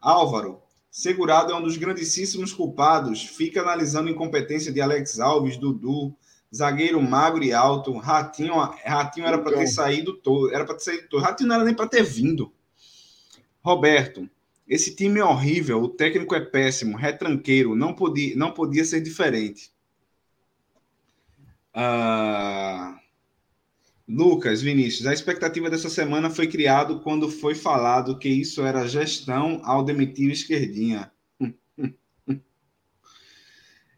[0.00, 0.60] Álvaro.
[0.90, 3.22] Segurado é um dos grandíssimos culpados.
[3.24, 6.14] Fica analisando a incompetência de Alex Alves, Dudu,
[6.54, 7.96] zagueiro magro e alto.
[7.98, 9.72] Ratinho, Ratinho era para ter Então.
[9.72, 10.54] saído todo.
[10.54, 11.22] Era para ter saído todo.
[11.22, 12.52] Ratinho não era nem para ter vindo.
[13.62, 14.28] Roberto.
[14.66, 19.70] Esse time é horrível, o técnico é péssimo, retranqueiro, não podia, não podia ser diferente.
[21.72, 22.98] Ah,
[24.08, 29.60] Lucas, Vinícius, a expectativa dessa semana foi criado quando foi falado que isso era gestão
[29.64, 31.10] ao demitir o esquerdinha.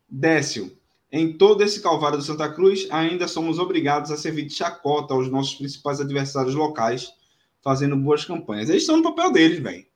[0.09, 0.77] Décio,
[1.11, 5.31] Em todo esse calvário do Santa Cruz, ainda somos obrigados a servir de chacota aos
[5.31, 7.13] nossos principais adversários locais,
[7.63, 8.69] fazendo boas campanhas.
[8.69, 9.87] Eles estão no papel deles, velho.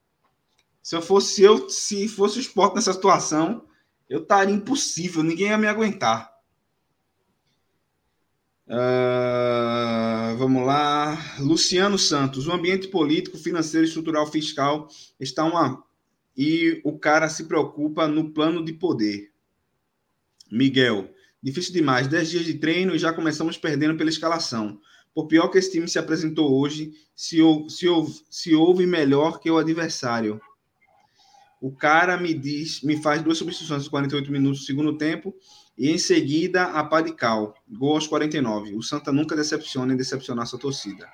[0.91, 3.65] Se eu fosse eu, se fosse o esporte nessa situação,
[4.09, 6.29] eu estaria impossível, ninguém ia me aguentar.
[8.67, 11.17] Uh, vamos lá.
[11.39, 12.49] Luciano Santos.
[12.49, 14.89] O ambiente político, financeiro, estrutural, fiscal
[15.21, 15.81] está uma.
[16.37, 19.31] E o cara se preocupa no plano de poder.
[20.51, 21.09] Miguel.
[21.41, 22.09] Difícil demais.
[22.09, 24.81] Dez dias de treino e já começamos perdendo pela escalação.
[25.15, 27.39] Por pior que esse time se apresentou hoje, se,
[27.69, 27.87] se,
[28.29, 30.41] se houve melhor que o adversário.
[31.61, 35.35] O cara me diz, me faz duas substituições aos 48 minutos do segundo tempo
[35.77, 38.75] e em seguida a Padical, gol aos 49.
[38.75, 41.07] O Santa nunca decepciona em decepcionar sua torcida.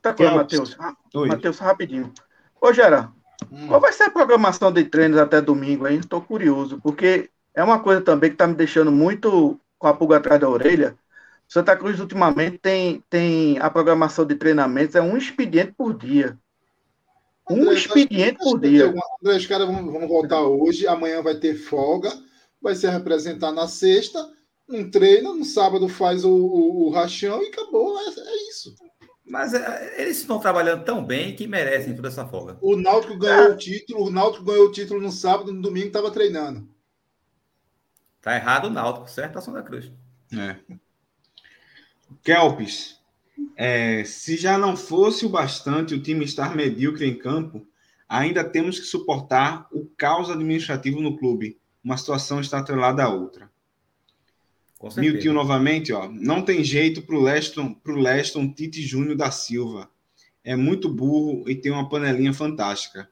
[0.00, 0.76] Tá aqui, Matheus.
[1.14, 2.12] Matheus, rapidinho.
[2.60, 3.12] Ô, Gera,
[3.50, 3.66] hum.
[3.68, 5.96] qual vai ser a programação de treinos até domingo aí?
[5.96, 10.18] Estou curioso, porque é uma coisa também que está me deixando muito com a pulga
[10.18, 10.96] atrás da orelha.
[11.48, 16.38] Santa Cruz, ultimamente, tem, tem a programação de treinamentos, é um expediente por dia.
[17.50, 18.86] Um André, expediente acho, por dia.
[19.22, 22.12] André, os caras vão, vão voltar hoje, amanhã vai ter folga,
[22.60, 24.30] vai se representar na sexta,
[24.68, 27.98] um treino, no sábado faz o, o, o rachão e acabou.
[28.00, 28.74] É, é isso.
[29.24, 32.58] Mas é, eles estão trabalhando tão bem que merecem toda essa folga.
[32.62, 33.50] O Náutico ganhou é.
[33.50, 36.68] o título, o Náutico ganhou o título no sábado, no domingo estava treinando.
[38.20, 39.38] Tá errado o Náutico, certo?
[39.38, 39.92] Ação da Cruz.
[40.32, 40.56] É.
[42.22, 42.97] Kelpis.
[43.56, 47.66] É, se já não fosse o bastante o time estar medíocre em campo,
[48.08, 51.58] ainda temos que suportar o caos administrativo no clube.
[51.82, 53.50] Uma situação está atrelada à outra.
[54.96, 56.08] Milton novamente, ó.
[56.08, 59.90] Não tem jeito para o Leston, pro Leston Tite Júnior da Silva.
[60.44, 63.10] É muito burro e tem uma panelinha fantástica.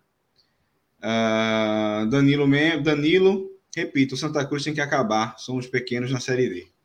[0.98, 2.46] Uh, Danilo,
[2.82, 5.36] Danilo, repito, o Santa Cruz tem que acabar.
[5.38, 6.75] Somos pequenos na Série D.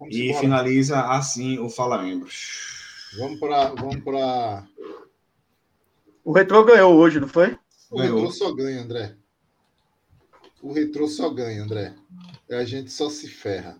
[0.00, 0.40] Vamos e embora.
[0.40, 3.12] finaliza assim o Fala Membros.
[3.18, 3.68] Vamos para.
[3.74, 4.66] Vamos para.
[6.24, 7.58] O Retrô ganhou hoje, não foi?
[7.90, 8.16] O ganhou.
[8.16, 9.14] Retrô só ganha, André.
[10.62, 11.94] O Retrô só ganha, André.
[12.50, 13.78] A gente só se ferra.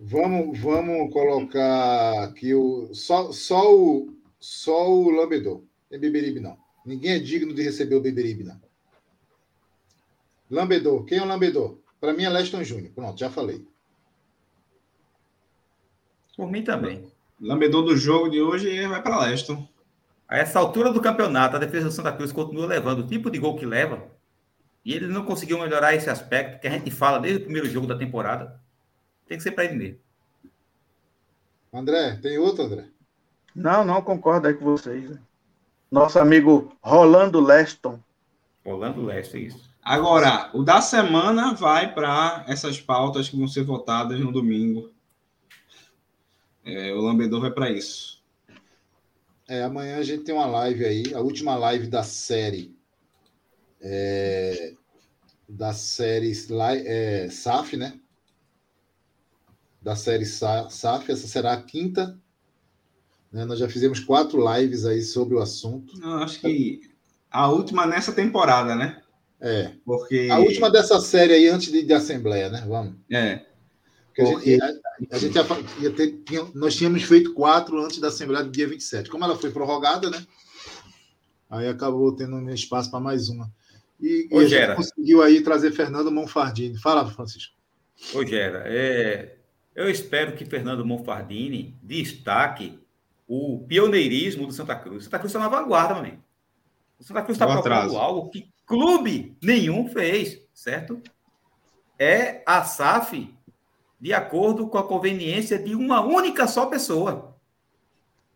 [0.00, 5.62] Vamos, vamos colocar aqui o só, só o só o Lambedor.
[5.90, 6.56] Tem Beberibe não.
[6.86, 8.58] Ninguém é digno de receber o Beberibe não.
[10.50, 11.04] Lambedor.
[11.04, 11.78] Quem é o Lambedor?
[12.00, 12.92] Para mim é Leston Júnior.
[12.94, 13.66] Pronto, já falei.
[16.38, 17.04] Por mim também.
[17.40, 19.68] Lambedor do jogo de hoje vai para Leston.
[20.28, 23.40] A essa altura do campeonato, a defesa do Santa Cruz continua levando o tipo de
[23.40, 24.06] gol que leva.
[24.84, 27.88] E ele não conseguiu melhorar esse aspecto que a gente fala desde o primeiro jogo
[27.88, 28.60] da temporada.
[29.26, 29.98] Tem que ser para ele mesmo.
[31.74, 32.84] André, tem outro, André?
[33.52, 35.10] Não, não concordo aí com vocês.
[35.10, 35.18] Né?
[35.90, 37.98] Nosso amigo Rolando Leston.
[38.64, 39.74] Rolando Leston, isso.
[39.82, 44.96] Agora, o da semana vai para essas pautas que vão ser votadas no domingo.
[46.68, 48.22] É, o Lambedor vai para isso.
[49.48, 52.76] É, amanhã a gente tem uma live aí, a última live da série.
[53.80, 54.74] É,
[55.48, 56.32] da série
[56.84, 57.98] é, SAF, né?
[59.80, 62.18] Da série SAF, essa será a quinta.
[63.32, 63.46] Né?
[63.46, 65.98] Nós já fizemos quatro lives aí sobre o assunto.
[65.98, 66.82] Não, acho que
[67.30, 69.00] a última nessa temporada, né?
[69.40, 69.72] É.
[69.86, 70.28] Porque...
[70.30, 72.64] A última dessa série aí antes de, de Assembleia, né?
[72.68, 72.96] Vamos.
[73.10, 73.46] É.
[74.14, 74.58] Porque...
[74.60, 74.80] A gente,
[75.10, 75.44] a, gente ia,
[75.80, 76.22] ia ter,
[76.54, 79.08] nós tínhamos feito quatro antes da Assembleia do dia 27.
[79.08, 80.26] Como ela foi prorrogada, né?
[81.50, 83.50] Aí acabou tendo espaço para mais uma.
[84.00, 86.78] E, e a gente conseguiu aí trazer Fernando Monfardini.
[86.78, 87.54] Fala, Francisco.
[88.14, 89.38] Ô, Gera, é,
[89.74, 92.78] eu espero que Fernando Monfardini destaque
[93.26, 95.04] o pioneirismo do Santa Cruz.
[95.04, 96.22] Santa Cruz está na vanguarda, mano.
[96.98, 101.00] O Santa Cruz está procurando algo que clube nenhum fez, certo?
[101.98, 103.34] É a SAF
[104.00, 107.36] de acordo com a conveniência de uma única só pessoa.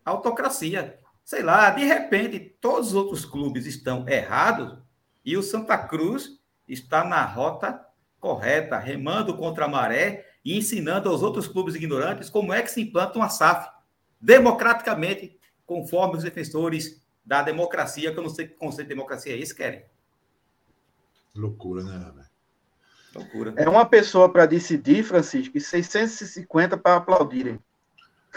[0.05, 0.99] Autocracia.
[1.25, 4.77] Sei lá, de repente, todos os outros clubes estão errados
[5.25, 7.85] e o Santa Cruz está na rota
[8.19, 12.81] correta, remando contra a maré e ensinando aos outros clubes ignorantes como é que se
[12.81, 13.69] implanta uma SAF
[14.21, 19.39] democraticamente, conforme os defensores da democracia, que eu não sei que conceito de democracia é
[19.39, 19.85] esse, querem.
[21.35, 22.25] Loucura, né?
[23.15, 23.55] Loucura.
[23.57, 27.59] É uma pessoa para decidir, Francisco, e 650 para aplaudirem.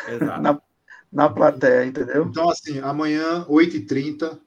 [0.07, 0.41] Exato.
[0.41, 0.61] na,
[1.11, 2.25] na plateia, entendeu?
[2.25, 4.37] Então, assim, amanhã, 8h30,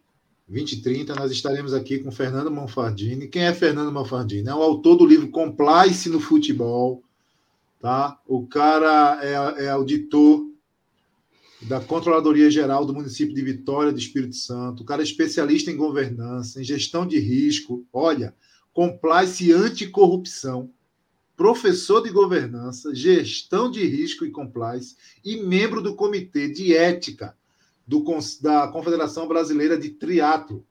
[0.51, 3.29] 20h30, nós estaremos aqui com Fernando Monfardini.
[3.29, 4.49] Quem é Fernando Monfardini?
[4.49, 7.03] É o autor do livro Complice no Futebol.
[7.81, 8.19] Tá?
[8.27, 10.47] O cara é, é auditor
[11.63, 14.83] da Controladoria Geral do município de Vitória do Espírito Santo.
[14.83, 17.87] O cara é especialista em governança, em gestão de risco.
[17.93, 18.35] Olha,
[18.79, 20.73] compliance anticorrupção.
[21.37, 27.37] professor de governança, gestão de risco e compliance e membro do Comitê de Ética
[27.85, 28.05] do,
[28.41, 30.65] da Confederação Brasileira de Triatlo.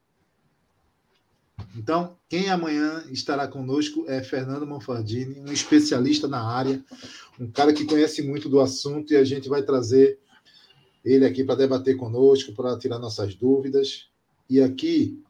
[1.76, 6.82] Então, quem amanhã estará conosco é Fernando Monfardini, um especialista na área,
[7.38, 10.18] um cara que conhece muito do assunto e a gente vai trazer
[11.04, 14.08] ele aqui para debater conosco, para tirar nossas dúvidas.
[14.48, 15.22] E aqui,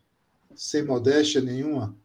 [0.55, 1.97] sem modéstia nenhuma,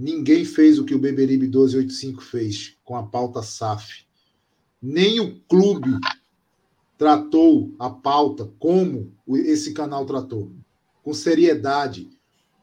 [0.00, 4.06] ninguém fez o que o Beberibe 1285 fez com a pauta SAF.
[4.80, 5.90] Nem o clube
[6.96, 10.50] tratou a pauta como esse canal tratou,
[11.02, 12.10] com seriedade,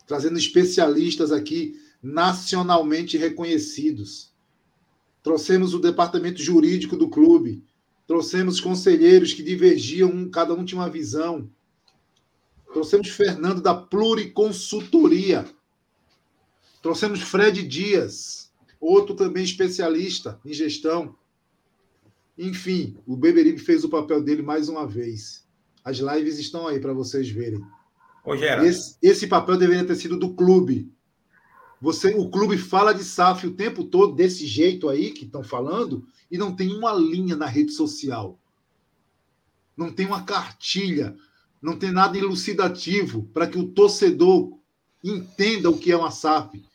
[0.07, 4.33] trazendo especialistas aqui nacionalmente reconhecidos.
[5.21, 7.63] Trouxemos o departamento jurídico do clube,
[8.07, 11.47] trouxemos conselheiros que divergiam, cada um tinha uma visão.
[12.73, 15.45] Trouxemos Fernando da Pluriconsultoria.
[16.87, 18.49] Trouxemos Fred Dias,
[18.79, 21.17] outro também especialista em gestão.
[22.37, 25.45] Enfim, o Beberibe fez o papel dele mais uma vez.
[25.83, 27.61] As lives estão aí para vocês verem.
[28.23, 30.89] Ô, esse, esse papel deveria ter sido do clube.
[31.81, 36.07] Você, o clube fala de SAF o tempo todo desse jeito aí que estão falando
[36.31, 38.39] e não tem uma linha na rede social.
[39.75, 41.17] Não tem uma cartilha,
[41.61, 44.57] não tem nada elucidativo para que o torcedor
[45.03, 46.65] entenda o que é uma SAF.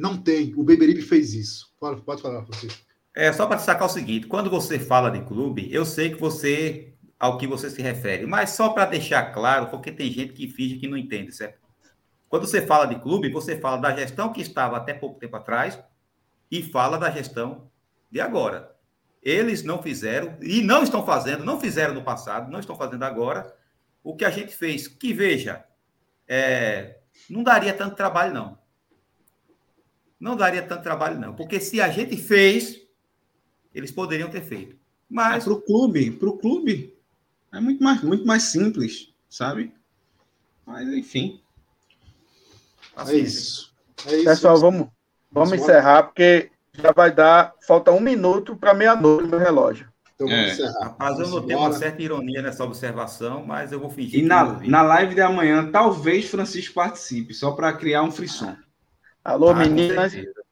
[0.00, 0.54] Não tem.
[0.56, 1.74] O Beberibe fez isso.
[1.78, 2.82] Pode, pode falar, Francisco.
[3.14, 6.94] É só para destacar o seguinte: quando você fala de clube, eu sei que você
[7.18, 8.24] ao que você se refere.
[8.26, 11.60] Mas só para deixar claro, porque tem gente que finge que não entende, certo?
[12.30, 15.78] Quando você fala de clube, você fala da gestão que estava até pouco tempo atrás
[16.50, 17.70] e fala da gestão
[18.10, 18.74] de agora.
[19.22, 23.54] Eles não fizeram e não estão fazendo, não fizeram no passado, não estão fazendo agora
[24.02, 24.88] o que a gente fez.
[24.88, 25.62] Que veja,
[26.26, 28.59] é, não daria tanto trabalho, não.
[30.20, 31.34] Não daria tanto trabalho, não.
[31.34, 32.78] Porque se a gente fez,
[33.74, 34.76] eles poderiam ter feito.
[35.08, 35.42] Mas.
[35.42, 36.94] É, para o clube, para o clube,
[37.52, 39.72] é muito mais, muito mais simples, sabe?
[40.66, 41.40] Mas, enfim.
[43.08, 43.72] É isso.
[44.06, 44.24] É isso.
[44.24, 44.88] Pessoal, vamos,
[45.32, 47.54] vamos encerrar, porque já vai dar.
[47.66, 49.88] Falta um minuto para meia-noite no relógio.
[50.14, 50.52] Então vamos é.
[50.52, 50.84] encerrar.
[50.84, 54.20] Rapaz, eu notei uma certa ironia nessa observação, mas eu vou fingir.
[54.20, 58.54] E na, na live de amanhã, talvez Francisco participe, só para criar um frisson.
[59.30, 60.12] Alô, ah, meninas.
[60.12, 60.42] Com certeza.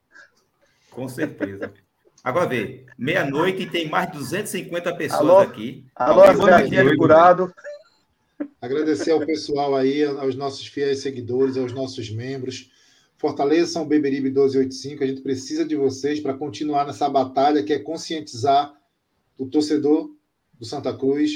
[0.88, 1.74] Com certeza.
[2.22, 5.84] Agora vê, meia-noite e tem mais de 250 pessoas alô, aqui.
[5.96, 7.52] Alô, Serginho Curado.
[8.60, 12.70] Agradecer ao pessoal aí, aos nossos fiéis seguidores, aos nossos membros.
[13.16, 15.02] Fortaleçam o Beberibe 1285.
[15.02, 18.72] A gente precisa de vocês para continuar nessa batalha que é conscientizar
[19.36, 20.08] o torcedor
[20.54, 21.32] do Santa Cruz,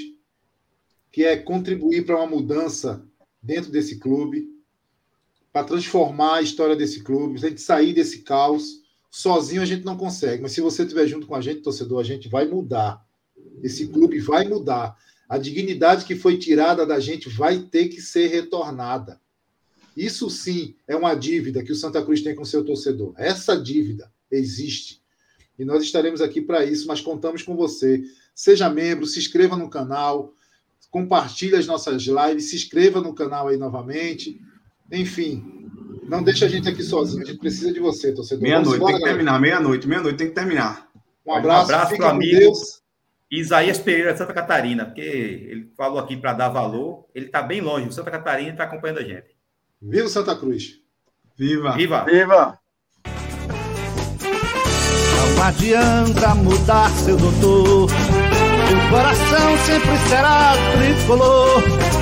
[1.11, 3.05] que é contribuir para uma mudança
[3.43, 4.52] dentro desse clube,
[5.53, 8.83] para transformar a história desse clube, a gente sair desse caos
[9.15, 12.03] Sozinho a gente não consegue, mas se você estiver junto com a gente, torcedor, a
[12.03, 13.07] gente vai mudar.
[13.63, 14.97] Esse clube vai mudar.
[15.29, 19.21] A dignidade que foi tirada da gente vai ter que ser retornada.
[19.95, 23.13] Isso sim é uma dívida que o Santa Cruz tem com seu torcedor.
[23.19, 25.03] Essa dívida existe.
[25.59, 28.03] E nós estaremos aqui para isso, mas contamos com você.
[28.35, 30.33] Seja membro, se inscreva no canal,
[30.91, 34.41] compartilhe as nossas lives, se inscreva no canal aí novamente.
[34.93, 35.43] Enfim,
[36.07, 37.23] não deixa a gente aqui sozinho.
[37.23, 38.43] A gente precisa de você, torcedor.
[38.43, 39.41] Meia-noite, tem que terminar.
[39.41, 40.87] Meia-noite, meia-noite, tem que terminar.
[41.27, 42.83] Um abraço, um abraço para o amigo Deus.
[43.31, 47.07] Isaías Pereira de Santa Catarina, porque ele falou aqui para dar valor.
[47.15, 49.35] Ele está bem longe, Santa Catarina está acompanhando a gente.
[49.81, 50.81] Viva Santa Cruz!
[51.39, 51.73] Viva!
[51.73, 52.05] Viva!
[52.05, 52.59] Viva!
[55.17, 62.02] Não adianta mudar seu doutor, meu coração sempre será tricolor.